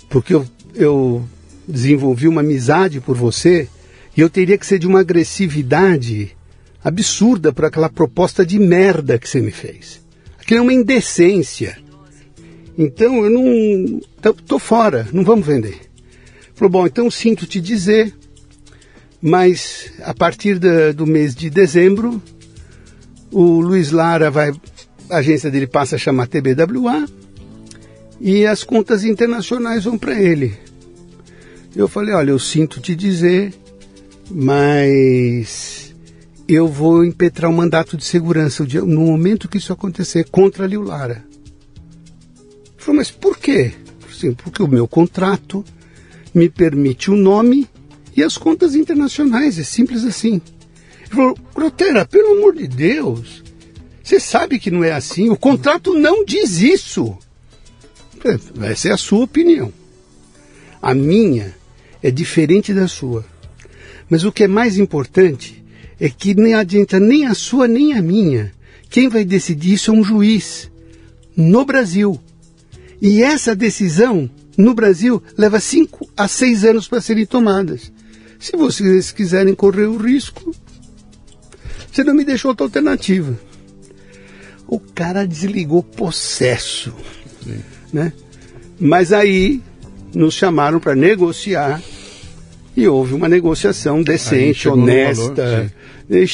[0.08, 1.24] porque eu, eu
[1.66, 3.68] desenvolvi uma amizade por você
[4.16, 6.36] e eu teria que ser de uma agressividade
[6.84, 10.00] absurda por aquela proposta de merda que você me fez.
[10.38, 11.76] Aquilo é uma indecência.
[12.76, 14.00] Então eu não.
[14.20, 15.80] Tô, tô fora, não vamos vender.
[16.54, 18.14] Falou, bom, então sinto te dizer,
[19.20, 22.22] mas a partir da, do mês de dezembro,
[23.30, 24.52] o Luiz Lara vai.
[25.10, 27.06] A agência dele passa a chamar TBWA
[28.20, 30.54] e as contas internacionais vão para ele.
[31.74, 33.52] Eu falei, olha, eu sinto te dizer,
[34.30, 35.94] mas
[36.48, 40.82] eu vou impetrar um mandato de segurança no momento que isso acontecer contra a Liu
[40.82, 41.24] Lara.
[42.82, 43.70] Falou, mas por quê?
[44.10, 45.64] Assim, porque o meu contrato
[46.34, 47.68] me permite o nome
[48.16, 50.42] e as contas internacionais, é simples assim.
[51.02, 53.44] Ele falou, Grotera, pelo amor de Deus,
[54.02, 57.16] você sabe que não é assim, o contrato não diz isso.
[58.60, 59.72] Essa é a sua opinião.
[60.82, 61.54] A minha
[62.02, 63.24] é diferente da sua.
[64.10, 65.64] Mas o que é mais importante
[66.00, 68.52] é que nem adianta nem a sua nem a minha.
[68.90, 70.68] Quem vai decidir isso é um juiz
[71.36, 72.20] no Brasil.
[73.02, 77.92] E essa decisão no Brasil leva cinco a seis anos para serem tomadas.
[78.38, 80.54] Se vocês quiserem correr o risco,
[81.90, 83.38] você não me deixou outra alternativa.
[84.66, 86.94] O cara desligou possesso.
[87.44, 87.60] Sim
[87.92, 88.12] né?
[88.80, 89.60] Mas aí
[90.14, 91.80] nos chamaram para negociar
[92.76, 95.70] e houve uma negociação decente, honesta.
[96.08, 96.30] Valor,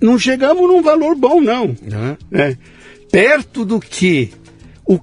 [0.00, 1.66] não chegamos num valor bom, não.
[1.66, 2.16] Uhum.
[2.30, 2.56] Né?
[3.10, 4.30] Perto do que
[4.86, 4.98] o,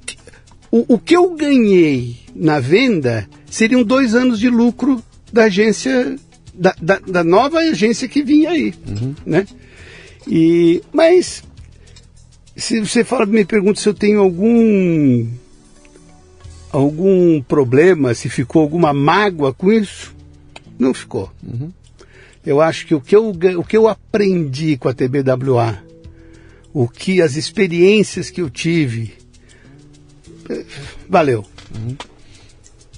[0.72, 6.15] o, o que eu ganhei na venda seriam dois anos de lucro da agência,
[6.53, 8.73] da, da, da nova agência que vinha aí.
[8.88, 9.15] Uhum.
[9.26, 9.45] Né?
[10.27, 11.44] E, mas
[12.56, 15.27] se você fala, me pergunta se eu tenho algum
[16.72, 20.14] algum problema, se ficou alguma mágoa com isso?
[20.77, 21.31] Não ficou.
[21.41, 21.72] Uhum.
[22.45, 25.84] Eu acho que o que eu, o que eu aprendi com a TBWA,
[26.73, 29.14] o que as experiências que eu tive,
[31.09, 31.45] valeu.
[31.75, 31.95] Uhum.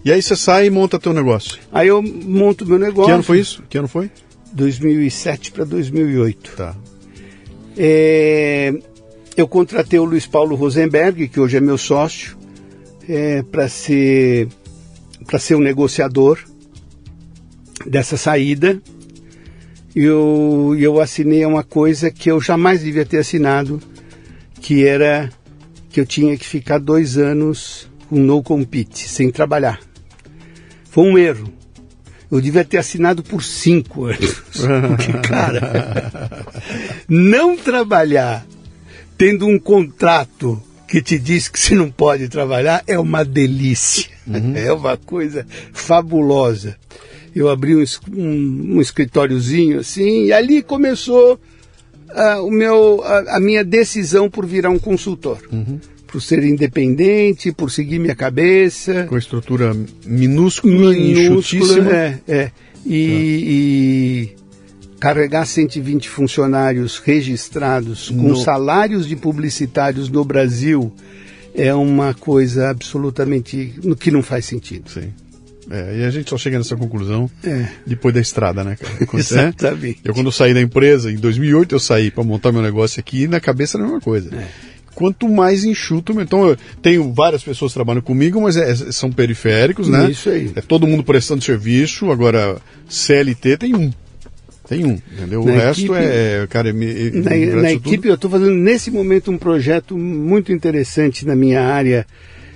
[0.03, 1.59] E aí você sai e monta teu negócio?
[1.71, 3.05] Aí eu monto meu negócio.
[3.05, 3.63] Que ano foi isso?
[3.69, 4.09] Que ano foi?
[4.53, 6.51] 2007 para 2008.
[6.55, 6.75] Tá.
[7.77, 8.73] É,
[9.35, 12.37] eu contratei o Luiz Paulo Rosenberg, que hoje é meu sócio,
[13.07, 14.47] é, para ser
[15.25, 16.39] para ser um negociador
[17.85, 18.81] dessa saída.
[19.95, 23.81] Eu, eu assinei uma coisa que eu jamais devia ter assinado,
[24.61, 25.29] que era
[25.89, 29.79] que eu tinha que ficar dois anos com no compete, sem trabalhar.
[30.89, 31.51] Foi um erro.
[32.31, 34.43] Eu devia ter assinado por cinco anos.
[34.87, 36.45] Porque, cara,
[37.07, 38.45] não trabalhar
[39.17, 44.55] tendo um contrato que te diz que você não pode trabalhar é uma delícia, uhum.
[44.55, 46.75] é uma coisa fabulosa.
[47.35, 51.39] Eu abri um, um, um escritóriozinho assim e ali começou
[52.15, 55.39] uh, o meu, a, a, minha decisão por virar um consultor.
[55.51, 55.79] Uhum.
[56.07, 59.05] Por ser independente, por seguir minha cabeça.
[59.07, 59.75] Com estrutura
[60.05, 62.51] minúscula, minúscula É, é.
[62.85, 64.39] E, tá
[64.99, 68.35] carregar 120 funcionários registrados com no...
[68.35, 70.91] salários de publicitários no Brasil
[71.53, 74.89] é uma coisa absolutamente que não faz sentido.
[74.89, 75.13] Sim.
[75.69, 77.67] É, e a gente só chega nessa conclusão é.
[77.85, 78.93] depois da estrada, né, cara?
[79.05, 79.99] Quando, Exatamente.
[80.03, 83.23] Eu, quando eu saí da empresa, em 2008, eu saí para montar meu negócio aqui
[83.23, 84.33] e na cabeça era a mesma coisa.
[84.35, 84.47] É.
[84.95, 90.09] Quanto mais enxuto, então eu tenho várias pessoas trabalhando comigo, mas é, são periféricos, né?
[90.09, 90.51] Isso aí.
[90.55, 92.57] É todo mundo prestando serviço, agora
[92.89, 93.91] CLT tem um
[94.67, 95.43] tem um, entendeu?
[95.43, 99.37] Na o resto é, cara, me, na, na equipe eu estou fazendo nesse momento um
[99.37, 102.05] projeto muito interessante na minha área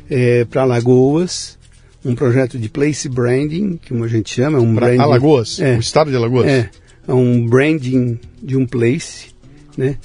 [0.07, 1.57] é, para Alagoas,
[2.05, 5.01] um projeto de place branding, que a gente chama, um pra branding.
[5.01, 6.47] Alagoas, é, o estado de Alagoas.
[6.47, 6.69] É,
[7.07, 9.27] é um branding de um place,
[9.77, 9.97] né?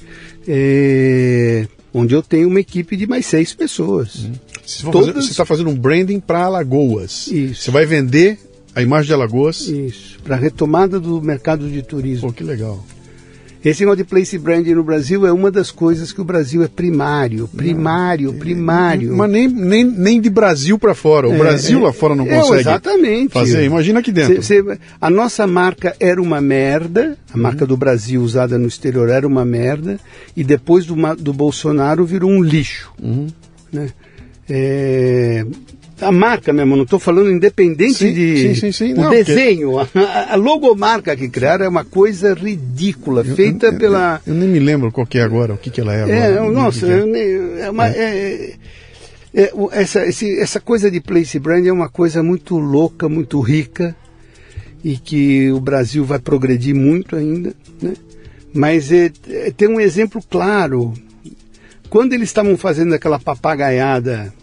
[0.47, 4.25] É, onde eu tenho uma equipe de mais seis pessoas.
[4.25, 4.31] Hum.
[4.65, 7.27] Você está fazendo um branding para Alagoas.
[7.27, 7.63] Isso.
[7.63, 8.37] Você vai vender
[8.75, 9.67] a imagem de Alagoas?
[9.67, 12.27] Isso, para retomada do mercado de turismo.
[12.27, 12.83] Pô, que legal.
[13.63, 16.67] Esse negócio de place branding no Brasil é uma das coisas que o Brasil é
[16.67, 19.15] primário, primário, não, primário.
[19.17, 21.27] Mas nem, nem, nem de Brasil para fora.
[21.27, 23.33] O é, Brasil é, lá fora não é, consegue exatamente.
[23.33, 23.65] fazer.
[23.65, 24.41] Imagina aqui dentro.
[24.41, 27.43] Cê, cê, a nossa marca era uma merda, a uhum.
[27.43, 29.99] marca do Brasil usada no exterior era uma merda,
[30.37, 32.91] e depois do, do Bolsonaro virou um lixo.
[33.01, 33.27] Uhum.
[33.73, 33.89] Né?
[34.49, 35.45] É,
[36.01, 38.93] a marca mesmo, não estou falando independente Sim, de sim, sim, sim.
[38.93, 39.87] o Não, porque- desenho, a,
[40.31, 44.59] a logomarca que criaram é uma coisa ridícula, feita Eu- eu- pela Eu, nem me
[44.59, 46.17] lembro qual que é agora, o que, que ela é agora.
[46.17, 46.99] é, nossa, é.
[46.99, 48.53] eu nem- é uma, é-
[49.33, 53.39] é, o- essa, esse- essa coisa de place brand é uma coisa muito louca, muito
[53.41, 53.95] rica
[54.83, 57.93] e que o Brasil vai progredir muito ainda, né?
[58.53, 60.93] Mas é, é, tem um exemplo claro.
[61.89, 64.33] Quando eles estavam fazendo aquela papagaiada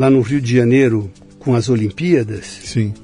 [0.00, 2.94] lá no Rio de Janeiro com as Olimpíadas, Sim.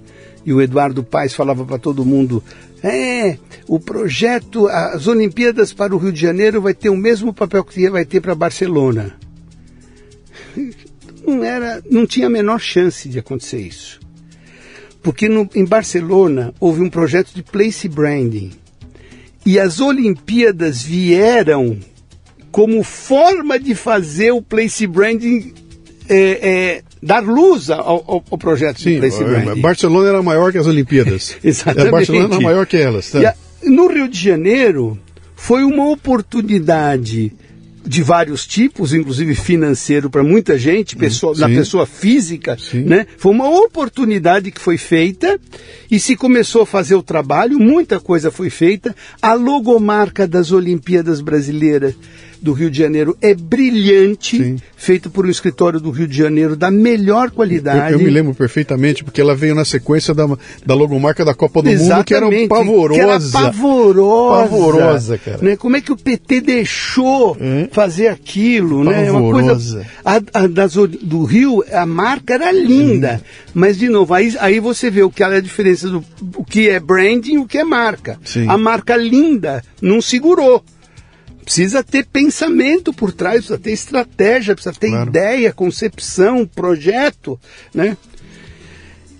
[0.47, 2.43] e o Eduardo Paes falava para todo mundo:
[2.83, 3.37] é,
[3.69, 7.91] o projeto, as Olimpíadas para o Rio de Janeiro vai ter o mesmo papel que
[7.91, 9.15] vai ter para Barcelona.
[11.27, 13.99] Não, era, não tinha a menor chance de acontecer isso.
[15.03, 18.53] Porque no, em Barcelona houve um projeto de place branding.
[19.45, 21.81] E as Olimpíadas vieram
[22.53, 25.53] como forma de fazer o place branding
[26.09, 29.61] é, é, dar luz ao, ao- ao projeto Sim, de.
[29.61, 31.37] Barcelona era maior que as Olimpíadas.
[31.43, 31.87] Exatamente.
[31.89, 33.11] É, Barcelona era maior que elas.
[33.11, 33.29] Tá?
[33.31, 34.99] A- no Rio de Janeiro
[35.35, 37.33] foi uma oportunidade
[37.85, 41.55] de vários tipos, inclusive financeiro para muita gente, pessoa, na sim.
[41.55, 42.81] pessoa física, Sim.
[42.83, 43.07] né?
[43.17, 45.39] Foi uma oportunidade que foi feita
[45.89, 48.95] e se começou a fazer o trabalho, muita coisa foi feita.
[49.23, 51.95] A logomarca das Olimpíadas Brasileiras
[52.41, 54.57] do Rio de Janeiro é brilhante, Sim.
[54.77, 57.93] feito por um escritório do Rio de Janeiro da melhor Eu, qualidade.
[57.93, 60.27] eu me lembro perfeitamente, porque ela veio na sequência da,
[60.65, 62.95] da logomarca da Copa do Mundo, que era Exatamente, pavorosa.
[62.95, 64.49] que era pavorosa.
[64.49, 65.39] Pavorosa, cara.
[65.43, 65.57] Né?
[65.57, 67.69] Como é que o PT deixou É.
[67.73, 68.85] fazer aquilo?
[68.85, 69.07] Né?
[69.07, 69.77] É uma Pavorosa.
[69.77, 73.21] coisa, a, a das do Rio, a marca era linda.
[73.55, 76.05] Mas, de novo, aí, aí você vê o que é a diferença do
[76.37, 78.19] o que é branding e o que é marca.
[78.25, 78.47] Sim.
[78.49, 80.63] A marca linda não segurou.
[81.47, 85.09] Precisa ter pensamento por trás, precisa ter estratégia, precisa ter Claro.
[85.11, 87.39] ideia, concepção, projeto,
[87.73, 87.97] né?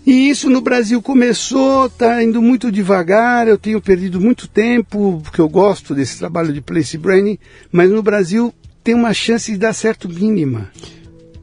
[0.05, 5.41] E isso no Brasil começou, está indo muito devagar, eu tenho perdido muito tempo, porque
[5.41, 7.39] eu gosto desse trabalho de place branding,
[7.71, 10.69] mas no Brasil tem uma chance de dar certo mínima.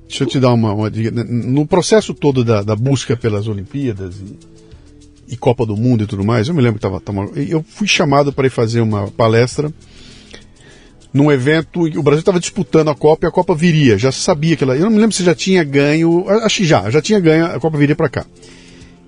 [0.07, 1.11] Deixa eu te dar uma, uma dica.
[1.11, 6.26] No processo todo da, da busca pelas Olimpíadas e, e Copa do Mundo e tudo
[6.26, 9.73] mais, eu me lembro que tava, tava- eu fui chamado para ir fazer uma palestra
[11.14, 13.98] num evento o Brasil estava disputando a Copa e a Copa viria.
[13.98, 14.76] Já sabia que ela.
[14.76, 16.26] Eu não me lembro se já tinha ganho.
[16.30, 18.26] Acho que já, já tinha ganho, a Copa viria para cá.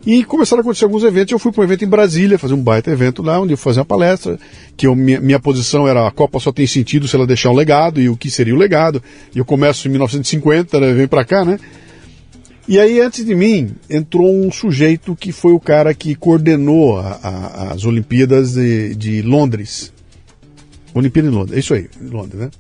[0.06, 1.32] E começaram a acontecer alguns eventos.
[1.32, 3.82] Eu fui para um evento em Brasília, fazer um baita evento lá, onde eu fazia
[3.82, 4.38] uma palestra.
[4.78, 7.56] Que eu, minha, minha posição era: a Copa só tem sentido se ela deixar um
[7.56, 9.02] legado, e o que seria o legado.
[9.34, 11.58] E eu começo em 1950, né, vem para cá, né?
[12.68, 17.20] E aí, antes de mim, entrou um sujeito que foi o cara que coordenou a-
[17.24, 19.92] a- as Olimpíadas de, de Londres.
[21.00, 22.52] Olimpíada em Londres, é isso aí, Londres, né?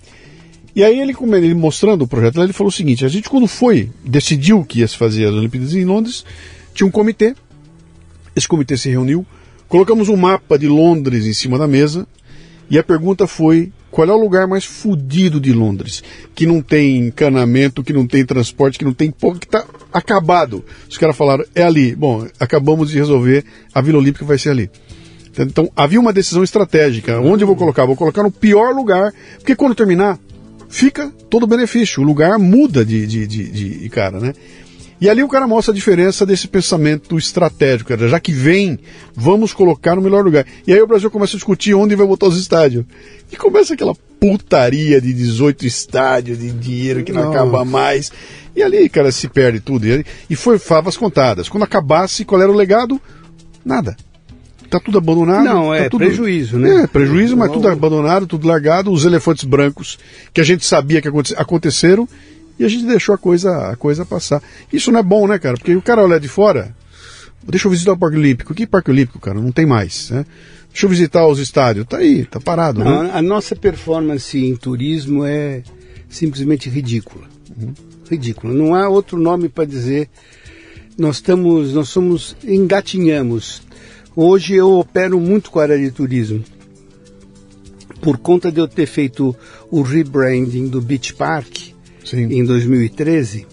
[0.75, 3.47] E aí ele, ele mostrando o projeto lá, ele falou o seguinte, a gente quando
[3.47, 6.25] foi, decidiu que ia se fazer as Olimpíadas em Londres,
[6.73, 7.33] tinha um comitê,
[8.35, 9.25] esse comitê se reuniu,
[9.69, 12.05] colocamos um mapa de Londres em cima da mesa,
[12.69, 16.03] e a pergunta foi, qual é o lugar mais fudido de Londres?
[16.33, 20.65] Que não tem encanamento, que não tem transporte, que não tem porra, que tá acabado.
[20.89, 21.95] Os caras falaram, é ali.
[21.95, 24.69] Bom, acabamos de resolver, a Vila Olímpica vai ser ali.
[25.43, 27.19] Então havia uma decisão estratégica.
[27.19, 27.85] Onde eu vou colocar?
[27.85, 30.19] Vou colocar no pior lugar, porque quando terminar,
[30.69, 32.01] fica todo o benefício.
[32.01, 34.33] O lugar muda de, de, de, de cara, né?
[34.99, 37.89] E ali o cara mostra a diferença desse pensamento estratégico.
[37.89, 38.07] cara.
[38.07, 38.79] Já que vem,
[39.13, 40.45] vamos colocar no melhor lugar.
[40.65, 42.85] E aí o Brasil começa a discutir onde vai botar os estádios.
[43.31, 48.11] E começa aquela putaria de 18 estádios, de dinheiro que não acaba mais.
[48.55, 49.85] E ali, cara, se perde tudo.
[50.29, 51.49] E foi favas contadas.
[51.49, 52.99] Quando acabasse, qual era o legado?
[53.65, 53.97] Nada.
[54.69, 55.43] Tá tudo abandonado.
[55.45, 56.05] Não, tá é tudo...
[56.05, 56.83] prejuízo, né?
[56.83, 58.91] É, prejuízo, mas tudo abandonado, tudo largado.
[58.91, 59.97] Os elefantes brancos
[60.33, 62.07] que a gente sabia que aconte- aconteceram
[62.59, 64.41] e a gente deixou a coisa, a coisa passar.
[64.71, 65.55] Isso não é bom, né, cara?
[65.55, 66.75] Porque o cara olha de fora,
[67.47, 68.53] deixa eu visitar o Parque Olímpico.
[68.53, 69.39] Que Parque Olímpico, cara?
[69.39, 70.25] Não tem mais, né?
[70.71, 71.85] Deixa eu visitar os estádios.
[71.87, 72.85] Tá aí, tá parado, né?
[72.89, 75.61] Não, a nossa performance em turismo é
[76.09, 77.25] simplesmente ridícula.
[78.09, 78.53] Ridícula.
[78.53, 80.09] Não há outro nome para dizer.
[80.97, 83.61] Nós estamos, nós somos engatinhamos.
[84.17, 86.41] Hoje eu opero muito com a área de turismo.
[88.01, 89.35] Por conta de eu ter feito
[89.69, 91.57] o rebranding do Beach Park
[92.05, 92.23] Sim.
[92.31, 93.45] em 2013,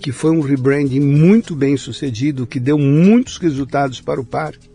[0.00, 4.66] que foi um rebranding muito bem sucedido, que deu muitos resultados para o parque.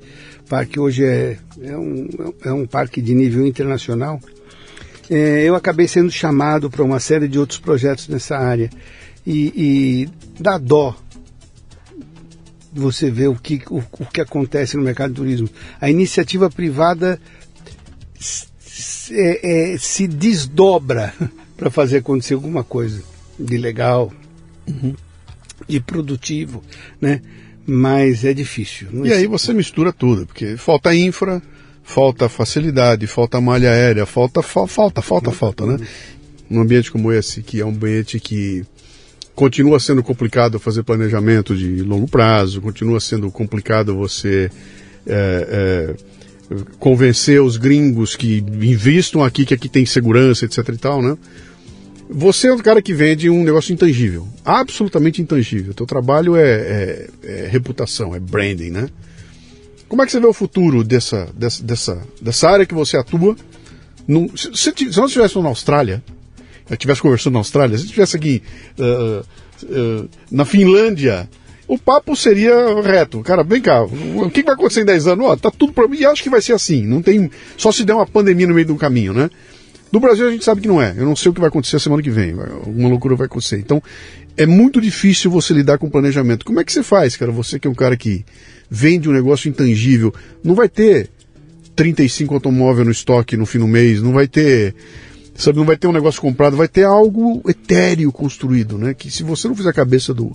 [0.46, 2.08] O parque hoje é, é, um,
[2.46, 4.20] é um parque de nível internacional.
[5.10, 8.70] É, eu acabei sendo chamado para uma série de outros projetos nessa área.
[9.26, 10.10] E, e
[10.40, 10.96] dá dó
[12.74, 15.50] você ver o que, o, o que acontece no mercado de turismo.
[15.80, 17.20] A iniciativa privada
[18.20, 21.14] s- s- é- é, se desdobra
[21.58, 23.04] para fazer acontecer alguma coisa
[23.40, 24.12] de legal.
[25.68, 26.64] de produtivo,
[27.00, 27.22] né?
[27.66, 28.88] Mas é difícil.
[29.06, 31.42] E aí você mistura tudo, porque falta infra,
[31.84, 35.78] falta facilidade, falta malha aérea, falta, fa falta, falta, falta, né?
[36.50, 38.66] Num ambiente como esse, que é um ambiente que
[39.36, 44.52] continua sendo complicado fazer planejamento de longo prazo, continua sendo complicado você
[45.06, 45.96] é,
[46.50, 51.18] é, convencer os gringos que investam aqui, que aqui tem segurança, etc e tal, né?
[52.14, 55.74] Você é um cara que vende um negócio intangível, absolutamente intangível.
[55.74, 58.90] Teu trabalho é, é, é reputação, é branding, né?
[59.88, 63.36] Como é que você vê o futuro dessa, dessa, dessa, dessa área que você atua?
[64.06, 66.04] No, se, se, se nós estivéssemos na Austrália,
[66.76, 68.42] estivesse conversando na Austrália, se estivesse aqui
[68.80, 69.26] uh,
[69.66, 71.30] uh, na Finlândia,
[71.68, 73.22] o papo seria reto.
[73.22, 75.26] Cara, vem cá, o que vai acontecer em 10 anos?
[75.26, 76.86] Ó, tá tudo para mim e acho que vai ser assim.
[76.86, 77.32] Não tem.
[77.56, 79.30] Só se der uma pandemia no meio do caminho, né?
[79.92, 80.94] Do Brasil a gente sabe que não é.
[80.98, 82.32] Eu não sei o que vai acontecer a semana que vem.
[82.32, 83.60] Alguma loucura vai acontecer.
[83.60, 83.82] Então,
[84.38, 86.46] é muito difícil você lidar com planejamento.
[86.46, 87.32] Como é que você faz, cara?
[87.32, 88.26] Você que é um cara que
[88.70, 91.10] vende um negócio intangível, não vai ter
[91.76, 94.74] 35 automóveis no estoque no fim do mês, não vai ter,
[95.36, 98.94] sabe, não vai ter um negócio comprado, vai ter algo etéreo construído, né?
[98.94, 100.32] Que se você não fizer a cabeça do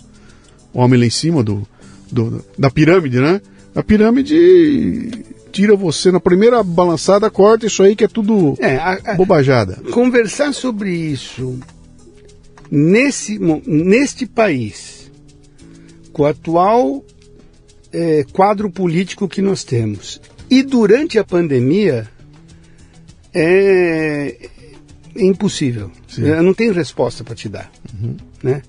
[0.73, 1.67] homem lá em cima do,
[2.11, 3.41] do da pirâmide, né?
[3.75, 8.99] A pirâmide tira você na primeira balançada, corta isso aí que é tudo é, a,
[9.05, 9.79] a, bobajada.
[9.91, 11.59] Conversar sobre isso
[12.71, 15.11] nesse, neste país,
[16.13, 17.05] com o atual
[17.93, 20.21] é, quadro político que nós temos,
[20.51, 22.09] e durante a pandemia,
[23.35, 24.49] é,
[25.17, 25.91] é impossível.
[26.09, 26.23] Sim.
[26.23, 27.71] Eu não tenho resposta para te dar.
[27.95, 28.17] Uhum.
[28.43, 28.63] Né?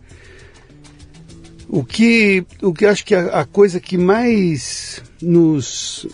[1.70, 6.08] O que, o que acho que a, a coisa que mais nos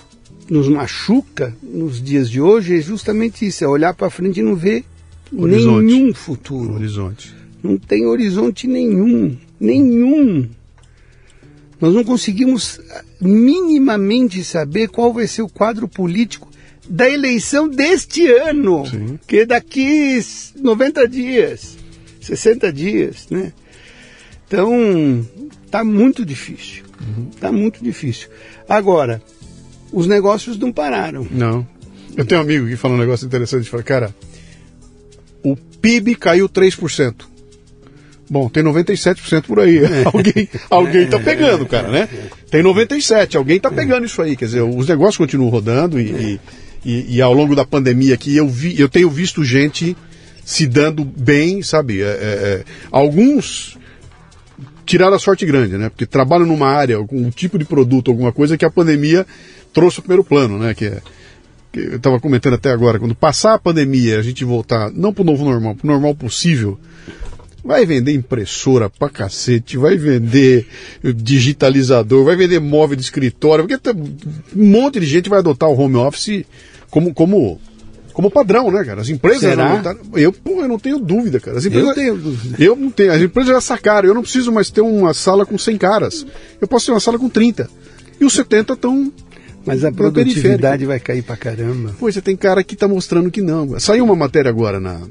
[0.50, 4.56] nos machuca nos dias de hoje é justamente isso, é olhar para frente e não
[4.56, 4.84] ver
[5.36, 5.86] horizonte.
[5.86, 6.74] nenhum futuro.
[6.74, 7.34] Horizonte.
[7.62, 10.50] Não tem horizonte nenhum, nenhum.
[11.80, 12.80] Nós não conseguimos
[13.20, 16.50] minimamente saber qual vai ser o quadro político
[16.88, 19.20] da eleição deste ano, Sim.
[19.26, 20.20] que é daqui
[20.56, 21.78] 90 dias,
[22.22, 23.54] 60 dias, né?
[24.48, 25.26] Então,
[25.72, 26.84] tá muito difícil.
[27.02, 27.26] Uhum.
[27.40, 28.30] Tá muito difícil.
[28.68, 29.22] Agora,
[29.92, 31.28] os negócios não pararam.
[31.32, 31.68] Não.
[32.16, 33.70] Eu tenho um amigo que fala um negócio interessante.
[33.70, 34.16] Fala, cara,
[35.44, 37.26] o PIB caiu 3%.
[38.30, 39.80] Bom, tem 97% por aí.
[39.80, 40.04] É.
[40.12, 42.10] alguém alguém tá pegando, cara, né?
[42.50, 44.36] Tem 97, alguém tá pegando isso aí.
[44.36, 46.40] Quer dizer, os negócios continuam rodando e, e,
[46.86, 49.96] e, e ao longo da pandemia aqui eu, vi, eu tenho visto gente
[50.44, 52.02] se dando bem, sabe?
[52.02, 53.78] É, é, é alguns
[54.86, 55.90] tiraram a sorte grande, né?
[55.90, 59.26] Porque trabalham numa área, algum tipo de produto, alguma coisa que a pandemia
[59.72, 60.74] trouxe o primeiro plano, né?
[60.74, 61.02] Que é,
[61.72, 65.24] que eu estava comentando até agora, quando passar a pandemia, a gente voltar, não para
[65.24, 66.80] o novo normal, para o normal possível,
[67.64, 70.68] vai vender impressora pra cacete, vai vender
[71.16, 73.90] digitalizador, vai vender móvel de escritório, porque
[74.56, 76.46] um monte de gente vai adotar o home office
[76.94, 77.60] como, como,
[78.14, 79.02] como padrão, né, cara?
[79.02, 79.82] As empresas Será?
[80.14, 81.58] Eu, pô, eu não tenho dúvida, cara.
[81.58, 82.64] As empresas, eu tenho dúvida.
[82.64, 83.12] Eu não tenho.
[83.12, 84.08] As empresas já sacaram.
[84.08, 86.24] Eu não preciso mais ter uma sala com 100 caras.
[86.62, 87.68] Eu posso ter uma sala com 30.
[88.22, 89.12] E os 70 estão
[89.66, 91.96] mas a produtividade vai cair pra caramba.
[91.98, 93.80] Pois, você tem cara que tá mostrando que não.
[93.80, 95.02] Saiu uma matéria agora na.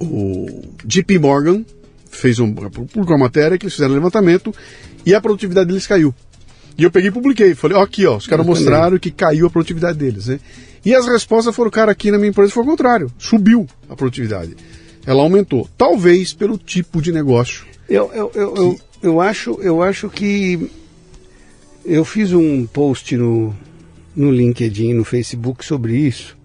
[0.00, 1.66] O JP Morgan
[2.10, 4.54] fez um, publicou uma matéria que eles fizeram um levantamento
[5.04, 6.14] e a produtividade deles caiu.
[6.78, 7.56] E eu peguei e publiquei.
[7.56, 10.38] Falei, ó, aqui, ó, os caras mostraram que caiu a produtividade deles, né?
[10.84, 13.10] E as respostas foram, cara, aqui na minha empresa foi o contrário.
[13.18, 14.56] Subiu a produtividade.
[15.04, 15.68] Ela aumentou.
[15.76, 17.66] Talvez pelo tipo de negócio.
[17.88, 18.60] Eu, eu, eu, que...
[18.60, 20.70] eu, eu, acho, eu acho que
[21.84, 23.52] eu fiz um post no,
[24.14, 26.36] no LinkedIn, no Facebook sobre isso,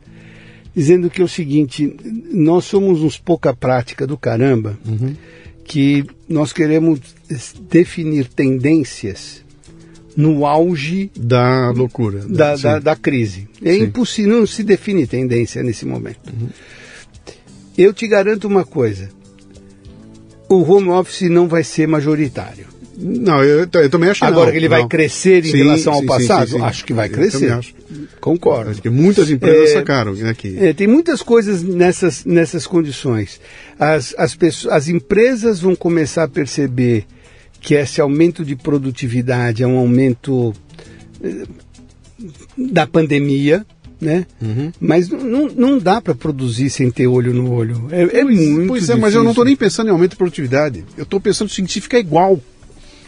[0.76, 1.96] dizendo que é o seguinte:
[2.32, 5.14] nós somos uns pouca prática do caramba, uhum.
[5.64, 7.00] que nós queremos
[7.70, 9.43] definir tendências
[10.16, 13.48] no auge da loucura, da, da, da crise.
[13.64, 13.84] É sim.
[13.84, 16.32] impossível, não se define tendência nesse momento.
[16.32, 16.50] Uhum.
[17.78, 19.10] Eu te garanto uma coisa:
[20.48, 22.74] o home office não vai ser majoritário.
[22.96, 26.02] Não, eu, eu também acho que Agora, não, ele vai crescer em sim, relação ao
[26.02, 26.50] sim, passado?
[26.52, 27.52] Sim, acho que vai crescer.
[27.52, 27.74] Acho.
[28.22, 28.70] Concordo.
[28.70, 30.56] Acho que muitas empresas é, sacaram aqui.
[30.60, 33.42] É, tem muitas coisas nessas, nessas condições.
[33.80, 37.06] As, as, pessoas, as empresas vão começar a perceber
[37.64, 40.54] que esse aumento de produtividade é um aumento
[41.24, 41.46] eh,
[42.58, 43.66] da pandemia,
[44.02, 44.28] né?
[44.42, 44.70] Uhum.
[44.82, 47.88] Mas não, não dá para produzir sem ter olho no olho.
[47.90, 50.18] É, é pois, muito Pois é, mas eu não estou nem pensando em aumento de
[50.18, 50.84] produtividade.
[50.98, 52.38] Eu estou pensando em se ficar igual.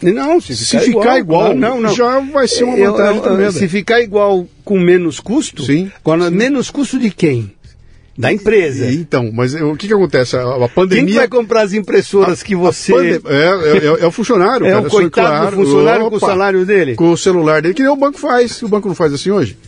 [0.00, 3.52] Não, se ficar, se ficar igual, igual, não, não, já vai ser uma vantagem tremenda.
[3.52, 6.36] Se ficar igual com menos custo, sim, agora sim.
[6.36, 7.52] menos custo de quem?
[8.18, 8.86] Da empresa.
[8.86, 10.36] E, então, mas o que, que acontece?
[10.36, 11.04] A, a pandemia.
[11.04, 12.92] Quem que vai comprar as impressoras que você.
[12.92, 13.20] Pandem...
[13.26, 14.66] É, é, é, o funcionário.
[14.66, 14.86] É cara.
[14.86, 16.94] o coitado do funcionário opa, com o salário dele.
[16.94, 18.62] Com o celular dele, que nem o banco faz.
[18.62, 19.58] O banco não faz assim hoje.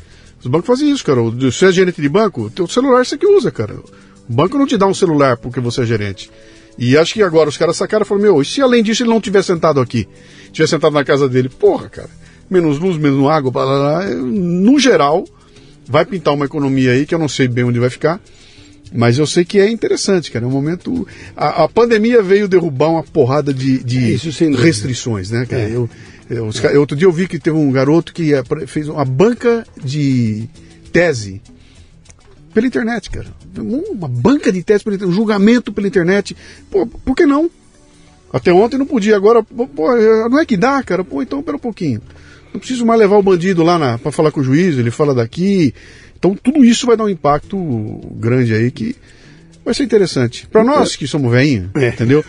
[0.40, 1.20] Os bancos fazem isso, cara.
[1.52, 3.74] Se é gerente de banco, teu celular você que usa, cara.
[3.74, 6.30] O banco não te dá um celular porque você é gerente.
[6.78, 9.10] E acho que agora os caras sacaram e falaram, meu, e se além disso ele
[9.10, 10.08] não tivesse sentado aqui?
[10.52, 11.48] Tivesse sentado na casa dele?
[11.48, 12.10] Porra, cara.
[12.48, 14.14] Menos luz, menos água, blá, blá, blá.
[14.14, 15.24] No geral,
[15.86, 18.20] vai pintar uma economia aí que eu não sei bem onde vai ficar.
[18.92, 20.44] Mas eu sei que é interessante, cara.
[20.44, 21.06] É um momento.
[21.36, 25.62] A, a pandemia veio derrubar uma porrada de, de é restrições, né, cara?
[25.62, 25.70] É.
[25.70, 25.88] Eu,
[26.30, 28.32] eu, eu, outro dia eu vi que teve um garoto que
[28.66, 30.48] fez uma banca de
[30.92, 31.42] tese
[32.52, 33.28] pela internet, cara.
[33.56, 36.36] Uma banca de tese pela internet, um julgamento pela internet.
[36.70, 37.50] Pô, por que não?
[38.32, 39.68] Até ontem não podia, agora, pô,
[40.30, 41.02] não é que dá, cara?
[41.02, 42.02] Pô, então pera um pouquinho.
[42.52, 45.74] Não preciso mais levar o bandido lá para falar com o juiz, ele fala daqui.
[46.18, 47.56] Então tudo isso vai dar um impacto
[48.16, 48.96] grande aí que
[49.64, 50.46] vai ser interessante.
[50.46, 51.88] Para nós que somos veinhos, é.
[51.88, 52.24] entendeu?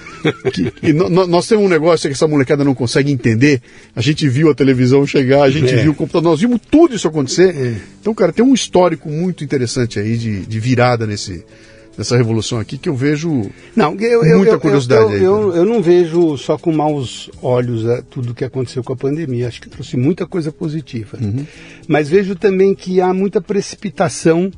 [0.54, 3.62] que, que no, nós temos um negócio que essa molecada não consegue entender.
[3.96, 5.78] A gente viu a televisão chegar, a gente é.
[5.78, 7.56] viu o computador, nós vimos tudo isso acontecer.
[7.56, 7.76] É.
[8.02, 11.46] Então, cara, tem um histórico muito interessante aí de, de virada nesse,
[12.00, 15.02] nessa revolução aqui que eu vejo não, eu, muita eu, curiosidade.
[15.02, 18.94] Eu, aí, eu, eu, não vejo só com maus olhos a, tudo que aconteceu com
[18.94, 19.50] a pandemia.
[19.50, 21.18] Acho que trouxe muita coisa positiva.
[21.22, 21.46] Uhum.
[21.90, 24.50] Mas vejo também que há muita precipitação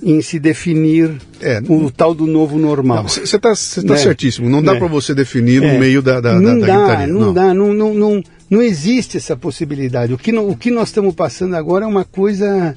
[0.00, 1.10] em se definir
[1.40, 3.08] é, o tal do novo normal.
[3.08, 3.96] Você está tá né?
[3.96, 4.48] certíssimo.
[4.48, 4.78] Não dá é.
[4.78, 5.78] para você definir no é.
[5.78, 7.06] meio da, da, não da, dá, gritaria.
[7.08, 10.12] Não, não dá, não, não, não, não existe essa possibilidade.
[10.12, 12.76] O que, no, o que nós estamos passando agora é uma coisa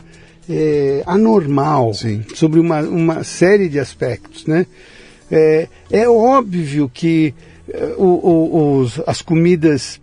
[0.49, 2.23] é, anormal Sim.
[2.33, 4.47] sobre uma, uma série de aspectos.
[4.47, 4.65] Né?
[5.31, 7.33] É, é óbvio que
[7.71, 10.01] é, o, o, os, as comidas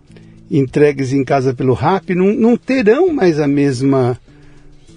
[0.49, 4.17] entregues em casa pelo RAP não, não terão mais a mesma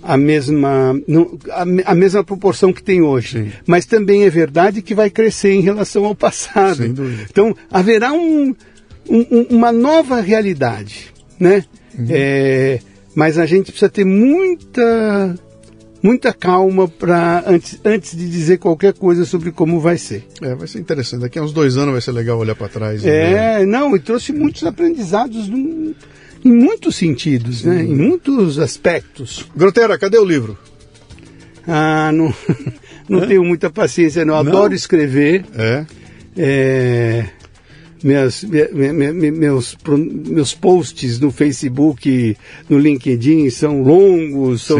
[0.02, 3.52] a mesma não, a, a, mesma proporção que tem hoje Sim.
[3.66, 6.85] mas também é verdade que vai crescer em relação ao passado
[7.28, 8.55] então haverá um,
[9.09, 11.64] um, uma nova realidade né
[11.98, 12.06] uhum.
[12.09, 12.78] é,
[13.21, 15.35] mas a gente precisa ter muita
[16.03, 20.27] muita calma para antes, antes de dizer qualquer coisa sobre como vai ser.
[20.41, 21.21] É, vai ser interessante.
[21.21, 23.05] Daqui a uns dois anos vai ser legal olhar para trás.
[23.05, 25.95] É, não, e trouxe muitos aprendizados em
[26.51, 27.83] muitos sentidos, né?
[27.83, 29.45] Em muitos aspectos.
[29.55, 30.57] Grotera, cadê o livro?
[31.69, 32.33] Ah, não,
[33.07, 34.35] não tenho muita paciência, não.
[34.35, 35.45] Adoro escrever.
[35.55, 35.85] É.
[36.39, 37.31] é
[38.02, 42.36] minhas, meus, meus posts no Facebook,
[42.68, 44.78] no LinkedIn são longos, são,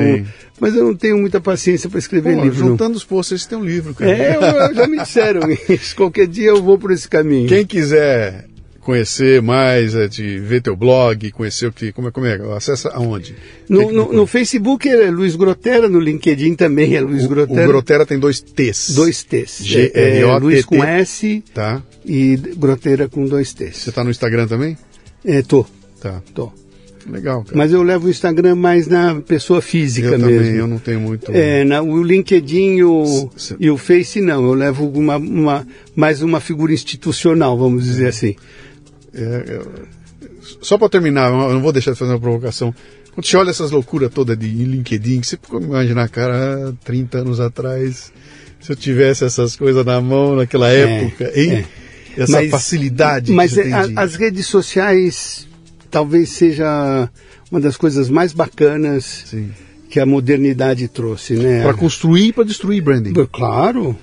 [0.61, 2.59] mas eu não tenho muita paciência para escrever Pô, livro.
[2.59, 2.97] Juntando não.
[2.97, 4.11] os posts, você tem um livro, cara.
[4.11, 5.97] É, eu, já me disseram isso.
[5.97, 7.49] Qualquer dia eu vou por esse caminho.
[7.49, 8.50] Quem quiser
[8.81, 12.91] conhecer mais, é, de ver teu blog, conhecer o que, como é, como é, acessa
[12.91, 13.35] aonde?
[13.69, 17.65] No, que no, no, Facebook é Luiz Grotera, no LinkedIn também é Luiz Grotera.
[17.65, 18.91] O Grotera tem dois T's.
[18.95, 19.61] Dois T's.
[19.63, 20.35] G -R -O -T -T.
[20.35, 21.83] É, Luiz com S tá.
[22.05, 23.77] e Grotera com dois T's.
[23.77, 24.77] Você está no Instagram também?
[25.25, 25.67] É, tô.
[26.01, 26.23] Tá.
[26.35, 26.51] Tô.
[27.09, 27.57] Legal, cara.
[27.57, 30.37] Mas eu levo o Instagram mais na pessoa física eu mesmo.
[30.37, 31.31] Também, eu não tenho muito.
[31.33, 34.45] É, na, o LinkedIn e o, e o Face não.
[34.45, 38.37] Eu levo uma, uma, mais uma figura institucional, vamos dizer assim.
[39.15, 39.61] É, é,
[40.61, 42.75] só para terminar, eu não vou deixar de fazer uma provocação.
[43.13, 48.13] Quando você olha essas loucuras todas de LinkedIn, você pode imaginar, cara, 30 anos atrás,
[48.61, 51.53] se eu tivesse essas coisas na mão naquela é, época, hein?
[51.53, 52.23] É.
[52.23, 53.33] Essa mas, facilidade.
[53.33, 55.47] Mas é, a, as redes sociais
[55.91, 57.09] talvez seja
[57.51, 59.51] uma das coisas mais bacanas Sim.
[59.89, 61.63] que a modernidade trouxe, né?
[61.63, 63.13] Para construir e para destruir branding.
[63.33, 63.97] Claro,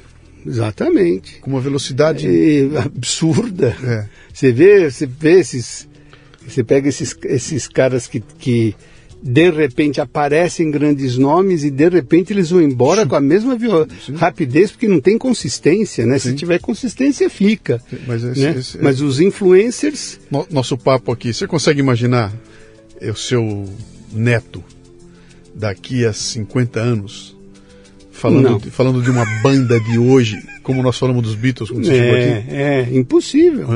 [0.45, 1.39] exatamente.
[1.39, 3.75] Com uma velocidade é, absurda.
[3.83, 4.07] É.
[4.33, 5.87] Você vê, você vê esses,
[6.47, 8.75] você pega esses, esses caras que, que
[9.21, 13.07] de repente aparecem grandes nomes e de repente eles vão embora Sim.
[13.07, 13.57] com a mesma
[14.05, 14.15] Sim.
[14.15, 16.19] rapidez porque não tem consistência, né?
[16.19, 16.31] Sim.
[16.31, 17.81] Se tiver consistência fica.
[18.05, 18.55] Mas, esse, né?
[18.57, 20.19] esse, Mas os influencers.
[20.49, 22.33] Nosso papo aqui, você consegue imaginar
[23.01, 23.65] o seu
[24.11, 24.63] neto
[25.53, 27.36] daqui a 50 anos
[28.17, 31.93] falando, de, falando de uma banda de hoje, como nós falamos dos Beatles quando você
[31.93, 32.55] é, chegou aqui?
[32.55, 33.67] É, impossível.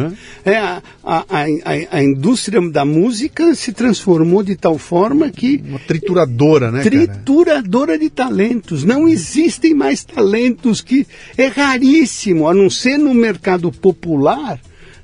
[0.43, 0.57] É?
[0.57, 5.63] a, a, a, a, indústria da música se transformou de tal forma que.
[5.65, 6.81] Uma trituradora, né?
[6.81, 7.99] Trituradora cara?
[7.99, 8.83] de talentos.
[8.83, 11.05] Não existem mais talentos que.
[11.37, 14.59] É raríssimo, a não ser no mercado popular.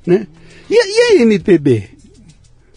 [0.05, 0.25] Né?
[0.69, 1.96] E, e a MPB?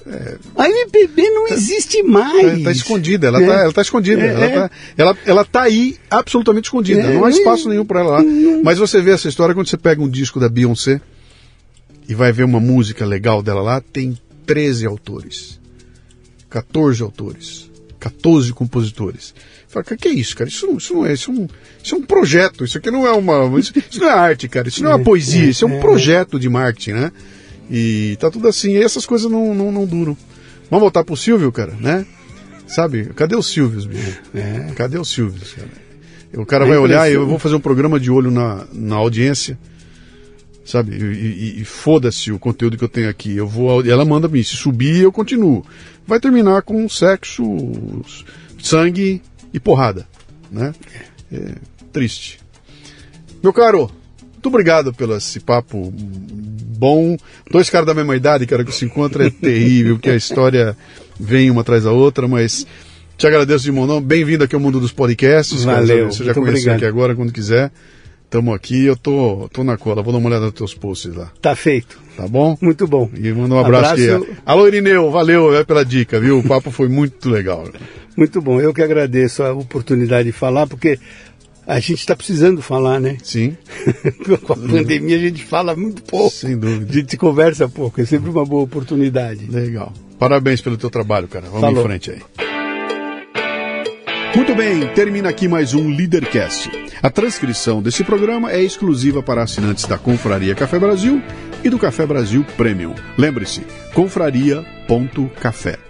[0.07, 2.59] É, a MPB não tá, existe mais.
[2.59, 3.73] Está escondida, ela está é.
[3.73, 4.23] tá escondida.
[4.23, 4.71] É, ela, está é.
[4.97, 7.01] ela, ela tá aí absolutamente escondida.
[7.01, 8.23] É, não há espaço nenhum para ela lá.
[8.23, 8.63] Não.
[8.63, 11.01] Mas você vê essa história quando você pega um disco da Beyoncé
[12.09, 15.61] e vai ver uma música legal dela lá, tem 13 autores,
[16.49, 17.71] 14 autores,
[18.01, 19.35] 14 compositores.
[19.69, 20.51] Fala, que é isso, cara?
[20.51, 21.47] Isso, isso não é, isso é, um,
[21.81, 23.57] isso é um projeto, isso aqui não é uma.
[23.61, 26.41] Isso, isso não é arte, cara, isso não é uma poesia, isso é um projeto
[26.41, 27.13] de marketing, né?
[27.71, 30.17] E tá tudo assim, e essas coisas não, não, não duram.
[30.69, 32.05] Vamos voltar pro Silvio, cara, né?
[32.67, 33.07] Sabe?
[33.15, 34.21] Cadê o Silvio, bicho?
[34.35, 34.73] É.
[34.75, 35.69] Cadê o Silvio, cara?
[36.35, 39.59] O cara vai olhar e eu vou fazer um programa de olho na, na audiência,
[40.65, 40.97] sabe?
[40.97, 43.37] E, e, e foda-se o conteúdo que eu tenho aqui.
[43.37, 45.65] Eu vou, ela manda mim, se subir eu continuo.
[46.07, 47.43] Vai terminar com sexo,
[48.63, 49.21] sangue
[49.53, 50.07] e porrada,
[50.51, 50.73] né?
[51.33, 51.55] É,
[51.93, 52.41] triste.
[53.43, 53.91] Meu caro,
[54.41, 57.15] muito obrigado pelo esse papo bom.
[57.51, 60.75] Dois caras da mesma idade, cara, que se encontram é terrível, porque a história
[61.19, 62.67] vem uma atrás da outra, mas
[63.19, 64.01] te agradeço de mão.
[64.01, 65.65] Bem-vindo aqui ao mundo dos podcasts.
[65.65, 66.11] Valeu.
[66.11, 67.71] Você já conheceu aqui agora, quando quiser.
[68.25, 70.03] Estamos aqui, eu tô, tô na cola.
[70.03, 71.31] Vou dar uma olhada nos teus posts lá.
[71.43, 72.01] Tá feito.
[72.17, 72.57] Tá bom?
[72.63, 73.11] Muito bom.
[73.15, 74.25] E manda um abraço, abraço...
[74.25, 74.37] aqui.
[74.47, 76.39] Alô, Irineu, valeu é, pela dica, viu?
[76.39, 77.69] O papo foi muito legal.
[78.17, 78.59] Muito bom.
[78.59, 80.99] Eu que agradeço a oportunidade de falar, porque
[81.67, 83.17] a gente está precisando falar, né?
[83.23, 83.57] Sim.
[84.47, 86.31] Com a pandemia a gente fala muito pouco.
[86.31, 86.91] Sem dúvida.
[86.91, 88.01] A gente conversa pouco.
[88.01, 89.47] É sempre uma boa oportunidade.
[89.47, 89.93] Legal.
[90.19, 91.47] Parabéns pelo teu trabalho, cara.
[91.47, 91.81] Vamos Falou.
[91.81, 92.21] em frente aí.
[94.35, 96.71] Muito bem, termina aqui mais um Leadercast.
[97.03, 101.21] A transcrição desse programa é exclusiva para assinantes da Confraria Café Brasil
[101.65, 102.95] e do Café Brasil Premium.
[103.19, 103.63] Lembre-se,
[103.93, 105.90] confraria.café.